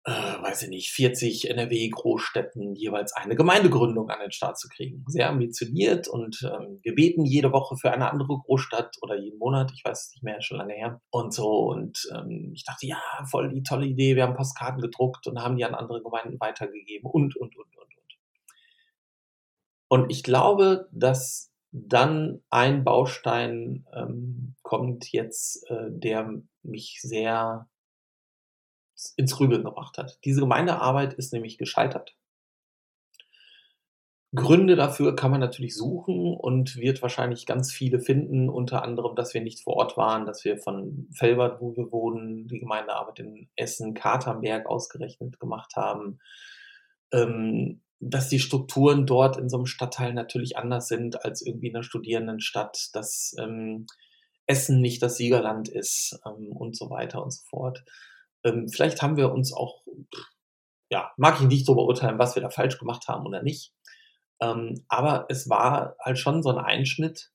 äh, 0.04 0.12
weiß 0.12 0.64
ich 0.64 0.70
nicht, 0.70 0.92
40 0.92 1.50
NRW-Großstädten 1.52 2.76
jeweils 2.76 3.14
eine 3.14 3.36
Gemeindegründung 3.36 4.10
an 4.10 4.20
den 4.20 4.32
Start 4.32 4.58
zu 4.58 4.68
kriegen. 4.68 5.04
Sehr 5.08 5.30
ambitioniert 5.30 6.08
und 6.08 6.42
ähm, 6.44 6.80
wir 6.82 6.96
beten 6.96 7.24
jede 7.24 7.52
Woche 7.52 7.76
für 7.78 7.92
eine 7.92 8.10
andere 8.10 8.40
Großstadt 8.40 8.98
oder 9.02 9.16
jeden 9.16 9.38
Monat, 9.38 9.72
ich 9.76 9.86
weiß 9.86 10.08
es 10.08 10.12
nicht 10.14 10.24
mehr, 10.24 10.42
schon 10.42 10.58
lange 10.58 10.74
her. 10.74 11.02
Und 11.12 11.34
so, 11.34 11.70
und 11.70 12.10
ähm, 12.16 12.52
ich 12.56 12.66
dachte, 12.66 12.88
ja, 12.88 13.00
voll 13.30 13.50
die 13.54 13.62
tolle 13.62 13.86
Idee, 13.86 14.16
wir 14.16 14.24
haben 14.24 14.36
Postkarten 14.36 14.82
gedruckt 14.82 15.28
und 15.28 15.40
haben 15.40 15.56
die 15.56 15.66
an 15.66 15.76
andere 15.76 16.02
Gemeinden 16.02 16.40
weitergegeben 16.40 17.10
und, 17.10 17.36
und, 17.36 17.56
und, 17.56 17.78
und, 17.78 17.84
und. 17.84 18.18
Und 19.88 20.12
ich 20.12 20.24
glaube, 20.24 20.88
dass 20.92 21.52
dann 21.72 22.42
ein 22.50 22.84
Baustein 22.84 23.86
ähm, 23.94 24.56
kommt 24.64 25.12
jetzt, 25.12 25.70
äh, 25.70 25.90
der 25.90 26.42
mich 26.64 27.00
sehr 27.02 27.68
ins 29.18 29.36
Grübeln 29.36 29.64
gebracht 29.64 29.98
hat. 29.98 30.20
Diese 30.26 30.42
Gemeindearbeit 30.42 31.14
ist 31.14 31.34
nämlich 31.34 31.58
gescheitert. 31.58 32.16
Gründe 34.34 34.78
dafür 34.78 35.14
kann 35.14 35.32
man 35.32 35.42
natürlich 35.42 35.76
suchen 35.76 36.34
und 36.34 36.78
wird 36.78 37.02
wahrscheinlich 37.02 37.46
ganz 37.46 37.74
viele 37.74 38.00
finden, 38.00 38.50
unter 38.50 38.82
anderem, 38.82 39.14
dass 39.16 39.34
wir 39.34 39.42
nicht 39.42 39.62
vor 39.62 39.76
Ort 39.76 39.98
waren, 39.98 40.26
dass 40.26 40.46
wir 40.46 40.58
von 40.58 41.10
Felbert, 41.14 41.60
wo 41.60 41.76
wir 41.76 41.92
wohnen, 41.92 42.48
die 42.48 42.60
Gemeindearbeit 42.60 43.20
in 43.20 43.50
Essen, 43.58 43.94
Katernberg 43.94 44.68
ausgerechnet 44.68 45.38
gemacht 45.42 45.76
haben, 45.76 46.20
ähm, 47.12 47.82
dass 48.00 48.30
die 48.30 48.40
Strukturen 48.40 49.06
dort 49.06 49.36
in 49.36 49.50
so 49.50 49.58
einem 49.58 49.66
Stadtteil 49.66 50.14
natürlich 50.14 50.58
anders 50.58 50.88
sind 50.88 51.26
als 51.26 51.46
irgendwie 51.46 51.68
in 51.68 51.76
einer 51.76 51.84
Studierendenstadt, 51.84 52.90
dass 52.94 53.36
ähm, 53.38 53.86
Essen 54.48 54.80
nicht 54.80 55.04
das 55.04 55.18
Siegerland 55.18 55.68
ist 55.68 56.20
ähm, 56.26 56.54
und 56.54 56.78
so 56.78 56.90
weiter 56.90 57.22
und 57.22 57.32
so 57.32 57.44
fort. 57.50 57.84
Ähm, 58.44 58.70
vielleicht 58.70 59.02
haben 59.02 59.18
wir 59.18 59.32
uns 59.32 59.54
auch, 59.54 59.84
ja, 60.90 61.12
mag 61.18 61.40
ich 61.42 61.48
nicht 61.48 61.66
so 61.66 61.76
beurteilen, 61.76 62.20
was 62.20 62.36
wir 62.36 62.42
da 62.42 62.50
falsch 62.50 62.78
gemacht 62.80 63.08
haben 63.08 63.26
oder 63.26 63.44
nicht. 63.44 63.74
Ähm, 64.42 64.84
aber 64.90 65.26
es 65.30 65.50
war 65.50 65.96
halt 66.00 66.18
schon 66.18 66.44
so 66.44 66.50
ein 66.50 66.58
Einschnitt. 66.58 67.32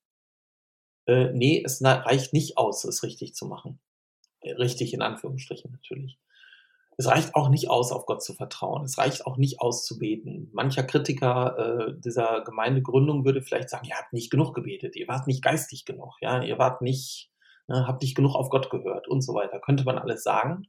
Äh, 1.07 1.33
nee, 1.33 1.63
es 1.65 1.83
reicht 1.83 2.33
nicht 2.33 2.59
aus, 2.59 2.85
es 2.85 3.03
richtig 3.03 3.35
zu 3.35 3.47
machen. 3.47 3.81
Äh, 4.41 4.55
richtig 4.55 4.93
in 4.93 5.03
Anführungsstrichen 5.03 5.73
natürlich. 5.73 6.19
Es 6.99 7.07
reicht 7.07 7.35
auch 7.35 7.51
nicht 7.51 7.69
aus, 7.69 7.93
auf 7.93 8.07
Gott 8.07 8.23
zu 8.23 8.33
vertrauen. 8.33 8.85
Es 8.85 8.97
reicht 8.97 9.27
auch 9.27 9.37
nicht 9.37 9.61
aus 9.61 9.85
zu 9.85 9.99
beten. 9.99 10.49
Mancher 10.53 10.83
Kritiker 10.83 11.59
äh, 11.59 12.01
dieser 12.01 12.43
Gemeindegründung 12.43 13.25
würde 13.25 13.43
vielleicht 13.43 13.69
sagen, 13.69 13.87
ihr 13.87 13.97
habt 13.97 14.15
nicht 14.15 14.31
genug 14.31 14.55
gebetet, 14.55 14.97
ihr 14.97 15.07
wart 15.07 15.27
nicht 15.27 15.43
geistig 15.43 15.85
genug, 15.85 16.15
ja, 16.23 16.43
ihr 16.43 16.59
wart 16.59 16.81
nicht, 16.81 17.31
ne, 17.69 17.87
habt 17.87 18.03
nicht 18.03 18.15
genug 18.15 18.35
auf 18.35 18.49
Gott 18.49 18.71
gehört 18.71 19.09
und 19.09 19.21
so 19.21 19.35
weiter. 19.35 19.61
Könnte 19.61 19.85
man 19.85 19.99
alles 19.99 20.23
sagen. 20.23 20.69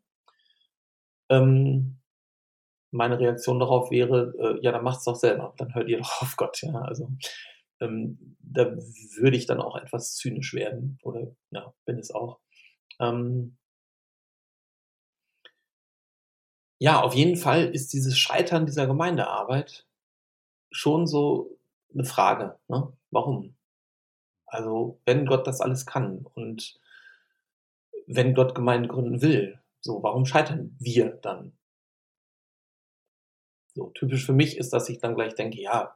Ähm, 1.29 1.99
meine 2.91 3.19
Reaktion 3.19 3.59
darauf 3.59 3.91
wäre, 3.91 4.33
äh, 4.39 4.63
ja, 4.63 4.71
dann 4.71 4.83
macht's 4.83 5.03
doch 5.03 5.15
selber, 5.15 5.53
dann 5.57 5.73
hört 5.75 5.89
ihr 5.89 5.99
doch 5.99 6.21
auf 6.21 6.35
Gott, 6.37 6.61
ja. 6.61 6.73
Also 6.81 7.09
ähm, 7.79 8.37
da 8.39 8.71
würde 9.17 9.37
ich 9.37 9.45
dann 9.45 9.61
auch 9.61 9.75
etwas 9.75 10.15
zynisch 10.15 10.53
werden 10.53 10.99
oder 11.03 11.35
ja, 11.51 11.73
bin 11.85 11.99
es 11.99 12.11
auch. 12.11 12.39
Ähm, 12.99 13.57
ja, 16.79 17.01
auf 17.01 17.13
jeden 17.15 17.37
Fall 17.37 17.65
ist 17.65 17.93
dieses 17.93 18.17
Scheitern 18.17 18.65
dieser 18.65 18.87
Gemeindearbeit 18.87 19.87
schon 20.71 21.07
so 21.07 21.57
eine 21.93 22.05
Frage. 22.05 22.59
Ne? 22.67 22.93
Warum? 23.11 23.55
Also, 24.45 25.01
wenn 25.05 25.25
Gott 25.25 25.47
das 25.47 25.61
alles 25.61 25.85
kann 25.85 26.25
und 26.33 26.79
wenn 28.07 28.33
Gott 28.33 28.55
Gemeinde 28.55 28.87
gründen 28.87 29.21
will, 29.21 29.59
so, 29.81 30.01
warum 30.03 30.25
scheitern 30.25 30.75
wir 30.79 31.09
dann? 31.21 31.53
So, 33.73 33.91
typisch 33.91 34.25
für 34.25 34.33
mich 34.33 34.57
ist, 34.57 34.73
dass 34.73 34.89
ich 34.89 34.99
dann 34.99 35.15
gleich 35.15 35.35
denke, 35.35 35.61
ja, 35.61 35.95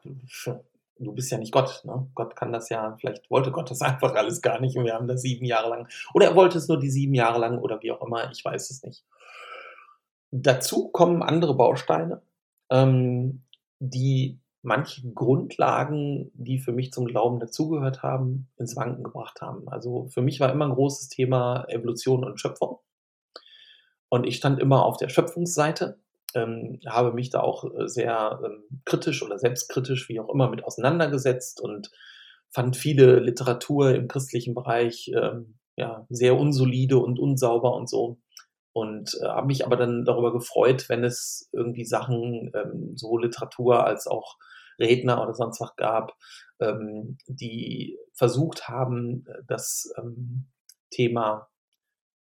du 1.02 1.14
bist 1.14 1.32
ja 1.32 1.38
nicht 1.38 1.52
Gott. 1.52 1.82
Ne? 1.84 2.08
Gott 2.14 2.36
kann 2.36 2.54
das 2.54 2.70
ja, 2.70 2.96
vielleicht 3.00 3.30
wollte 3.30 3.52
Gott 3.52 3.72
das 3.72 3.82
einfach 3.82 4.14
alles 4.16 4.42
gar 4.42 4.60
nicht 4.60 4.78
und 4.78 4.86
wir 4.86 4.94
haben 4.94 5.08
das 5.08 5.22
sieben 5.22 5.46
Jahre 5.46 5.70
lang. 5.70 5.88
Oder 6.14 6.28
er 6.28 6.36
wollte 6.36 6.58
es 6.58 6.68
nur 6.68 6.80
die 6.80 6.92
sieben 6.92 7.14
Jahre 7.14 7.40
lang 7.40 7.60
oder 7.60 7.82
wie 7.82 7.92
auch 7.92 8.06
immer, 8.06 8.32
ich 8.32 8.44
weiß 8.44 8.70
es 8.70 8.84
nicht. 8.84 9.04
Dazu 10.32 10.90
kommen 10.90 11.24
andere 11.24 11.56
Bausteine, 11.56 12.22
ähm, 12.70 13.44
die 13.80 14.40
manche 14.62 15.12
Grundlagen, 15.12 16.32
die 16.36 16.60
für 16.60 16.72
mich 16.72 16.94
zum 16.94 17.06
Glauben 17.06 17.40
dazugehört 17.40 18.04
haben, 18.04 18.48
ins 18.58 18.76
Wanken 18.76 19.04
gebracht 19.04 19.42
haben. 19.42 19.68
Also 19.68 20.08
für 20.10 20.22
mich 20.22 20.40
war 20.40 20.52
immer 20.52 20.66
ein 20.66 20.76
großes 20.76 21.10
Thema 21.10 21.66
Evolution 21.68 22.24
und 22.24 22.40
Schöpfung. 22.40 22.78
Und 24.12 24.28
ich 24.28 24.36
stand 24.36 24.60
immer 24.60 24.86
auf 24.86 24.98
der 24.98 25.08
Schöpfungsseite, 25.08 25.98
ähm, 26.36 26.82
habe 26.86 27.14
mich 27.14 27.30
da 27.30 27.40
auch 27.40 27.64
äh, 27.64 27.88
sehr 27.88 28.42
ähm, 28.44 28.82
kritisch 28.84 29.24
oder 29.24 29.40
selbstkritisch, 29.40 30.10
wie 30.10 30.20
auch 30.20 30.28
immer, 30.28 30.50
mit 30.50 30.66
auseinandergesetzt 30.66 31.62
und 31.62 31.90
fand 32.50 32.76
viele 32.76 33.20
Literatur 33.20 33.96
im 33.96 34.10
christlichen 34.10 34.54
Bereich 34.54 35.10
ähm, 35.16 35.58
ja, 35.78 36.06
sehr 36.10 36.38
unsolide 36.38 36.98
und 36.98 37.20
unsauber 37.20 37.74
und 37.74 37.90
so. 37.90 38.20
Und 38.74 39.18
äh, 39.22 39.28
habe 39.28 39.48
mich 39.48 39.66
aber 39.66 39.78
dann 39.78 40.04
darüber 40.04 40.34
gefreut, 40.34 40.90
wenn 40.90 41.06
es 41.06 41.50
irgendwie 41.54 41.86
Sachen, 41.86 42.52
ähm, 42.54 42.98
so 42.98 43.18
Literatur 43.18 43.86
als 43.86 44.08
auch 44.08 44.36
Redner 44.78 45.24
oder 45.24 45.34
sonst 45.34 45.62
was 45.62 45.78
gab, 45.78 46.18
ähm, 46.60 47.18
die 47.28 47.98
versucht 48.14 48.68
haben, 48.68 49.26
das 49.48 49.90
ähm, 49.98 50.48
Thema 50.90 51.48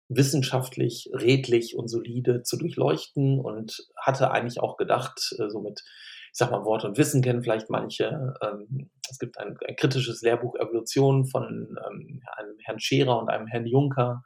wissenschaftlich, 0.09 1.09
redlich 1.13 1.77
und 1.77 1.87
solide 1.87 2.41
zu 2.41 2.57
durchleuchten 2.57 3.39
und 3.39 3.87
hatte 3.95 4.31
eigentlich 4.31 4.59
auch 4.59 4.75
gedacht, 4.75 5.35
äh, 5.37 5.49
so 5.49 5.61
mit, 5.61 5.83
ich 6.31 6.37
sag 6.37 6.51
mal, 6.51 6.65
Wort 6.65 6.83
und 6.83 6.97
Wissen 6.97 7.21
kennen 7.21 7.43
vielleicht 7.43 7.69
manche. 7.69 8.35
Ähm, 8.41 8.89
es 9.09 9.19
gibt 9.19 9.37
ein, 9.37 9.55
ein 9.67 9.75
kritisches 9.75 10.21
Lehrbuch 10.21 10.55
Evolution 10.55 11.25
von 11.25 11.77
ähm, 11.87 12.21
einem 12.35 12.57
Herrn 12.63 12.79
Scherer 12.79 13.19
und 13.19 13.29
einem 13.29 13.47
Herrn 13.47 13.67
Juncker. 13.67 14.23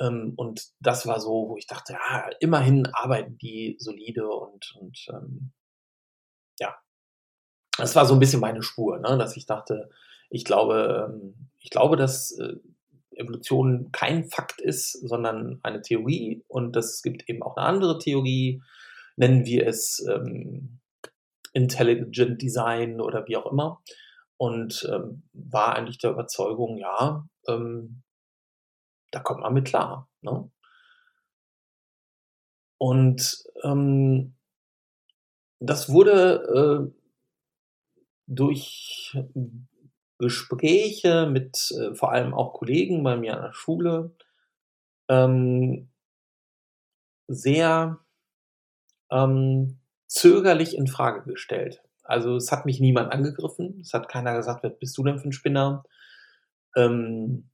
Ähm, 0.00 0.32
und 0.36 0.62
das 0.80 1.06
war 1.06 1.20
so, 1.20 1.50
wo 1.50 1.56
ich 1.58 1.66
dachte, 1.66 1.92
ja, 1.92 2.30
immerhin 2.40 2.86
arbeiten 2.94 3.36
die 3.36 3.76
solide 3.78 4.26
und, 4.26 4.74
und 4.80 5.06
ja. 6.58 6.74
das 7.76 7.94
war 7.94 8.06
so 8.06 8.14
ein 8.14 8.20
bisschen 8.20 8.40
meine 8.40 8.62
Spur, 8.62 8.98
ne? 9.00 9.18
dass 9.18 9.36
ich 9.36 9.44
dachte, 9.44 9.90
ich 10.30 10.44
glaube, 10.44 11.32
ich 11.58 11.70
glaube, 11.70 11.96
dass 11.96 12.32
äh, 12.38 12.54
Evolution 13.16 13.90
kein 13.92 14.24
Fakt 14.24 14.60
ist, 14.60 14.92
sondern 14.92 15.60
eine 15.62 15.82
Theorie 15.82 16.44
und 16.48 16.76
es 16.76 17.02
gibt 17.02 17.28
eben 17.28 17.42
auch 17.42 17.56
eine 17.56 17.66
andere 17.66 17.98
Theorie, 17.98 18.62
nennen 19.16 19.44
wir 19.44 19.66
es 19.66 20.04
ähm, 20.08 20.80
Intelligent 21.52 22.42
Design 22.42 23.00
oder 23.00 23.26
wie 23.28 23.36
auch 23.36 23.50
immer 23.50 23.82
und 24.36 24.88
ähm, 24.92 25.22
war 25.32 25.76
eigentlich 25.76 25.98
der 25.98 26.10
Überzeugung, 26.10 26.76
ja, 26.78 27.26
ähm, 27.46 28.02
da 29.10 29.20
kommt 29.20 29.40
man 29.40 29.54
mit 29.54 29.66
klar. 29.66 30.08
Ne? 30.22 30.50
Und 32.78 33.44
ähm, 33.62 34.34
das 35.60 35.88
wurde 35.88 36.92
äh, 36.92 37.00
durch 38.26 39.16
Gespräche 40.18 41.26
mit 41.30 41.72
äh, 41.80 41.94
vor 41.94 42.12
allem 42.12 42.34
auch 42.34 42.54
Kollegen 42.54 43.02
bei 43.02 43.16
mir 43.16 43.36
an 43.36 43.42
der 43.44 43.52
Schule 43.52 44.12
ähm, 45.08 45.88
sehr 47.28 47.98
ähm, 49.10 49.78
zögerlich 50.06 50.76
in 50.76 50.86
Frage 50.86 51.22
gestellt. 51.30 51.82
Also 52.02 52.36
es 52.36 52.52
hat 52.52 52.66
mich 52.66 52.80
niemand 52.80 53.12
angegriffen, 53.12 53.78
es 53.80 53.94
hat 53.94 54.08
keiner 54.08 54.36
gesagt, 54.36 54.62
wer 54.62 54.70
bist 54.70 54.96
du 54.98 55.04
denn 55.04 55.18
für 55.18 55.28
ein 55.28 55.32
Spinner? 55.32 55.84
Ähm, 56.76 57.50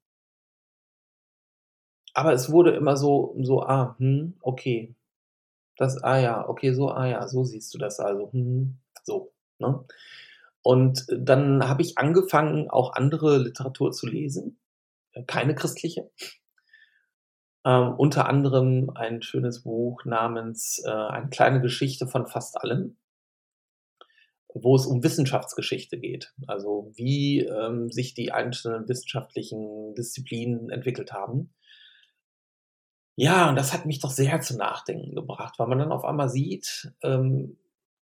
aber 2.15 2.33
es 2.33 2.51
wurde 2.51 2.73
immer 2.73 2.97
so, 2.97 3.35
so, 3.41 3.63
ah, 3.63 3.95
hm, 3.99 4.35
okay. 4.41 4.95
Das, 5.77 6.03
ah 6.05 6.19
ja, 6.19 6.49
okay, 6.49 6.73
so, 6.75 6.91
ah 6.93 7.07
ja, 7.07 7.29
so 7.29 7.45
siehst 7.45 7.75
du 7.75 7.79
das 7.79 8.01
also. 8.01 8.33
Hm, 8.33 8.79
so. 9.05 9.33
Ne? 9.61 9.85
Und 10.63 11.07
dann 11.09 11.69
habe 11.69 11.83
ich 11.83 11.99
angefangen, 11.99 12.69
auch 12.71 12.93
andere 12.93 13.39
Literatur 13.39 13.93
zu 13.93 14.07
lesen, 14.07 14.61
äh, 15.13 15.25
keine 15.25 15.55
christliche. 15.55 16.11
Ähm, 17.65 17.95
unter 17.97 18.27
anderem 18.27 18.91
ein 18.95 19.23
schönes 19.23 19.65
Buch 19.65 20.05
namens 20.05 20.83
äh, 20.85 20.91
Eine 20.91 21.29
kleine 21.29 21.61
Geschichte 21.61 22.07
von 22.07 22.27
fast 22.27 22.59
allen, 22.61 22.97
wo 24.55 24.75
es 24.77 24.87
um 24.87 25.03
Wissenschaftsgeschichte 25.03 25.99
geht. 25.99 26.33
Also 26.47 26.93
wie 26.95 27.41
ähm, 27.41 27.91
sich 27.91 28.15
die 28.15 28.33
einzelnen 28.33 28.89
wissenschaftlichen 28.89 29.95
Disziplinen 29.95 30.71
entwickelt 30.71 31.13
haben. 31.13 31.55
Ja, 33.17 33.51
und 33.51 33.57
das 33.57 33.75
hat 33.75 33.85
mich 33.85 34.01
doch 34.01 34.11
sehr 34.11 34.41
zum 34.41 34.57
Nachdenken 34.57 35.15
gebracht, 35.15 35.59
weil 35.59 35.67
man 35.67 35.79
dann 35.79 35.93
auf 35.93 36.05
einmal 36.05 36.31
sieht, 36.31 36.91
ähm, 37.03 37.59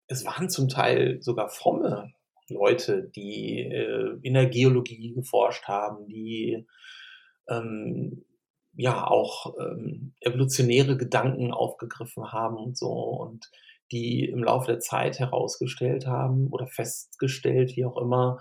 es 0.08 0.26
waren 0.26 0.50
zum 0.50 0.68
Teil 0.68 1.22
sogar 1.22 1.48
fromme 1.50 2.14
Leute, 2.50 3.04
die 3.16 3.60
äh, 3.60 4.18
in 4.22 4.34
der 4.34 4.48
Geologie 4.48 5.14
geforscht 5.14 5.66
haben, 5.66 6.08
die 6.08 6.66
ähm, 7.50 8.26
ja 8.74 9.08
auch 9.08 9.56
ähm, 9.60 10.14
evolutionäre 10.22 10.98
Gedanken 10.98 11.52
aufgegriffen 11.52 12.32
haben 12.32 12.58
und 12.58 12.78
so 12.78 12.92
und 12.92 13.50
die 13.92 14.26
im 14.26 14.44
Laufe 14.44 14.72
der 14.72 14.80
Zeit 14.80 15.20
herausgestellt 15.20 16.06
haben 16.06 16.48
oder 16.48 16.68
festgestellt, 16.68 17.76
wie 17.76 17.86
auch 17.86 17.98
immer, 17.98 18.40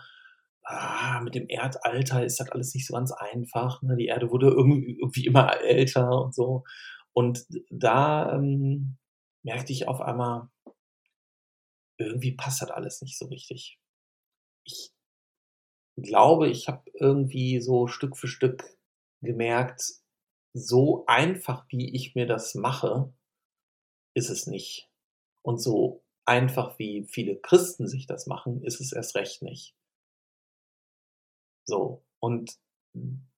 ah, 0.64 1.20
mit 1.22 1.34
dem 1.34 1.48
Erdalter 1.48 2.24
ist 2.24 2.40
das 2.40 2.50
alles 2.50 2.74
nicht 2.74 2.86
so 2.86 2.94
ganz 2.94 3.12
einfach. 3.12 3.82
Ne? 3.82 3.96
Die 3.96 4.06
Erde 4.06 4.30
wurde 4.30 4.48
irgendwie, 4.48 5.24
immer 5.24 5.60
älter 5.62 6.10
und 6.22 6.34
so. 6.34 6.64
Und 7.12 7.46
da 7.70 8.34
ähm, 8.34 8.98
merkte 9.42 9.72
ich 9.72 9.88
auf 9.88 10.00
einmal, 10.00 10.48
irgendwie 11.98 12.32
passt 12.32 12.60
das 12.60 12.70
alles 12.70 13.00
nicht 13.00 13.16
so 13.16 13.26
richtig 13.26 13.78
ich 14.66 14.92
glaube, 15.96 16.48
ich 16.48 16.68
habe 16.68 16.82
irgendwie 16.94 17.60
so 17.60 17.86
Stück 17.86 18.16
für 18.16 18.28
Stück 18.28 18.64
gemerkt, 19.22 19.82
so 20.52 21.04
einfach, 21.06 21.66
wie 21.68 21.94
ich 21.94 22.14
mir 22.14 22.26
das 22.26 22.54
mache, 22.54 23.12
ist 24.14 24.30
es 24.30 24.46
nicht. 24.46 24.90
Und 25.42 25.58
so 25.58 26.02
einfach, 26.24 26.78
wie 26.78 27.06
viele 27.08 27.36
Christen 27.36 27.86
sich 27.86 28.06
das 28.06 28.26
machen, 28.26 28.62
ist 28.62 28.80
es 28.80 28.92
erst 28.92 29.14
recht 29.14 29.42
nicht. 29.42 29.74
So. 31.64 32.02
Und 32.20 32.58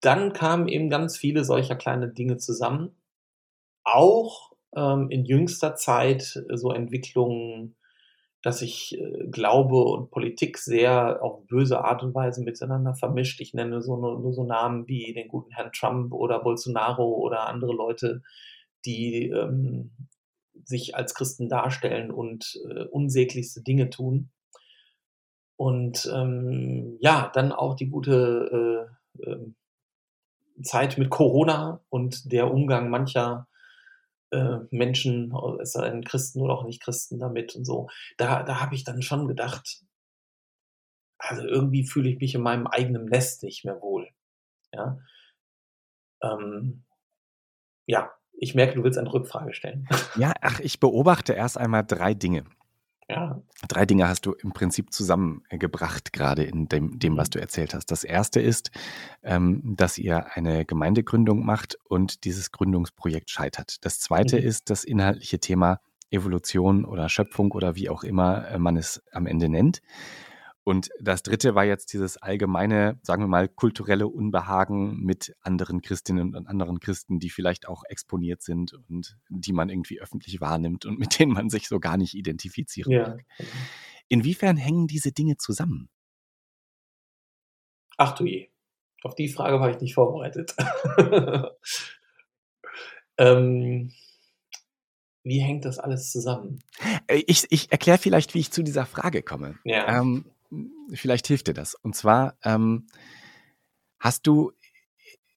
dann 0.00 0.32
kamen 0.32 0.68
eben 0.68 0.88
ganz 0.90 1.16
viele 1.16 1.44
solcher 1.44 1.76
kleine 1.76 2.08
Dinge 2.08 2.36
zusammen. 2.38 2.96
Auch 3.84 4.52
ähm, 4.74 5.10
in 5.10 5.24
jüngster 5.24 5.74
Zeit 5.74 6.42
so 6.54 6.70
Entwicklungen 6.70 7.76
dass 8.42 8.60
sich 8.60 8.98
äh, 8.98 9.26
Glaube 9.30 9.82
und 9.84 10.10
Politik 10.10 10.58
sehr 10.58 11.22
auf 11.22 11.46
böse 11.46 11.84
Art 11.84 12.02
und 12.02 12.14
Weise 12.14 12.42
miteinander 12.42 12.94
vermischt. 12.94 13.40
Ich 13.40 13.54
nenne 13.54 13.82
so 13.82 13.96
nur, 13.96 14.20
nur 14.20 14.32
so 14.32 14.44
Namen 14.44 14.86
wie 14.86 15.12
den 15.12 15.28
guten 15.28 15.52
Herrn 15.52 15.72
Trump 15.72 16.12
oder 16.12 16.38
Bolsonaro 16.38 17.04
oder 17.04 17.48
andere 17.48 17.72
Leute, 17.72 18.22
die 18.84 19.28
ähm, 19.28 19.90
sich 20.64 20.94
als 20.94 21.14
Christen 21.14 21.48
darstellen 21.48 22.10
und 22.10 22.60
äh, 22.68 22.84
unsäglichste 22.84 23.62
Dinge 23.62 23.90
tun. 23.90 24.30
Und 25.56 26.08
ähm, 26.14 26.96
ja, 27.00 27.30
dann 27.34 27.50
auch 27.50 27.74
die 27.74 27.88
gute 27.88 28.88
äh, 29.24 29.28
äh, 29.28 29.52
Zeit 30.62 30.98
mit 30.98 31.10
Corona 31.10 31.80
und 31.88 32.30
der 32.32 32.52
Umgang 32.52 32.90
mancher 32.90 33.48
äh, 34.30 34.58
Menschen, 34.70 35.32
es 35.60 35.72
seien 35.72 36.04
Christen 36.04 36.40
oder 36.40 36.54
auch 36.54 36.64
nicht 36.64 36.82
Christen 36.82 37.18
damit 37.18 37.54
und 37.54 37.64
so. 37.64 37.88
Da, 38.16 38.42
da 38.42 38.60
habe 38.60 38.74
ich 38.74 38.84
dann 38.84 39.02
schon 39.02 39.26
gedacht, 39.28 39.82
also 41.18 41.42
irgendwie 41.42 41.84
fühle 41.84 42.08
ich 42.10 42.18
mich 42.18 42.34
in 42.34 42.42
meinem 42.42 42.66
eigenen 42.66 43.06
Nest 43.06 43.42
nicht 43.42 43.64
mehr 43.64 43.80
wohl. 43.80 44.08
Ja, 44.72 44.98
ähm, 46.22 46.84
ja 47.86 48.12
ich 48.40 48.54
merke, 48.54 48.76
du 48.76 48.84
willst 48.84 48.98
eine 48.98 49.12
Rückfrage 49.12 49.52
stellen. 49.52 49.88
Ja, 50.16 50.32
ach, 50.40 50.60
ich 50.60 50.78
beobachte 50.78 51.32
erst 51.32 51.58
einmal 51.58 51.84
drei 51.84 52.14
Dinge. 52.14 52.44
Ja. 53.08 53.40
Drei 53.68 53.86
Dinge 53.86 54.06
hast 54.06 54.26
du 54.26 54.32
im 54.32 54.52
Prinzip 54.52 54.92
zusammengebracht, 54.92 56.12
gerade 56.12 56.44
in 56.44 56.68
dem, 56.68 56.98
dem 56.98 57.16
was 57.16 57.28
mhm. 57.28 57.32
du 57.32 57.40
erzählt 57.40 57.72
hast. 57.72 57.90
Das 57.90 58.04
erste 58.04 58.40
ist, 58.40 58.70
ähm, 59.22 59.62
dass 59.64 59.96
ihr 59.96 60.36
eine 60.36 60.66
Gemeindegründung 60.66 61.44
macht 61.44 61.78
und 61.84 62.24
dieses 62.24 62.52
Gründungsprojekt 62.52 63.30
scheitert. 63.30 63.84
Das 63.84 63.98
zweite 63.98 64.38
mhm. 64.38 64.46
ist 64.46 64.68
das 64.68 64.84
inhaltliche 64.84 65.38
Thema 65.38 65.80
Evolution 66.10 66.84
oder 66.84 67.08
Schöpfung 67.08 67.52
oder 67.52 67.76
wie 67.76 67.88
auch 67.88 68.04
immer 68.04 68.48
äh, 68.48 68.58
man 68.58 68.76
es 68.76 69.02
am 69.12 69.26
Ende 69.26 69.48
nennt. 69.48 69.80
Und 70.68 70.90
das 71.00 71.22
dritte 71.22 71.54
war 71.54 71.64
jetzt 71.64 71.94
dieses 71.94 72.18
allgemeine, 72.18 72.98
sagen 73.00 73.22
wir 73.22 73.26
mal, 73.26 73.48
kulturelle 73.48 74.06
Unbehagen 74.06 74.98
mit 75.00 75.34
anderen 75.40 75.80
Christinnen 75.80 76.34
und 76.34 76.46
anderen 76.46 76.78
Christen, 76.78 77.20
die 77.20 77.30
vielleicht 77.30 77.66
auch 77.66 77.84
exponiert 77.88 78.42
sind 78.42 78.74
und 78.74 79.16
die 79.30 79.54
man 79.54 79.70
irgendwie 79.70 79.98
öffentlich 79.98 80.42
wahrnimmt 80.42 80.84
und 80.84 80.98
mit 80.98 81.18
denen 81.18 81.32
man 81.32 81.48
sich 81.48 81.68
so 81.68 81.80
gar 81.80 81.96
nicht 81.96 82.12
identifizieren 82.12 82.92
ja. 82.92 83.08
mag. 83.08 83.24
Inwiefern 84.08 84.58
hängen 84.58 84.86
diese 84.88 85.10
Dinge 85.10 85.38
zusammen? 85.38 85.88
Ach 87.96 88.14
du 88.14 88.26
je. 88.26 88.50
Auf 89.02 89.14
die 89.14 89.30
Frage 89.30 89.60
war 89.60 89.70
ich 89.70 89.80
nicht 89.80 89.94
vorbereitet. 89.94 90.54
ähm, 93.16 93.94
wie 95.22 95.40
hängt 95.40 95.64
das 95.64 95.78
alles 95.78 96.12
zusammen? 96.12 96.58
Äh, 97.06 97.22
ich, 97.26 97.46
ich 97.48 97.72
erkläre 97.72 97.96
vielleicht, 97.96 98.34
wie 98.34 98.40
ich 98.40 98.50
zu 98.50 98.62
dieser 98.62 98.84
Frage 98.84 99.22
komme. 99.22 99.58
Ja. 99.64 99.98
Ähm, 100.02 100.26
vielleicht 100.92 101.26
hilft 101.26 101.48
dir 101.48 101.54
das. 101.54 101.74
Und 101.74 101.94
zwar 101.94 102.36
ähm, 102.42 102.86
hast 103.98 104.26
du 104.26 104.52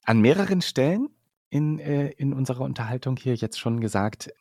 an 0.03 0.21
mehreren 0.21 0.61
Stellen 0.61 1.09
in, 1.49 1.79
äh, 1.79 2.09
in 2.11 2.33
unserer 2.33 2.61
Unterhaltung 2.61 3.17
hier 3.17 3.35
jetzt 3.35 3.59
schon 3.59 3.81
gesagt 3.81 4.31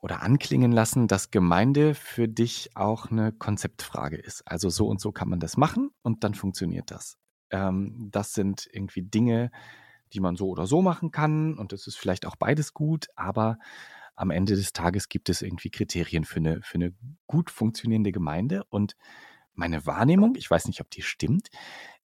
oder 0.00 0.22
anklingen 0.22 0.72
lassen, 0.72 1.06
dass 1.06 1.30
Gemeinde 1.30 1.94
für 1.94 2.28
dich 2.28 2.70
auch 2.74 3.10
eine 3.10 3.32
Konzeptfrage 3.32 4.16
ist. 4.16 4.42
Also 4.46 4.68
so 4.68 4.88
und 4.88 5.00
so 5.00 5.12
kann 5.12 5.28
man 5.28 5.40
das 5.40 5.56
machen 5.56 5.90
und 6.02 6.24
dann 6.24 6.34
funktioniert 6.34 6.90
das. 6.90 7.18
Ähm, 7.50 8.08
das 8.10 8.32
sind 8.32 8.68
irgendwie 8.72 9.02
Dinge, 9.02 9.50
die 10.12 10.20
man 10.20 10.36
so 10.36 10.48
oder 10.48 10.66
so 10.66 10.82
machen 10.82 11.10
kann 11.10 11.56
und 11.56 11.72
es 11.72 11.86
ist 11.86 11.96
vielleicht 11.96 12.26
auch 12.26 12.36
beides 12.36 12.74
gut, 12.74 13.06
aber 13.14 13.58
am 14.14 14.30
Ende 14.30 14.56
des 14.56 14.72
Tages 14.72 15.08
gibt 15.08 15.28
es 15.28 15.40
irgendwie 15.40 15.70
Kriterien 15.70 16.24
für 16.24 16.36
eine, 16.36 16.60
für 16.62 16.74
eine 16.74 16.92
gut 17.26 17.50
funktionierende 17.50 18.12
Gemeinde 18.12 18.64
und 18.68 18.96
meine 19.54 19.86
Wahrnehmung, 19.86 20.34
ich 20.36 20.50
weiß 20.50 20.66
nicht, 20.66 20.80
ob 20.80 20.90
die 20.90 21.02
stimmt, 21.02 21.48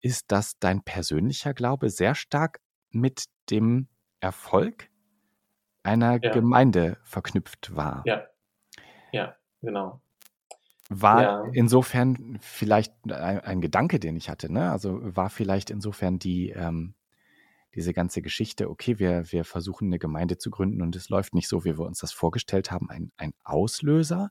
ist, 0.02 0.32
dass 0.32 0.60
dein 0.60 0.84
persönlicher 0.84 1.54
Glaube 1.54 1.90
sehr 1.90 2.16
stark 2.16 2.60
mit 2.92 3.26
dem 3.50 3.88
Erfolg 4.20 4.90
einer 5.84 6.20
ja. 6.22 6.32
Gemeinde 6.32 6.98
verknüpft 7.04 7.76
war. 7.76 8.04
Ja, 8.06 8.26
ja, 9.12 9.36
genau. 9.62 10.02
War 10.90 11.22
ja. 11.22 11.44
insofern 11.54 12.38
vielleicht 12.42 12.94
ein, 13.06 13.40
ein, 13.40 13.62
Gedanke, 13.62 14.00
den 14.00 14.16
ich 14.16 14.30
hatte, 14.30 14.52
ne? 14.52 14.72
Also 14.72 15.00
war 15.02 15.30
vielleicht 15.30 15.72
insofern 15.72 16.20
die, 16.20 16.52
ähm, 16.52 16.94
diese 17.74 17.94
ganze 17.94 18.22
Geschichte, 18.22 18.70
okay, 18.70 19.00
wir, 19.00 19.32
wir 19.32 19.46
versuchen 19.46 19.88
eine 19.88 20.00
Gemeinde 20.00 20.38
zu 20.38 20.52
gründen 20.52 20.82
und 20.82 20.96
es 20.96 21.10
läuft 21.10 21.34
nicht 21.34 21.48
so, 21.48 21.66
wie 21.66 21.78
wir 21.78 21.86
uns 21.86 22.00
das 22.00 22.12
vorgestellt 22.12 22.72
haben, 22.72 22.90
ein, 22.90 23.12
ein 23.18 23.34
Auslöser? 23.44 24.30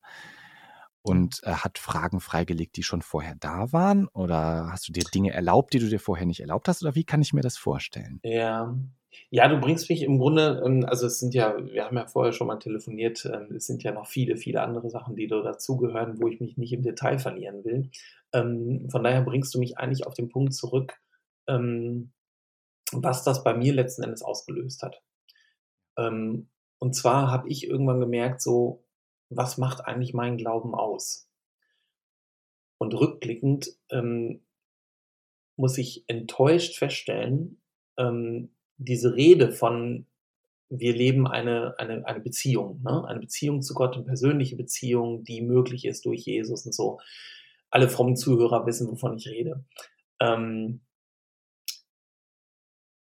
Und 1.05 1.41
äh, 1.43 1.53
hat 1.53 1.79
Fragen 1.79 2.19
freigelegt, 2.19 2.77
die 2.77 2.83
schon 2.83 3.03
vorher 3.03 3.35
da 3.39 3.73
waren? 3.73 4.09
Oder 4.09 4.71
hast 4.73 4.89
du 4.89 4.93
dir 4.93 5.05
Dinge 5.05 5.33
erlaubt, 5.33 5.75
die 5.75 5.79
du 5.79 5.89
dir 5.89 6.01
vorher 6.01 6.25
nicht 6.25 6.41
erlaubt 6.41 6.67
hast? 6.67 6.83
Oder 6.83 6.95
wie 6.95 7.05
kann 7.05 7.21
ich 7.21 7.35
mir 7.35 7.43
das 7.43 7.59
vorstellen? 7.59 8.21
Ja. 8.25 8.75
Ja, 9.31 9.47
du 9.47 9.61
bringst 9.61 9.91
mich 9.91 10.03
im 10.03 10.19
Grunde, 10.19 10.63
ähm, 10.65 10.85
also 10.89 11.07
es 11.07 11.21
sind 11.21 11.35
ja, 11.35 11.57
wir 11.57 11.85
haben 11.85 11.97
ja 11.97 12.07
vorher 12.07 12.33
schon 12.33 12.49
mal 12.49 12.59
telefoniert, 12.59 13.25
ähm, 13.27 13.55
es 13.55 13.67
sind 13.67 13.85
ja 13.85 13.93
noch 13.93 14.07
viele, 14.07 14.37
viele 14.37 14.63
andere 14.63 14.91
Sachen, 14.91 15.15
die 15.15 15.29
da 15.29 15.41
dazugehören, 15.41 16.21
wo 16.21 16.27
ich 16.27 16.41
mich 16.41 16.57
nicht 16.57 16.73
im 16.73 16.83
Detail 16.83 17.19
verlieren 17.19 17.65
will. 17.65 17.91
Ähm, 18.33 18.89
von 18.91 19.05
daher 19.05 19.23
bringst 19.23 19.55
du 19.55 19.61
mich 19.61 19.79
eigentlich 19.79 20.07
auf 20.07 20.15
den 20.15 20.31
Punkt 20.31 20.55
zurück, 20.55 20.99
was 22.93 23.23
das 23.23 23.45
bei 23.45 23.55
mir 23.55 23.75
letzten 23.75 24.03
Endes 24.03 24.23
ausgelöst 24.23 24.83
hat. 24.83 25.03
und 25.99 26.95
zwar 26.95 27.31
habe 27.31 27.51
ich 27.51 27.69
irgendwann 27.69 28.01
gemerkt, 28.01 28.41
so, 28.41 28.84
was 29.37 29.59
macht 29.59 29.85
eigentlich 29.85 30.15
meinen 30.15 30.37
Glauben 30.37 30.75
aus? 30.75 31.29
Und 32.79 32.95
rückblickend 32.95 33.77
ähm, 33.91 34.43
muss 35.57 35.79
ich 35.79 36.05
enttäuscht 36.09 36.77
feststellen, 36.77 37.61
ähm, 37.97 38.51
diese 38.77 39.15
Rede 39.15 39.53
von 39.53 40.07
wir 40.71 40.95
leben 40.95 41.27
eine, 41.27 41.79
eine, 41.79 42.07
eine 42.07 42.21
Beziehung, 42.21 42.83
ne? 42.83 43.05
eine 43.07 43.21
Beziehung 43.21 43.63
zu 43.63 43.75
Gott, 43.75 43.95
eine 43.95 44.05
persönliche 44.05 44.57
Beziehung, 44.57 45.25
die 45.25 45.41
möglich 45.41 45.85
ist 45.85 46.05
durch 46.07 46.25
Jesus 46.25 46.67
und 46.67 46.75
so. 46.75 47.01
Alle 47.71 47.89
frommen 47.89 48.17
Zuhörer 48.17 48.67
wissen, 48.67 48.91
wovon 48.91 49.17
ich 49.17 49.29
rede. 49.29 49.65
Ähm, 50.21 50.81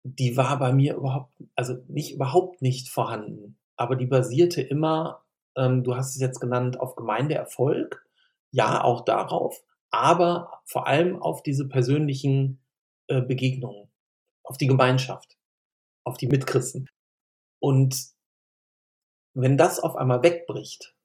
die 0.04 0.38
war 0.38 0.58
bei 0.58 0.72
mir 0.74 0.96
überhaupt, 0.96 1.34
also 1.56 1.84
nicht 1.88 2.14
überhaupt 2.14 2.62
nicht 2.62 2.90
vorhanden, 2.90 3.58
aber 3.76 3.96
die 3.96 4.08
basierte 4.08 4.62
immer 4.62 5.24
ähm, 5.60 5.84
du 5.84 5.96
hast 5.96 6.16
es 6.16 6.22
jetzt 6.22 6.40
genannt, 6.40 6.80
auf 6.80 6.96
Gemeindeerfolg. 6.96 8.06
Ja, 8.52 8.84
auch 8.84 9.06
darauf, 9.06 9.64
aber 9.92 10.62
vor 10.66 10.88
allem 10.88 11.22
auf 11.22 11.44
diese 11.44 11.68
persönlichen 11.68 12.64
äh, 13.08 13.22
Begegnungen, 13.22 13.92
auf 14.44 14.58
die 14.58 14.66
Gemeinschaft, 14.66 15.38
auf 16.04 16.18
die 16.18 16.28
Mitchristen. 16.28 16.88
Und 17.60 18.08
wenn 19.36 19.58
das 19.58 19.80
auf 19.80 19.96
einmal 19.96 20.24
wegbricht, 20.24 20.96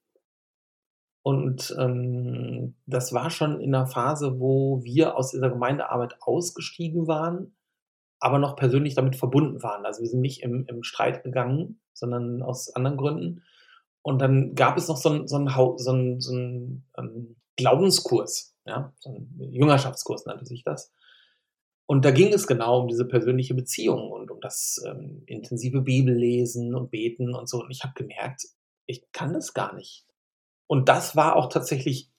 und 1.23 1.75
ähm, 1.79 2.77
das 2.87 3.15
war 3.15 3.31
schon 3.31 3.61
in 3.61 3.75
einer 3.75 3.87
Phase, 3.87 4.41
wo 4.41 4.85
wir 4.85 5.17
aus 5.17 5.31
dieser 5.31 5.49
Gemeindearbeit 5.49 6.17
ausgestiegen 6.21 7.07
waren, 7.07 7.57
aber 8.21 8.39
noch 8.39 8.57
persönlich 8.57 8.95
damit 8.95 9.17
verbunden 9.17 9.63
waren. 9.63 9.87
Also 9.87 10.03
wir 10.03 10.09
sind 10.09 10.21
nicht 10.21 10.43
im, 10.43 10.67
im 10.67 10.83
Streit 10.83 11.23
gegangen, 11.25 11.81
sondern 11.95 12.43
aus 12.43 12.75
anderen 12.75 12.99
Gründen. 12.99 13.43
Und 14.05 14.19
dann 14.21 14.55
gab 14.55 14.77
es 14.77 14.87
noch 14.87 14.99
so 14.99 15.09
einen, 15.09 15.27
so 15.27 15.37
einen, 15.37 15.49
so 15.79 15.91
einen, 15.91 16.21
so 16.21 16.33
einen 16.33 16.87
ähm, 16.99 17.37
Glaubenskurs, 17.57 18.55
ja, 18.67 18.93
so 19.01 19.09
einen 19.09 19.51
Jüngerschaftskurs 19.51 20.27
nannte 20.27 20.45
sich 20.45 20.63
das. 20.63 20.93
Und 21.87 22.05
da 22.05 22.11
ging 22.11 22.31
es 22.33 22.47
genau 22.47 22.81
um 22.81 22.89
diese 22.89 23.07
persönliche 23.07 23.55
Beziehung 23.55 24.11
und 24.11 24.31
um 24.31 24.41
das 24.43 24.83
ähm, 24.87 25.23
intensive 25.27 25.81
Bibellesen 25.81 26.75
und 26.75 26.91
Beten 26.91 27.35
und 27.35 27.49
so. 27.49 27.63
Und 27.63 27.71
ich 27.71 27.83
habe 27.83 27.95
gemerkt, 27.95 28.43
ich 28.85 29.11
kann 29.13 29.33
das 29.33 29.55
gar 29.55 29.75
nicht. 29.75 30.05
Und 30.67 30.91
das 30.91 31.17
war 31.17 31.37
auch 31.37 31.49
tatsächlich 31.49 32.11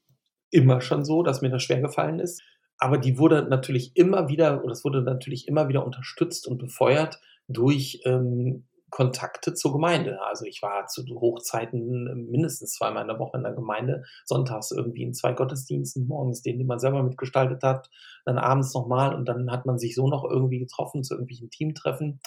immer 0.49 0.81
schon 0.81 1.05
so, 1.05 1.21
dass 1.21 1.43
mir 1.43 1.51
das 1.51 1.61
schwer 1.61 1.81
gefallen 1.81 2.19
ist. 2.19 2.41
Aber 2.79 2.97
die 2.97 3.19
wurde 3.19 3.43
natürlich 3.43 3.95
immer 3.95 4.27
wieder, 4.27 4.63
oder 4.63 4.73
es 4.73 4.83
wurde 4.83 5.03
natürlich 5.03 5.47
immer 5.47 5.67
wieder 5.67 5.85
unterstützt 5.85 6.47
und 6.47 6.57
befeuert 6.57 7.19
durch 7.47 8.01
ähm, 8.05 8.67
Kontakte 8.95 9.53
zur 9.53 9.73
Gemeinde. 9.73 10.21
Also 10.21 10.45
ich 10.45 10.61
war 10.61 10.87
zu 10.87 11.03
Hochzeiten 11.05 12.29
mindestens 12.29 12.75
zweimal 12.75 13.01
in 13.01 13.09
der 13.09 13.19
Woche 13.19 13.35
in 13.35 13.43
der 13.43 13.51
Gemeinde, 13.51 14.03
sonntags 14.23 14.71
irgendwie 14.71 15.03
in 15.03 15.13
zwei 15.13 15.33
Gottesdiensten, 15.33 16.07
morgens 16.07 16.41
den, 16.41 16.59
den 16.59 16.65
man 16.65 16.79
selber 16.79 17.03
mitgestaltet 17.03 17.61
hat, 17.61 17.89
dann 18.23 18.37
abends 18.37 18.73
nochmal 18.73 19.13
und 19.13 19.25
dann 19.27 19.51
hat 19.51 19.65
man 19.65 19.77
sich 19.77 19.95
so 19.95 20.07
noch 20.07 20.23
irgendwie 20.23 20.59
getroffen 20.59 21.03
zu 21.03 21.15
irgendwelchen 21.15 21.49
Teamtreffen. 21.49 22.21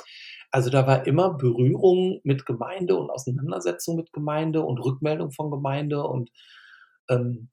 Also 0.51 0.69
da 0.69 0.87
war 0.87 1.07
immer 1.07 1.39
Berührung 1.39 2.21
mit 2.23 2.45
Gemeinde 2.45 2.97
und 2.97 3.09
Auseinandersetzung 3.09 3.97
mit 3.97 4.13
Gemeinde 4.13 4.61
und 4.61 4.79
Rückmeldung 4.79 5.31
von 5.31 5.51
Gemeinde 5.51 6.03
und 6.03 6.31
ähm, 7.09 7.49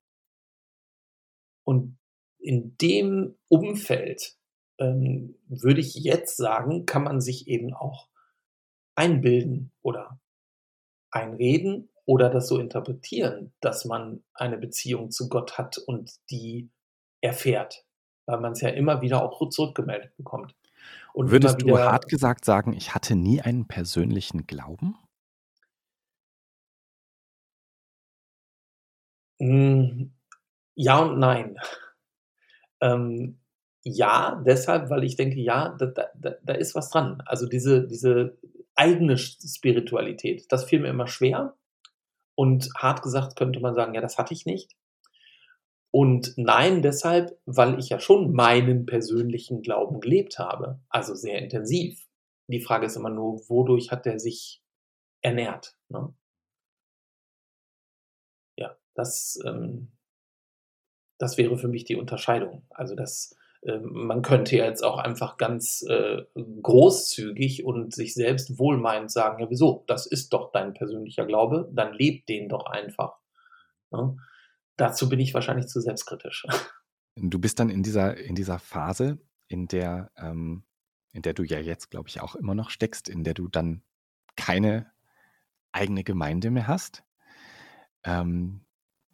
und 1.63 1.97
in 2.37 2.75
dem 2.81 3.35
Umfeld 3.47 4.35
ähm, 4.77 5.37
würde 5.47 5.79
ich 5.79 5.95
jetzt 5.95 6.35
sagen, 6.35 6.85
kann 6.85 7.05
man 7.05 7.21
sich 7.21 7.47
eben 7.47 7.73
auch 7.73 8.09
einbilden 8.95 9.71
oder 9.81 10.19
einreden 11.11 11.89
oder 12.05 12.29
das 12.29 12.47
so 12.47 12.59
interpretieren, 12.59 13.53
dass 13.61 13.85
man 13.85 14.23
eine 14.33 14.57
Beziehung 14.57 15.11
zu 15.11 15.29
Gott 15.29 15.57
hat 15.57 15.77
und 15.77 16.13
die 16.29 16.69
erfährt, 17.21 17.85
weil 18.25 18.39
man 18.39 18.51
es 18.51 18.61
ja 18.61 18.69
immer 18.69 19.01
wieder 19.01 19.23
auch 19.23 19.49
zurückgemeldet 19.49 20.15
bekommt. 20.17 20.55
Und 21.13 21.31
Würdest 21.31 21.61
du 21.61 21.77
hart 21.77 22.07
gesagt 22.07 22.45
sagen, 22.45 22.73
ich 22.73 22.93
hatte 22.93 23.15
nie 23.15 23.41
einen 23.41 23.67
persönlichen 23.67 24.45
Glauben? 24.45 24.95
Hm, 29.39 30.13
ja 30.75 30.99
und 30.99 31.19
nein. 31.19 31.57
Ähm, 32.81 33.39
ja, 33.87 34.41
deshalb, 34.45 34.89
weil 34.89 35.03
ich 35.03 35.15
denke, 35.15 35.39
ja, 35.39 35.75
da, 35.77 35.85
da, 35.85 36.35
da 36.41 36.53
ist 36.53 36.73
was 36.73 36.89
dran. 36.89 37.21
Also 37.25 37.47
diese, 37.47 37.87
diese 37.87 38.35
eigene 38.73 39.15
Spiritualität. 39.17 40.51
Das 40.51 40.65
fiel 40.65 40.79
mir 40.79 40.89
immer 40.89 41.07
schwer. 41.07 41.55
Und 42.35 42.69
hart 42.75 43.03
gesagt 43.03 43.37
könnte 43.37 43.59
man 43.59 43.75
sagen, 43.75 43.93
ja, 43.93 44.01
das 44.01 44.17
hatte 44.17 44.33
ich 44.33 44.45
nicht. 44.45 44.75
Und 45.91 46.33
nein, 46.35 46.81
deshalb, 46.81 47.39
weil 47.45 47.79
ich 47.79 47.89
ja 47.89 47.99
schon 47.99 48.33
meinen 48.33 48.85
persönlichen 48.85 49.61
Glauben 49.61 50.01
gelebt 50.01 50.39
habe. 50.39 50.81
Also 50.89 51.13
sehr 51.13 51.39
intensiv. 51.39 52.05
Die 52.47 52.59
Frage 52.59 52.87
ist 52.87 52.95
immer 52.95 53.11
nur, 53.11 53.47
wodurch 53.47 53.91
hat 53.91 54.05
der 54.05 54.19
sich 54.19 54.63
ernährt? 55.21 55.77
Ne? 55.89 56.13
Ja, 58.57 58.75
das, 58.95 59.39
ähm, 59.45 59.91
das 61.19 61.37
wäre 61.37 61.57
für 61.57 61.67
mich 61.67 61.85
die 61.85 61.95
Unterscheidung. 61.95 62.65
Also 62.71 62.95
das, 62.95 63.37
man 63.81 64.21
könnte 64.21 64.55
jetzt 64.55 64.83
auch 64.83 64.97
einfach 64.97 65.37
ganz 65.37 65.83
äh, 65.89 66.23
großzügig 66.61 67.65
und 67.65 67.93
sich 67.93 68.13
selbst 68.13 68.59
wohlmeinend 68.59 69.11
sagen, 69.11 69.41
ja 69.41 69.49
wieso, 69.49 69.83
das 69.87 70.05
ist 70.05 70.33
doch 70.33 70.51
dein 70.51 70.73
persönlicher 70.73 71.25
Glaube, 71.25 71.69
dann 71.73 71.93
lebt 71.93 72.29
den 72.29 72.47
doch 72.49 72.65
einfach. 72.65 73.17
Ne? 73.91 74.17
Dazu 74.77 75.09
bin 75.09 75.19
ich 75.19 75.33
wahrscheinlich 75.33 75.67
zu 75.67 75.81
selbstkritisch. 75.81 76.45
Du 77.17 77.39
bist 77.39 77.59
dann 77.59 77.69
in 77.69 77.81
dieser, 77.81 78.17
in 78.17 78.35
dieser 78.35 78.59
Phase, 78.59 79.19
in 79.47 79.69
der, 79.69 80.11
ähm, 80.17 80.65
in 81.13 81.21
der 81.21 81.33
du 81.33 81.43
ja 81.43 81.59
jetzt, 81.59 81.89
glaube 81.89 82.09
ich, 82.09 82.19
auch 82.19 82.35
immer 82.35 82.55
noch 82.55 82.69
steckst, 82.69 83.07
in 83.07 83.23
der 83.23 83.33
du 83.33 83.47
dann 83.47 83.83
keine 84.35 84.91
eigene 85.71 86.03
Gemeinde 86.03 86.51
mehr 86.51 86.67
hast, 86.67 87.05
ähm, 88.03 88.65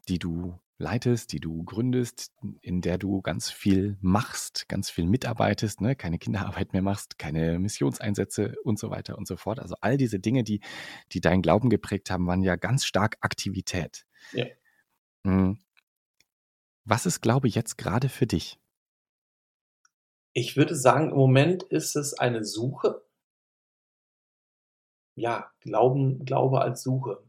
die 0.07 0.17
du 0.17 0.59
leitest, 0.81 1.31
die 1.31 1.39
du 1.39 1.63
gründest, 1.63 2.33
in 2.61 2.81
der 2.81 2.97
du 2.97 3.21
ganz 3.21 3.49
viel 3.49 3.97
machst, 4.01 4.67
ganz 4.67 4.89
viel 4.89 5.05
mitarbeitest, 5.05 5.79
ne? 5.79 5.95
keine 5.95 6.19
Kinderarbeit 6.19 6.73
mehr 6.73 6.81
machst, 6.81 7.17
keine 7.17 7.59
Missionseinsätze 7.59 8.55
und 8.63 8.77
so 8.77 8.89
weiter 8.89 9.17
und 9.17 9.27
so 9.27 9.37
fort. 9.37 9.59
Also 9.59 9.75
all 9.79 9.95
diese 9.95 10.19
Dinge, 10.19 10.43
die, 10.43 10.61
die 11.13 11.21
deinen 11.21 11.41
Glauben 11.41 11.69
geprägt 11.69 12.09
haben, 12.09 12.27
waren 12.27 12.41
ja 12.41 12.57
ganz 12.57 12.83
stark 12.85 13.17
Aktivität. 13.21 14.05
Ja. 14.33 14.45
Hm. 15.25 15.59
Was 16.83 17.05
ist 17.05 17.21
Glaube 17.21 17.47
jetzt 17.47 17.77
gerade 17.77 18.09
für 18.09 18.27
dich? 18.27 18.59
Ich 20.33 20.57
würde 20.57 20.75
sagen, 20.75 21.11
im 21.11 21.17
Moment 21.17 21.63
ist 21.63 21.95
es 21.95 22.13
eine 22.13 22.43
Suche. 22.43 23.03
Ja, 25.15 25.51
Glauben, 25.59 26.25
Glaube 26.25 26.61
als 26.61 26.81
Suche. 26.81 27.21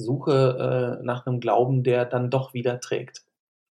Suche 0.00 0.98
äh, 1.00 1.04
nach 1.04 1.26
einem 1.26 1.40
Glauben, 1.40 1.82
der 1.82 2.04
dann 2.04 2.30
doch 2.30 2.54
wieder 2.54 2.80
trägt. 2.80 3.24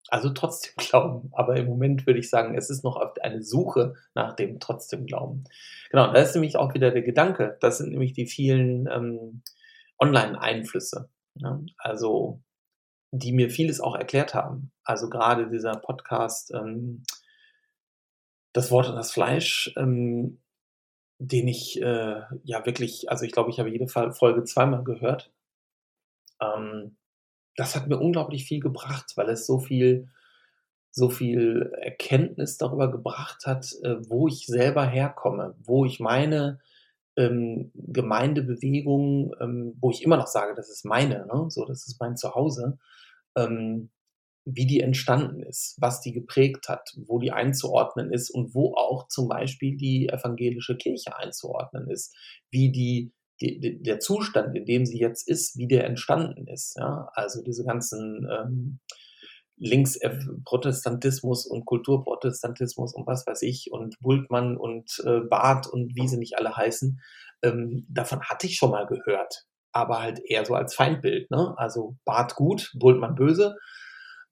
Also 0.08 0.30
trotzdem 0.30 0.74
Glauben. 0.78 1.30
Aber 1.32 1.56
im 1.56 1.66
Moment 1.66 2.06
würde 2.06 2.20
ich 2.20 2.30
sagen, 2.30 2.56
es 2.56 2.70
ist 2.70 2.84
noch 2.84 3.00
eine 3.22 3.42
Suche 3.42 3.94
nach 4.14 4.34
dem 4.34 4.60
trotzdem 4.60 5.06
Glauben. 5.06 5.44
Genau, 5.90 6.12
da 6.12 6.20
ist 6.20 6.34
nämlich 6.34 6.56
auch 6.56 6.74
wieder 6.74 6.90
der 6.90 7.02
Gedanke. 7.02 7.56
Das 7.60 7.78
sind 7.78 7.90
nämlich 7.90 8.12
die 8.12 8.26
vielen 8.26 8.86
ähm, 8.86 9.42
Online-Einflüsse. 9.98 11.08
Ja? 11.36 11.60
Also, 11.78 12.40
die 13.12 13.32
mir 13.32 13.50
vieles 13.50 13.80
auch 13.80 13.94
erklärt 13.94 14.34
haben. 14.34 14.72
Also 14.82 15.08
gerade 15.08 15.48
dieser 15.48 15.76
Podcast, 15.76 16.52
ähm, 16.52 17.04
das 18.52 18.70
Wort 18.70 18.88
und 18.88 18.96
das 18.96 19.12
Fleisch, 19.12 19.72
ähm, 19.76 20.40
den 21.18 21.48
ich 21.48 21.80
äh, 21.80 22.22
ja 22.42 22.66
wirklich, 22.66 23.10
also 23.10 23.24
ich 23.24 23.32
glaube, 23.32 23.50
ich 23.50 23.58
habe 23.58 23.70
jede 23.70 23.88
Folge 23.88 24.44
zweimal 24.44 24.84
gehört 24.84 25.32
ähm, 26.40 26.96
das 27.56 27.76
hat 27.76 27.88
mir 27.88 27.98
unglaublich 27.98 28.44
viel 28.44 28.60
gebracht, 28.60 29.12
weil 29.16 29.28
es 29.28 29.46
so 29.46 29.58
viel, 29.58 30.08
so 30.90 31.08
viel 31.10 31.72
Erkenntnis 31.80 32.58
darüber 32.58 32.90
gebracht 32.90 33.46
hat, 33.46 33.72
äh, 33.82 33.96
wo 34.08 34.28
ich 34.28 34.46
selber 34.46 34.86
herkomme, 34.86 35.54
wo 35.62 35.84
ich 35.84 36.00
meine 36.00 36.60
ähm, 37.16 37.70
Gemeindebewegung, 37.74 39.34
ähm, 39.40 39.76
wo 39.80 39.90
ich 39.90 40.02
immer 40.02 40.16
noch 40.16 40.26
sage, 40.26 40.54
das 40.54 40.70
ist 40.70 40.84
meine, 40.84 41.26
ne? 41.26 41.46
so, 41.48 41.64
das 41.64 41.86
ist 41.86 42.00
mein 42.00 42.16
Zuhause, 42.16 42.78
ähm, 43.36 43.90
wie 44.44 44.66
die 44.66 44.80
entstanden 44.80 45.42
ist, 45.42 45.76
was 45.80 46.00
die 46.00 46.12
geprägt 46.12 46.68
hat, 46.68 46.94
wo 47.06 47.18
die 47.18 47.32
einzuordnen 47.32 48.12
ist 48.12 48.30
und 48.30 48.54
wo 48.54 48.74
auch 48.74 49.08
zum 49.08 49.28
Beispiel 49.28 49.76
die 49.76 50.08
evangelische 50.08 50.76
Kirche 50.76 51.16
einzuordnen 51.16 51.88
ist, 51.88 52.14
wie 52.50 52.70
die, 52.70 53.12
die 53.44 53.82
der 53.82 54.00
Zustand, 54.00 54.56
in 54.56 54.64
dem 54.64 54.86
sie 54.86 54.98
jetzt 54.98 55.28
ist, 55.28 55.56
wie 55.56 55.68
der 55.68 55.84
entstanden 55.84 56.46
ist. 56.46 56.76
Ja? 56.78 57.08
Also 57.14 57.42
diese 57.42 57.64
ganzen 57.64 58.26
ähm, 58.30 58.80
Linksprotestantismus 59.56 61.46
und 61.46 61.64
Kulturprotestantismus 61.64 62.94
und 62.94 63.06
was 63.06 63.26
weiß 63.26 63.42
ich 63.42 63.70
und 63.70 63.98
Bultmann 64.00 64.56
und 64.56 65.00
äh, 65.04 65.20
Barth 65.20 65.66
und 65.66 65.94
wie 65.94 66.08
sie 66.08 66.18
nicht 66.18 66.36
alle 66.38 66.56
heißen, 66.56 67.00
ähm, 67.42 67.86
davon 67.88 68.22
hatte 68.22 68.46
ich 68.46 68.56
schon 68.56 68.70
mal 68.70 68.86
gehört, 68.86 69.46
aber 69.72 70.00
halt 70.00 70.20
eher 70.24 70.44
so 70.44 70.54
als 70.54 70.74
Feindbild. 70.74 71.30
Ne? 71.30 71.54
Also 71.56 71.96
Barth 72.04 72.34
gut, 72.34 72.72
Bultmann 72.74 73.14
böse. 73.14 73.56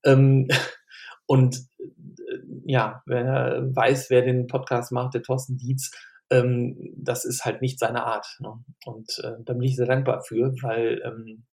Ähm, 0.04 0.48
und 1.26 1.56
äh, 1.78 2.38
ja, 2.64 3.02
wer 3.06 3.68
weiß, 3.74 4.10
wer 4.10 4.22
den 4.22 4.48
Podcast 4.48 4.90
macht, 4.92 5.14
der 5.14 5.22
Thorsten 5.22 5.56
Dietz, 5.56 5.92
ähm, 6.32 6.94
das 6.96 7.24
ist 7.24 7.44
halt 7.44 7.62
nicht 7.62 7.78
seine 7.78 8.04
Art. 8.04 8.26
Ne? 8.40 8.64
Und 8.86 9.18
äh, 9.22 9.34
da 9.44 9.52
bin 9.52 9.62
ich 9.62 9.76
sehr 9.76 9.86
dankbar 9.86 10.22
für, 10.22 10.52
weil 10.62 11.00
ähm, 11.04 11.44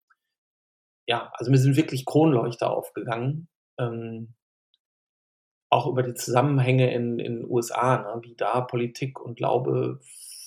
ja, 1.06 1.30
also 1.34 1.50
mir 1.50 1.58
sind 1.58 1.76
wirklich 1.76 2.06
Kronleuchter 2.06 2.70
aufgegangen 2.70 3.48
ähm, 3.78 4.34
auch 5.70 5.86
über 5.86 6.02
die 6.02 6.14
Zusammenhänge 6.14 6.92
in 6.92 7.18
den 7.18 7.48
USA, 7.48 7.98
ne, 7.98 8.20
wie 8.22 8.34
da 8.34 8.60
Politik 8.60 9.20
und 9.20 9.36
Glaube 9.36 10.00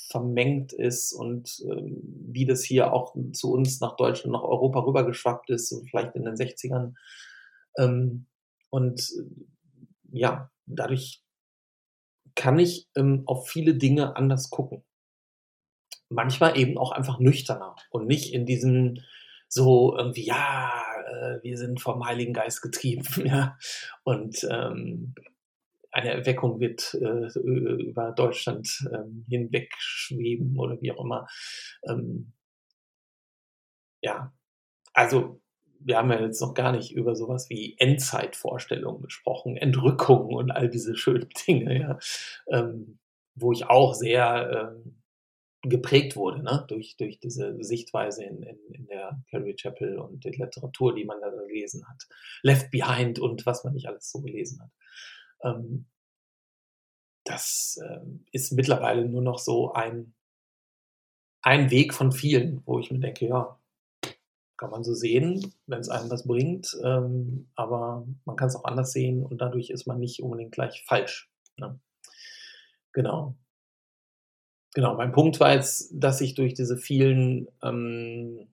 vermengt 0.10 0.74
ist 0.74 1.14
und 1.14 1.64
ähm, 1.70 2.02
wie 2.04 2.46
das 2.46 2.64
hier 2.64 2.92
auch 2.92 3.16
zu 3.34 3.54
uns 3.54 3.80
nach 3.80 3.96
Deutschland, 3.96 4.34
nach 4.34 4.44
Europa 4.44 4.80
rübergeschwappt 4.80 5.50
ist, 5.52 5.74
vielleicht 5.90 6.16
in 6.16 6.26
den 6.26 6.36
60ern. 6.36 6.96
Ähm, 7.78 8.26
und 8.70 9.10
ja, 10.12 10.50
dadurch 10.66 11.24
kann 12.36 12.60
ich 12.60 12.88
ähm, 12.96 13.24
auf 13.26 13.48
viele 13.50 13.76
Dinge 13.76 14.16
anders 14.16 14.50
gucken. 14.50 14.84
Manchmal 16.10 16.58
eben 16.58 16.78
auch 16.78 16.92
einfach 16.92 17.20
nüchterner 17.20 17.76
und 17.90 18.08
nicht 18.08 18.34
in 18.34 18.46
diesem 18.46 19.00
so 19.48 19.98
irgendwie, 19.98 20.26
ja, 20.26 20.72
äh, 21.08 21.44
wir 21.44 21.58
sind 21.58 21.82
vom 21.82 22.06
Heiligen 22.06 22.34
Geist 22.34 22.62
getrieben, 22.62 23.06
ja. 23.26 23.58
Und 24.04 24.48
ähm, 24.50 25.14
eine 25.92 26.12
Erweckung 26.12 26.60
wird 26.60 26.94
äh, 26.94 27.38
über 27.40 28.12
Deutschland 28.14 28.88
ähm, 28.94 29.26
hinweg 29.28 29.74
schweben 29.78 30.58
oder 30.58 30.82
wie 30.82 30.92
auch 30.94 31.04
immer. 31.04 31.28
Ähm, 31.88 32.32
ja, 34.02 34.34
also 34.94 35.42
wir 35.84 35.98
haben 35.98 36.12
ja 36.12 36.22
jetzt 36.22 36.42
noch 36.42 36.54
gar 36.54 36.72
nicht 36.72 36.92
über 36.92 37.16
sowas 37.16 37.50
wie 37.50 37.76
Endzeitvorstellungen 37.78 39.02
gesprochen, 39.02 39.58
Entrückung 39.58 40.34
und 40.34 40.52
all 40.52 40.70
diese 40.70 40.96
schönen 40.96 41.30
Dinge, 41.48 41.80
ja, 41.80 42.00
ähm, 42.48 43.00
wo 43.36 43.52
ich 43.52 43.66
auch 43.66 43.94
sehr 43.94 44.74
ähm, 44.76 45.02
geprägt 45.64 46.16
wurde, 46.16 46.42
ne? 46.42 46.66
durch, 46.68 46.98
durch 46.98 47.20
diese 47.20 47.64
Sichtweise 47.64 48.24
in, 48.24 48.42
in, 48.42 48.58
in 48.74 48.88
der 48.88 49.24
Carrie 49.30 49.56
Chapel 49.56 50.00
und 50.00 50.24
die 50.24 50.30
Literatur, 50.30 50.96
die 50.96 51.06
man 51.06 51.22
da 51.22 51.30
gelesen 51.30 51.88
hat. 51.88 52.08
Left 52.42 52.72
Behind 52.72 53.20
und 53.20 53.46
was 53.46 53.64
man 53.64 53.74
nicht 53.74 53.88
alles 53.88 54.12
so 54.12 54.22
gelesen 54.22 54.62
hat. 54.62 54.72
Ähm, 55.44 55.86
das 57.24 57.80
ähm, 57.88 58.26
ist 58.32 58.52
mittlerweile 58.54 59.08
nur 59.08 59.22
noch 59.22 59.38
so 59.38 59.72
ein, 59.74 60.16
ein 61.44 61.70
Weg 61.70 61.94
von 61.94 62.12
vielen, 62.12 62.64
wo 62.66 62.80
ich 62.80 62.90
mir 62.90 63.00
denke, 63.00 63.28
ja, 63.28 63.61
kann 64.62 64.70
man 64.70 64.84
so 64.84 64.94
sehen, 64.94 65.56
wenn 65.66 65.80
es 65.80 65.90
einem 65.90 66.12
was 66.12 66.28
bringt, 66.28 66.78
ähm, 66.84 67.50
aber 67.56 68.06
man 68.26 68.36
kann 68.36 68.48
es 68.48 68.56
auch 68.56 68.66
anders 68.66 68.92
sehen 68.92 69.26
und 69.26 69.42
dadurch 69.42 69.72
ist 69.72 69.88
man 69.88 70.00
nicht 70.00 70.22
unbedingt 70.22 70.52
gleich 70.52 70.84
falsch. 70.86 71.32
Ne? 71.58 71.80
Genau. 72.94 73.36
Genau, 74.76 74.96
mein 74.96 75.14
Punkt 75.14 75.40
war 75.40 75.56
jetzt, 75.56 75.90
dass 75.92 76.22
ich 76.22 76.36
durch 76.36 76.54
diese 76.54 76.78
vielen 76.78 77.48
ähm, 77.64 78.50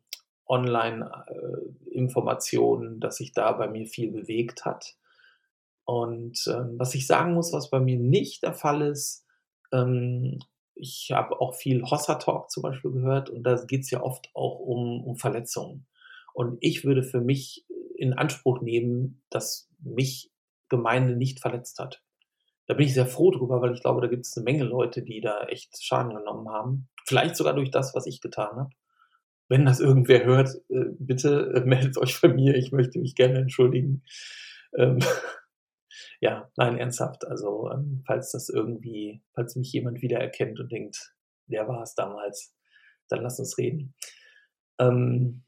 Online-Informationen, 0.47 3.01
dass 3.01 3.17
sich 3.17 3.33
da 3.33 3.53
bei 3.53 3.69
mir 3.69 3.87
viel 3.87 4.11
bewegt 4.11 4.65
hat. 4.65 4.97
Und 5.85 6.43
ähm, 6.47 6.77
was 6.79 6.95
ich 6.95 7.07
sagen 7.07 7.35
muss, 7.35 7.53
was 7.53 7.69
bei 7.69 7.81
mir 7.81 7.99
nicht 7.99 8.43
der 8.43 8.55
Fall 8.55 8.81
ist, 8.81 9.27
ähm, 9.73 10.39
ich 10.75 11.11
habe 11.13 11.39
auch 11.39 11.55
viel 11.55 11.83
Hossa 11.83 12.15
Talk 12.15 12.51
zum 12.51 12.63
Beispiel 12.63 12.93
gehört 12.93 13.29
und 13.29 13.43
da 13.43 13.63
geht 13.67 13.83
es 13.83 13.91
ja 13.91 14.03
oft 14.03 14.31
auch 14.33 14.59
um, 14.59 15.05
um 15.05 15.17
Verletzungen. 15.17 15.85
Und 16.35 16.59
ich 16.61 16.85
würde 16.85 17.03
für 17.03 17.21
mich 17.21 17.67
in 17.97 18.13
Anspruch 18.13 18.61
nehmen, 18.61 19.23
dass 19.31 19.69
mich 19.81 20.31
Gemeinde 20.69 21.17
nicht 21.17 21.41
verletzt 21.41 21.79
hat. 21.79 22.03
Da 22.67 22.75
bin 22.75 22.87
ich 22.87 22.95
sehr 22.95 23.07
froh 23.07 23.31
drüber, 23.31 23.63
weil 23.63 23.73
ich 23.73 23.81
glaube, 23.81 24.03
da 24.03 24.09
gibt 24.09 24.27
es 24.27 24.37
eine 24.37 24.45
Menge 24.45 24.65
Leute, 24.65 25.03
die 25.03 25.21
da 25.21 25.45
echt 25.45 25.83
Schaden 25.83 26.15
genommen 26.15 26.49
haben. 26.51 26.89
Vielleicht 27.07 27.35
sogar 27.37 27.55
durch 27.55 27.71
das, 27.71 27.95
was 27.95 28.07
ich 28.07 28.21
getan 28.21 28.57
habe. 28.57 28.71
Wenn 29.49 29.65
das 29.65 29.81
irgendwer 29.81 30.25
hört, 30.27 30.51
äh, 30.69 30.85
bitte 30.99 31.53
äh, 31.55 31.61
meldet 31.65 31.97
euch 31.97 32.21
bei 32.21 32.29
mir. 32.29 32.55
Ich 32.55 32.71
möchte 32.71 32.99
mich 32.99 33.15
gerne 33.15 33.39
entschuldigen. 33.39 34.05
Ähm, 34.77 34.99
ja, 36.21 36.51
nein, 36.57 36.77
ernsthaft. 36.77 37.27
Also, 37.27 37.71
ähm, 37.73 38.03
falls 38.07 38.33
das 38.33 38.51
irgendwie, 38.51 39.23
falls 39.35 39.57
mich 39.57 39.73
jemand 39.73 40.03
wiedererkennt 40.03 40.61
und 40.61 40.71
denkt, 40.71 41.15
der 41.47 41.67
war 41.67 41.83
es 41.83 41.95
damals, 41.95 42.55
dann 43.09 43.23
lass 43.23 43.39
uns 43.39 43.57
reden. 43.57 43.95
Ähm, 44.79 45.45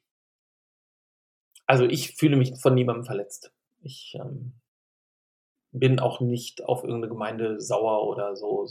also, 1.70 1.84
ich 1.84 2.16
fühle 2.16 2.36
mich 2.36 2.60
von 2.60 2.74
niemandem 2.74 3.04
verletzt. 3.04 3.52
Ich 3.80 4.16
ähm, 4.20 4.54
bin 5.70 6.00
auch 6.00 6.18
nicht 6.18 6.64
auf 6.64 6.82
irgendeine 6.82 7.12
Gemeinde 7.12 7.60
sauer 7.60 8.08
oder 8.08 8.34
so. 8.34 8.66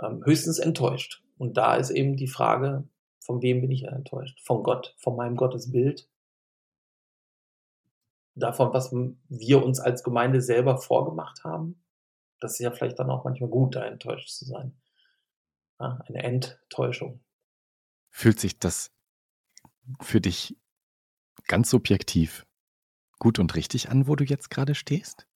Ähm, 0.00 0.24
höchstens 0.24 0.58
enttäuscht. 0.58 1.22
Und 1.36 1.58
da 1.58 1.76
ist 1.76 1.90
eben 1.90 2.16
die 2.16 2.28
Frage, 2.28 2.88
von 3.20 3.42
wem 3.42 3.60
bin 3.60 3.70
ich 3.70 3.82
enttäuscht? 3.84 4.40
Von 4.40 4.62
Gott, 4.62 4.96
von 4.96 5.16
meinem 5.16 5.36
Gottesbild? 5.36 6.08
Davon, 8.34 8.72
was 8.72 8.90
wir 8.90 9.62
uns 9.62 9.80
als 9.80 10.02
Gemeinde 10.02 10.40
selber 10.40 10.78
vorgemacht 10.78 11.44
haben? 11.44 11.84
Das 12.40 12.52
ist 12.52 12.60
ja 12.60 12.70
vielleicht 12.70 12.98
dann 12.98 13.10
auch 13.10 13.24
manchmal 13.24 13.50
gut, 13.50 13.76
da 13.76 13.84
enttäuscht 13.84 14.30
zu 14.30 14.46
sein. 14.46 14.80
Ja, 15.78 15.98
eine 16.06 16.22
Enttäuschung. 16.22 17.20
Fühlt 18.08 18.40
sich 18.40 18.58
das 18.58 18.94
für 20.00 20.22
dich 20.22 20.56
ganz 21.46 21.70
subjektiv 21.70 22.46
gut 23.18 23.38
und 23.38 23.54
richtig 23.54 23.90
an, 23.90 24.06
wo 24.06 24.16
du 24.16 24.24
jetzt 24.24 24.50
gerade 24.50 24.74
stehst? 24.74 25.26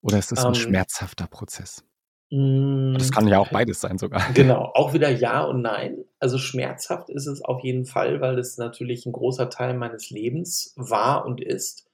Oder 0.00 0.18
ist 0.18 0.32
das 0.32 0.44
ein 0.44 0.48
ähm, 0.48 0.54
schmerzhafter 0.54 1.26
Prozess? 1.26 1.84
Das 2.30 2.38
mm, 2.38 3.10
kann 3.12 3.28
ja 3.28 3.38
auch 3.38 3.50
beides 3.50 3.80
sein 3.80 3.96
sogar. 3.96 4.22
Genau, 4.34 4.70
auch 4.74 4.92
wieder 4.92 5.08
ja 5.08 5.44
und 5.44 5.62
nein. 5.62 6.04
Also 6.18 6.38
schmerzhaft 6.38 7.10
ist 7.10 7.26
es 7.26 7.42
auf 7.42 7.62
jeden 7.62 7.86
Fall, 7.86 8.20
weil 8.20 8.38
es 8.38 8.58
natürlich 8.58 9.06
ein 9.06 9.12
großer 9.12 9.50
Teil 9.50 9.74
meines 9.74 10.10
Lebens 10.10 10.74
war 10.76 11.24
und 11.26 11.40
ist. 11.40 11.88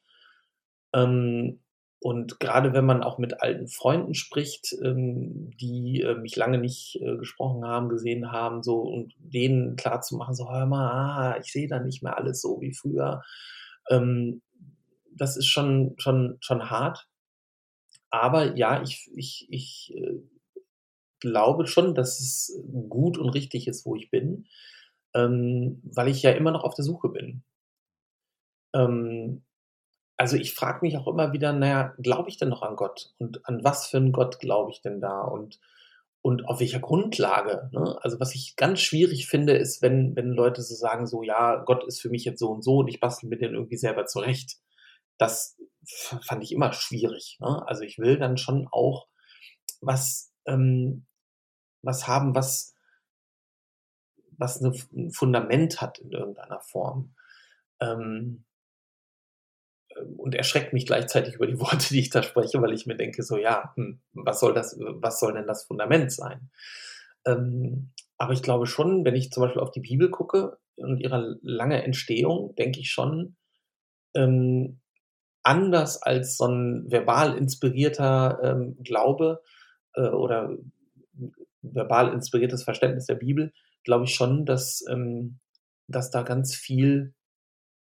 Ähm, 0.94 1.60
und 2.00 2.40
gerade 2.40 2.72
wenn 2.72 2.86
man 2.86 3.02
auch 3.02 3.18
mit 3.18 3.42
alten 3.42 3.68
Freunden 3.68 4.14
spricht, 4.14 4.74
ähm, 4.82 5.50
die 5.60 6.00
äh, 6.00 6.14
mich 6.14 6.34
lange 6.34 6.58
nicht 6.58 6.96
äh, 6.96 7.16
gesprochen 7.18 7.64
haben, 7.64 7.90
gesehen 7.90 8.32
haben, 8.32 8.62
so 8.62 8.80
und 8.80 9.14
denen 9.18 9.76
klar 9.76 10.00
zu 10.00 10.16
machen, 10.16 10.34
so 10.34 10.50
hör 10.50 10.66
mal, 10.66 10.90
ah, 10.90 11.38
ich 11.38 11.52
sehe 11.52 11.68
da 11.68 11.78
nicht 11.78 12.02
mehr 12.02 12.16
alles 12.16 12.40
so 12.40 12.60
wie 12.60 12.74
früher. 12.74 13.22
das 15.12 15.36
ist 15.36 15.46
schon, 15.46 15.94
schon, 15.98 16.36
schon 16.40 16.70
hart. 16.70 17.08
Aber 18.10 18.56
ja, 18.56 18.82
ich, 18.82 19.10
ich, 19.14 19.46
ich 19.50 19.94
äh, 19.96 20.20
glaube 21.20 21.66
schon, 21.66 21.94
dass 21.94 22.20
es 22.20 22.60
gut 22.88 23.18
und 23.18 23.30
richtig 23.30 23.68
ist, 23.68 23.86
wo 23.86 23.94
ich 23.94 24.10
bin, 24.10 24.46
ähm, 25.14 25.80
weil 25.84 26.08
ich 26.08 26.22
ja 26.22 26.32
immer 26.32 26.50
noch 26.50 26.64
auf 26.64 26.74
der 26.74 26.84
Suche 26.84 27.08
bin. 27.08 27.42
Ähm, 28.74 29.42
also 30.20 30.36
ich 30.36 30.52
frage 30.54 30.80
mich 30.82 30.98
auch 30.98 31.06
immer 31.06 31.32
wieder, 31.32 31.54
naja, 31.54 31.94
glaube 31.96 32.28
ich 32.28 32.36
denn 32.36 32.50
noch 32.50 32.60
an 32.60 32.76
Gott? 32.76 33.14
Und 33.16 33.48
an 33.48 33.64
was 33.64 33.86
für 33.86 33.96
einen 33.96 34.12
Gott 34.12 34.38
glaube 34.38 34.70
ich 34.70 34.82
denn 34.82 35.00
da? 35.00 35.22
Und, 35.22 35.58
und 36.20 36.46
auf 36.46 36.60
welcher 36.60 36.78
Grundlage? 36.78 37.70
Ne? 37.72 37.98
Also 38.02 38.20
was 38.20 38.34
ich 38.34 38.54
ganz 38.56 38.80
schwierig 38.80 39.28
finde, 39.28 39.54
ist, 39.54 39.80
wenn, 39.80 40.14
wenn 40.16 40.28
Leute 40.28 40.60
so 40.60 40.74
sagen, 40.74 41.06
so, 41.06 41.22
ja, 41.22 41.64
Gott 41.64 41.84
ist 41.84 42.02
für 42.02 42.10
mich 42.10 42.26
jetzt 42.26 42.38
so 42.38 42.50
und 42.50 42.62
so 42.62 42.80
und 42.80 42.88
ich 42.88 43.00
bastel 43.00 43.30
mir 43.30 43.38
den 43.38 43.54
irgendwie 43.54 43.78
selber 43.78 44.04
zurecht. 44.04 44.58
Das 45.16 45.56
fand 46.26 46.44
ich 46.44 46.52
immer 46.52 46.74
schwierig. 46.74 47.38
Ne? 47.40 47.66
Also 47.66 47.84
ich 47.84 47.96
will 47.98 48.18
dann 48.18 48.36
schon 48.36 48.68
auch 48.72 49.08
was, 49.80 50.34
ähm, 50.44 51.06
was 51.80 52.08
haben, 52.08 52.34
was, 52.34 52.74
was 54.36 54.60
ein 54.60 55.12
Fundament 55.12 55.80
hat 55.80 55.98
in 55.98 56.12
irgendeiner 56.12 56.60
Form. 56.60 57.14
Ähm, 57.80 58.44
und 60.16 60.34
erschreckt 60.34 60.72
mich 60.72 60.86
gleichzeitig 60.86 61.34
über 61.34 61.46
die 61.46 61.58
Worte, 61.60 61.88
die 61.88 62.00
ich 62.00 62.10
da 62.10 62.22
spreche, 62.22 62.60
weil 62.62 62.72
ich 62.72 62.86
mir 62.86 62.96
denke, 62.96 63.22
so 63.22 63.36
ja, 63.36 63.72
hm, 63.76 64.00
was 64.12 64.40
soll 64.40 64.54
das, 64.54 64.78
was 64.78 65.20
soll 65.20 65.34
denn 65.34 65.46
das 65.46 65.64
Fundament 65.64 66.12
sein? 66.12 66.50
Ähm, 67.26 67.92
aber 68.18 68.32
ich 68.32 68.42
glaube 68.42 68.66
schon, 68.66 69.04
wenn 69.04 69.16
ich 69.16 69.30
zum 69.30 69.42
Beispiel 69.42 69.62
auf 69.62 69.70
die 69.70 69.80
Bibel 69.80 70.10
gucke 70.10 70.58
und 70.76 70.98
ihre 70.98 71.38
lange 71.42 71.82
Entstehung, 71.82 72.54
denke 72.56 72.80
ich 72.80 72.90
schon, 72.90 73.36
ähm, 74.14 74.80
anders 75.42 76.02
als 76.02 76.36
so 76.36 76.46
ein 76.46 76.90
verbal 76.90 77.36
inspirierter 77.36 78.40
ähm, 78.42 78.76
Glaube 78.82 79.42
äh, 79.94 80.08
oder 80.08 80.56
verbal 81.62 82.12
inspiriertes 82.12 82.62
Verständnis 82.62 83.06
der 83.06 83.14
Bibel, 83.14 83.52
glaube 83.84 84.04
ich 84.04 84.14
schon, 84.14 84.44
dass, 84.44 84.84
ähm, 84.90 85.38
dass 85.88 86.10
da 86.10 86.22
ganz 86.22 86.54
viel 86.54 87.14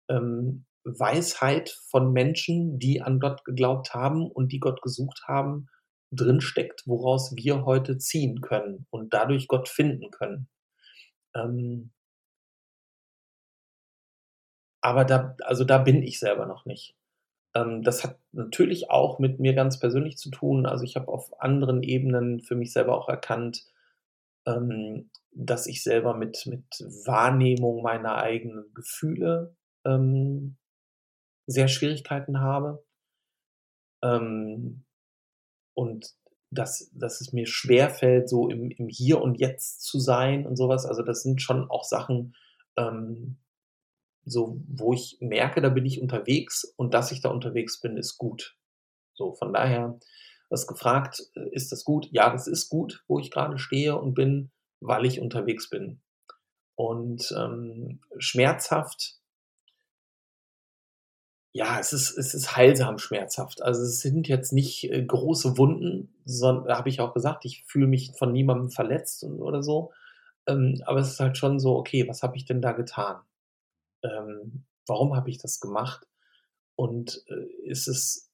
ähm, 0.09 0.65
Weisheit 0.87 1.69
von 1.89 2.11
Menschen, 2.13 2.79
die 2.79 3.01
an 3.01 3.19
Gott 3.19 3.43
geglaubt 3.45 3.93
haben 3.93 4.29
und 4.31 4.51
die 4.51 4.59
Gott 4.59 4.81
gesucht 4.81 5.23
haben, 5.27 5.67
drinsteckt, 6.11 6.83
woraus 6.85 7.35
wir 7.35 7.65
heute 7.65 7.97
ziehen 7.97 8.41
können 8.41 8.87
und 8.89 9.13
dadurch 9.13 9.47
Gott 9.47 9.67
finden 9.67 10.11
können. 10.11 10.47
Ähm, 11.35 11.91
aber 14.81 15.03
da, 15.05 15.35
also 15.43 15.63
da 15.65 15.79
bin 15.79 16.01
ich 16.03 16.19
selber 16.19 16.45
noch 16.45 16.65
nicht. 16.65 16.95
Ähm, 17.53 17.83
das 17.83 18.03
hat 18.03 18.19
natürlich 18.31 18.89
auch 18.89 19.19
mit 19.19 19.39
mir 19.39 19.53
ganz 19.53 19.79
persönlich 19.79 20.17
zu 20.17 20.29
tun. 20.29 20.65
Also 20.65 20.83
ich 20.85 20.95
habe 20.95 21.09
auf 21.09 21.41
anderen 21.41 21.83
Ebenen 21.83 22.41
für 22.41 22.55
mich 22.55 22.71
selber 22.71 22.97
auch 22.97 23.09
erkannt, 23.09 23.65
ähm, 24.45 25.09
dass 25.31 25.67
ich 25.67 25.83
selber 25.83 26.15
mit, 26.15 26.45
mit 26.45 26.65
Wahrnehmung 27.05 27.81
meiner 27.83 28.15
eigenen 28.15 28.73
Gefühle 28.73 29.55
ähm, 29.85 30.57
sehr 31.47 31.67
Schwierigkeiten 31.67 32.39
habe. 32.39 32.85
Ähm, 34.03 34.83
und 35.73 36.13
dass, 36.49 36.91
dass 36.93 37.21
es 37.21 37.33
mir 37.33 37.45
schwerfällt, 37.45 38.29
so 38.29 38.49
im, 38.49 38.71
im 38.71 38.87
Hier 38.87 39.21
und 39.21 39.39
Jetzt 39.39 39.81
zu 39.81 39.99
sein 39.99 40.45
und 40.45 40.55
sowas. 40.55 40.85
Also 40.85 41.03
das 41.03 41.23
sind 41.23 41.41
schon 41.41 41.69
auch 41.69 41.83
Sachen, 41.83 42.35
ähm, 42.77 43.37
so, 44.25 44.61
wo 44.67 44.93
ich 44.93 45.17
merke, 45.21 45.61
da 45.61 45.69
bin 45.69 45.85
ich 45.85 46.01
unterwegs 46.01 46.63
und 46.75 46.93
dass 46.93 47.11
ich 47.11 47.21
da 47.21 47.29
unterwegs 47.29 47.79
bin, 47.79 47.97
ist 47.97 48.17
gut. 48.17 48.57
So, 49.13 49.33
von 49.33 49.53
daher, 49.53 49.99
was 50.49 50.67
gefragt, 50.67 51.23
äh, 51.35 51.49
ist 51.51 51.71
das 51.71 51.83
gut? 51.83 52.07
Ja, 52.11 52.29
das 52.29 52.47
ist 52.47 52.69
gut, 52.69 53.03
wo 53.07 53.19
ich 53.19 53.31
gerade 53.31 53.57
stehe 53.57 53.97
und 53.97 54.13
bin, 54.13 54.51
weil 54.79 55.05
ich 55.05 55.19
unterwegs 55.19 55.69
bin. 55.69 56.01
Und 56.75 57.33
ähm, 57.37 58.01
schmerzhaft, 58.19 59.16
ja, 61.53 61.79
es 61.79 61.93
ist, 61.93 62.17
es 62.17 62.33
ist 62.33 62.55
heilsam 62.55 62.97
schmerzhaft. 62.99 63.61
Also 63.61 63.81
es 63.81 63.99
sind 64.01 64.27
jetzt 64.27 64.53
nicht 64.53 64.91
äh, 64.91 65.03
große 65.03 65.57
Wunden, 65.57 66.13
sondern 66.25 66.67
da 66.67 66.77
habe 66.77 66.89
ich 66.89 67.01
auch 67.01 67.13
gesagt, 67.13 67.45
ich 67.45 67.63
fühle 67.65 67.87
mich 67.87 68.11
von 68.17 68.31
niemandem 68.31 68.69
verletzt 68.69 69.23
oder 69.23 69.63
so. 69.63 69.91
Ähm, 70.47 70.81
aber 70.85 70.99
es 70.99 71.09
ist 71.11 71.19
halt 71.19 71.37
schon 71.37 71.59
so, 71.59 71.75
okay, 71.77 72.07
was 72.07 72.23
habe 72.23 72.37
ich 72.37 72.45
denn 72.45 72.61
da 72.61 72.73
getan? 72.73 73.17
ähm, 74.03 74.63
warum 74.85 75.15
habe 75.15 75.29
ich 75.29 75.37
das 75.37 75.59
gemacht? 75.59 76.07
Und 76.75 77.23
äh, 77.27 77.45
ist 77.65 77.87
es, 77.87 78.29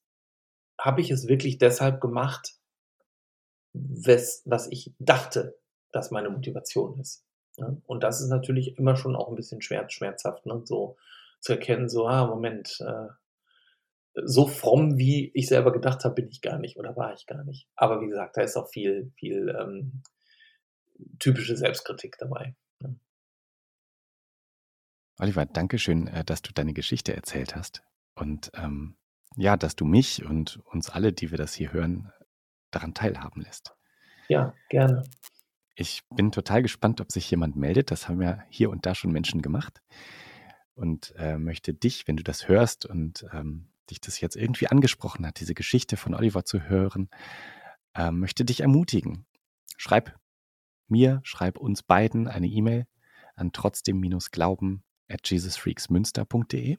habe 0.79 1.01
ich 1.01 1.11
es 1.11 1.27
wirklich 1.27 1.57
deshalb 1.57 2.01
gemacht, 2.01 2.55
wes, 3.73 4.41
was 4.45 4.67
ich 4.67 4.93
dachte, 4.99 5.57
dass 5.91 6.11
meine 6.11 6.29
Motivation 6.29 6.99
ist? 6.99 7.25
Ne? 7.57 7.81
Und 7.85 8.03
das 8.03 8.21
ist 8.21 8.29
natürlich 8.29 8.77
immer 8.77 8.95
schon 8.95 9.15
auch 9.15 9.29
ein 9.29 9.35
bisschen 9.35 9.61
schwer, 9.61 9.89
schmerzhaft, 9.89 10.45
ne? 10.45 10.61
so 10.65 10.97
zu 11.43 11.53
erkennen, 11.53 11.89
so, 11.89 12.07
ah, 12.07 12.25
Moment, 12.25 12.79
äh, 12.79 13.09
so 14.23 14.47
fromm, 14.47 14.97
wie 14.97 15.31
ich 15.33 15.47
selber 15.47 15.71
gedacht 15.71 16.05
habe, 16.05 16.15
bin 16.15 16.29
ich 16.29 16.41
gar 16.41 16.57
nicht 16.57 16.77
oder 16.77 16.95
war 16.95 17.13
ich 17.13 17.25
gar 17.25 17.43
nicht. 17.43 17.67
Aber 17.75 18.01
wie 18.01 18.07
gesagt, 18.07 18.37
da 18.37 18.41
ist 18.41 18.55
auch 18.55 18.69
viel, 18.69 19.11
viel 19.17 19.55
ähm, 19.59 20.03
typische 21.19 21.57
Selbstkritik 21.57 22.17
dabei. 22.17 22.55
Ne? 22.79 22.95
Oliver, 25.19 25.45
danke 25.45 25.79
schön, 25.79 26.07
äh, 26.07 26.23
dass 26.23 26.41
du 26.41 26.53
deine 26.53 26.73
Geschichte 26.73 27.13
erzählt 27.15 27.55
hast. 27.55 27.83
Und 28.15 28.51
ähm, 28.55 28.95
ja, 29.35 29.57
dass 29.57 29.75
du 29.75 29.83
mich 29.85 30.23
und 30.23 30.59
uns 30.65 30.89
alle, 30.89 31.11
die 31.11 31.31
wir 31.31 31.37
das 31.37 31.53
hier 31.53 31.73
hören, 31.73 32.13
daran 32.71 32.93
teilhaben 32.93 33.41
lässt. 33.41 33.75
Ja, 34.29 34.53
gerne. 34.69 35.03
Ich 35.75 36.03
bin 36.09 36.31
total 36.31 36.61
gespannt, 36.61 37.01
ob 37.01 37.11
sich 37.11 37.29
jemand 37.31 37.55
meldet. 37.55 37.89
Das 37.89 38.07
haben 38.07 38.21
ja 38.21 38.43
hier 38.49 38.69
und 38.69 38.85
da 38.85 38.93
schon 38.93 39.11
Menschen 39.11 39.41
gemacht. 39.41 39.81
Und 40.75 41.13
äh, 41.17 41.37
möchte 41.37 41.73
dich, 41.73 42.07
wenn 42.07 42.17
du 42.17 42.23
das 42.23 42.47
hörst 42.47 42.85
und 42.85 43.25
ähm, 43.31 43.69
dich 43.89 44.01
das 44.01 44.19
jetzt 44.19 44.35
irgendwie 44.35 44.67
angesprochen 44.67 45.25
hat, 45.25 45.39
diese 45.39 45.53
Geschichte 45.53 45.97
von 45.97 46.15
Oliver 46.15 46.45
zu 46.45 46.61
hören, 46.61 47.09
äh, 47.93 48.11
möchte 48.11 48.45
dich 48.45 48.61
ermutigen. 48.61 49.25
Schreib 49.77 50.17
mir, 50.87 51.21
schreib 51.23 51.57
uns 51.57 51.83
beiden 51.83 52.27
eine 52.27 52.47
E-Mail 52.47 52.87
an 53.35 53.51
trotzdem-glauben 53.51 54.83
at 55.09 55.29
jesusfreaksmünster.de 55.29 56.77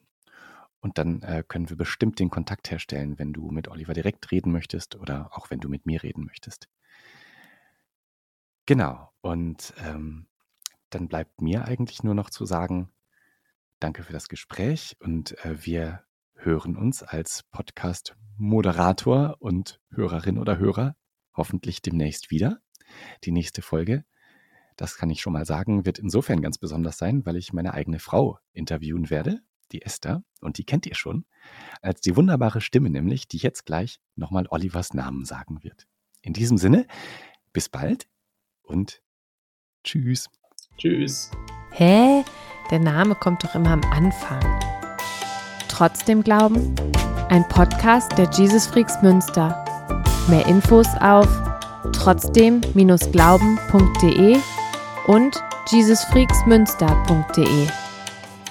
und 0.81 0.97
dann 0.97 1.21
äh, 1.23 1.43
können 1.47 1.69
wir 1.69 1.77
bestimmt 1.77 2.19
den 2.19 2.29
Kontakt 2.29 2.69
herstellen, 2.69 3.17
wenn 3.17 3.33
du 3.33 3.49
mit 3.49 3.67
Oliver 3.67 3.93
direkt 3.93 4.31
reden 4.31 4.51
möchtest 4.51 4.95
oder 4.95 5.29
auch 5.33 5.49
wenn 5.49 5.59
du 5.59 5.69
mit 5.69 5.85
mir 5.85 6.03
reden 6.03 6.25
möchtest. 6.25 6.67
Genau, 8.65 9.11
und 9.21 9.73
ähm, 9.83 10.27
dann 10.89 11.07
bleibt 11.07 11.41
mir 11.41 11.65
eigentlich 11.65 12.03
nur 12.03 12.15
noch 12.15 12.29
zu 12.29 12.45
sagen, 12.45 12.89
danke 13.79 14.03
für 14.03 14.13
das 14.13 14.27
Gespräch 14.27 14.95
und 14.99 15.37
äh, 15.45 15.65
wir 15.65 16.03
hören 16.35 16.75
uns 16.75 17.03
als 17.03 17.43
Podcast-Moderator 17.51 19.37
und 19.39 19.79
Hörerin 19.91 20.37
oder 20.37 20.57
Hörer 20.57 20.95
hoffentlich 21.35 21.81
demnächst 21.81 22.31
wieder. 22.31 22.59
Die 23.23 23.31
nächste 23.31 23.61
Folge 23.61 24.05
das 24.75 24.97
kann 24.97 25.09
ich 25.09 25.21
schon 25.21 25.33
mal 25.33 25.45
sagen, 25.45 25.85
wird 25.85 25.99
insofern 25.99 26.41
ganz 26.41 26.57
besonders 26.57 26.97
sein, 26.97 27.25
weil 27.25 27.37
ich 27.37 27.53
meine 27.53 27.73
eigene 27.73 27.99
Frau 27.99 28.39
interviewen 28.51 29.09
werde, 29.09 29.41
die 29.71 29.81
Esther, 29.81 30.23
und 30.41 30.57
die 30.57 30.65
kennt 30.65 30.85
ihr 30.85 30.95
schon, 30.95 31.25
als 31.81 32.01
die 32.01 32.15
wunderbare 32.15 32.61
Stimme 32.61 32.89
nämlich, 32.89 33.27
die 33.27 33.37
jetzt 33.37 33.65
gleich 33.65 33.99
nochmal 34.15 34.45
Olivers 34.49 34.93
Namen 34.93 35.25
sagen 35.25 35.63
wird. 35.63 35.87
In 36.21 36.33
diesem 36.33 36.57
Sinne, 36.57 36.87
bis 37.53 37.69
bald 37.69 38.07
und 38.63 39.01
tschüss. 39.83 40.29
Tschüss. 40.77 41.31
Hä? 41.71 42.23
Der 42.71 42.79
Name 42.79 43.13
kommt 43.15 43.43
doch 43.43 43.53
immer 43.55 43.71
am 43.71 43.81
Anfang. 43.91 44.39
Trotzdem 45.67 46.23
glauben? 46.23 46.73
Ein 47.29 47.45
Podcast 47.47 48.15
der 48.17 48.29
Jesus 48.31 48.65
Freaks 48.67 49.01
Münster. 49.01 49.65
Mehr 50.27 50.45
Infos 50.47 50.87
auf 50.99 51.27
trotzdem-glauben.de 51.91 54.37
und 55.07 55.43
jesusfreaksmünster.de. 55.67 57.67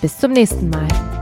Bis 0.01 0.19
zum 0.19 0.33
nächsten 0.33 0.69
Mal. 0.71 1.14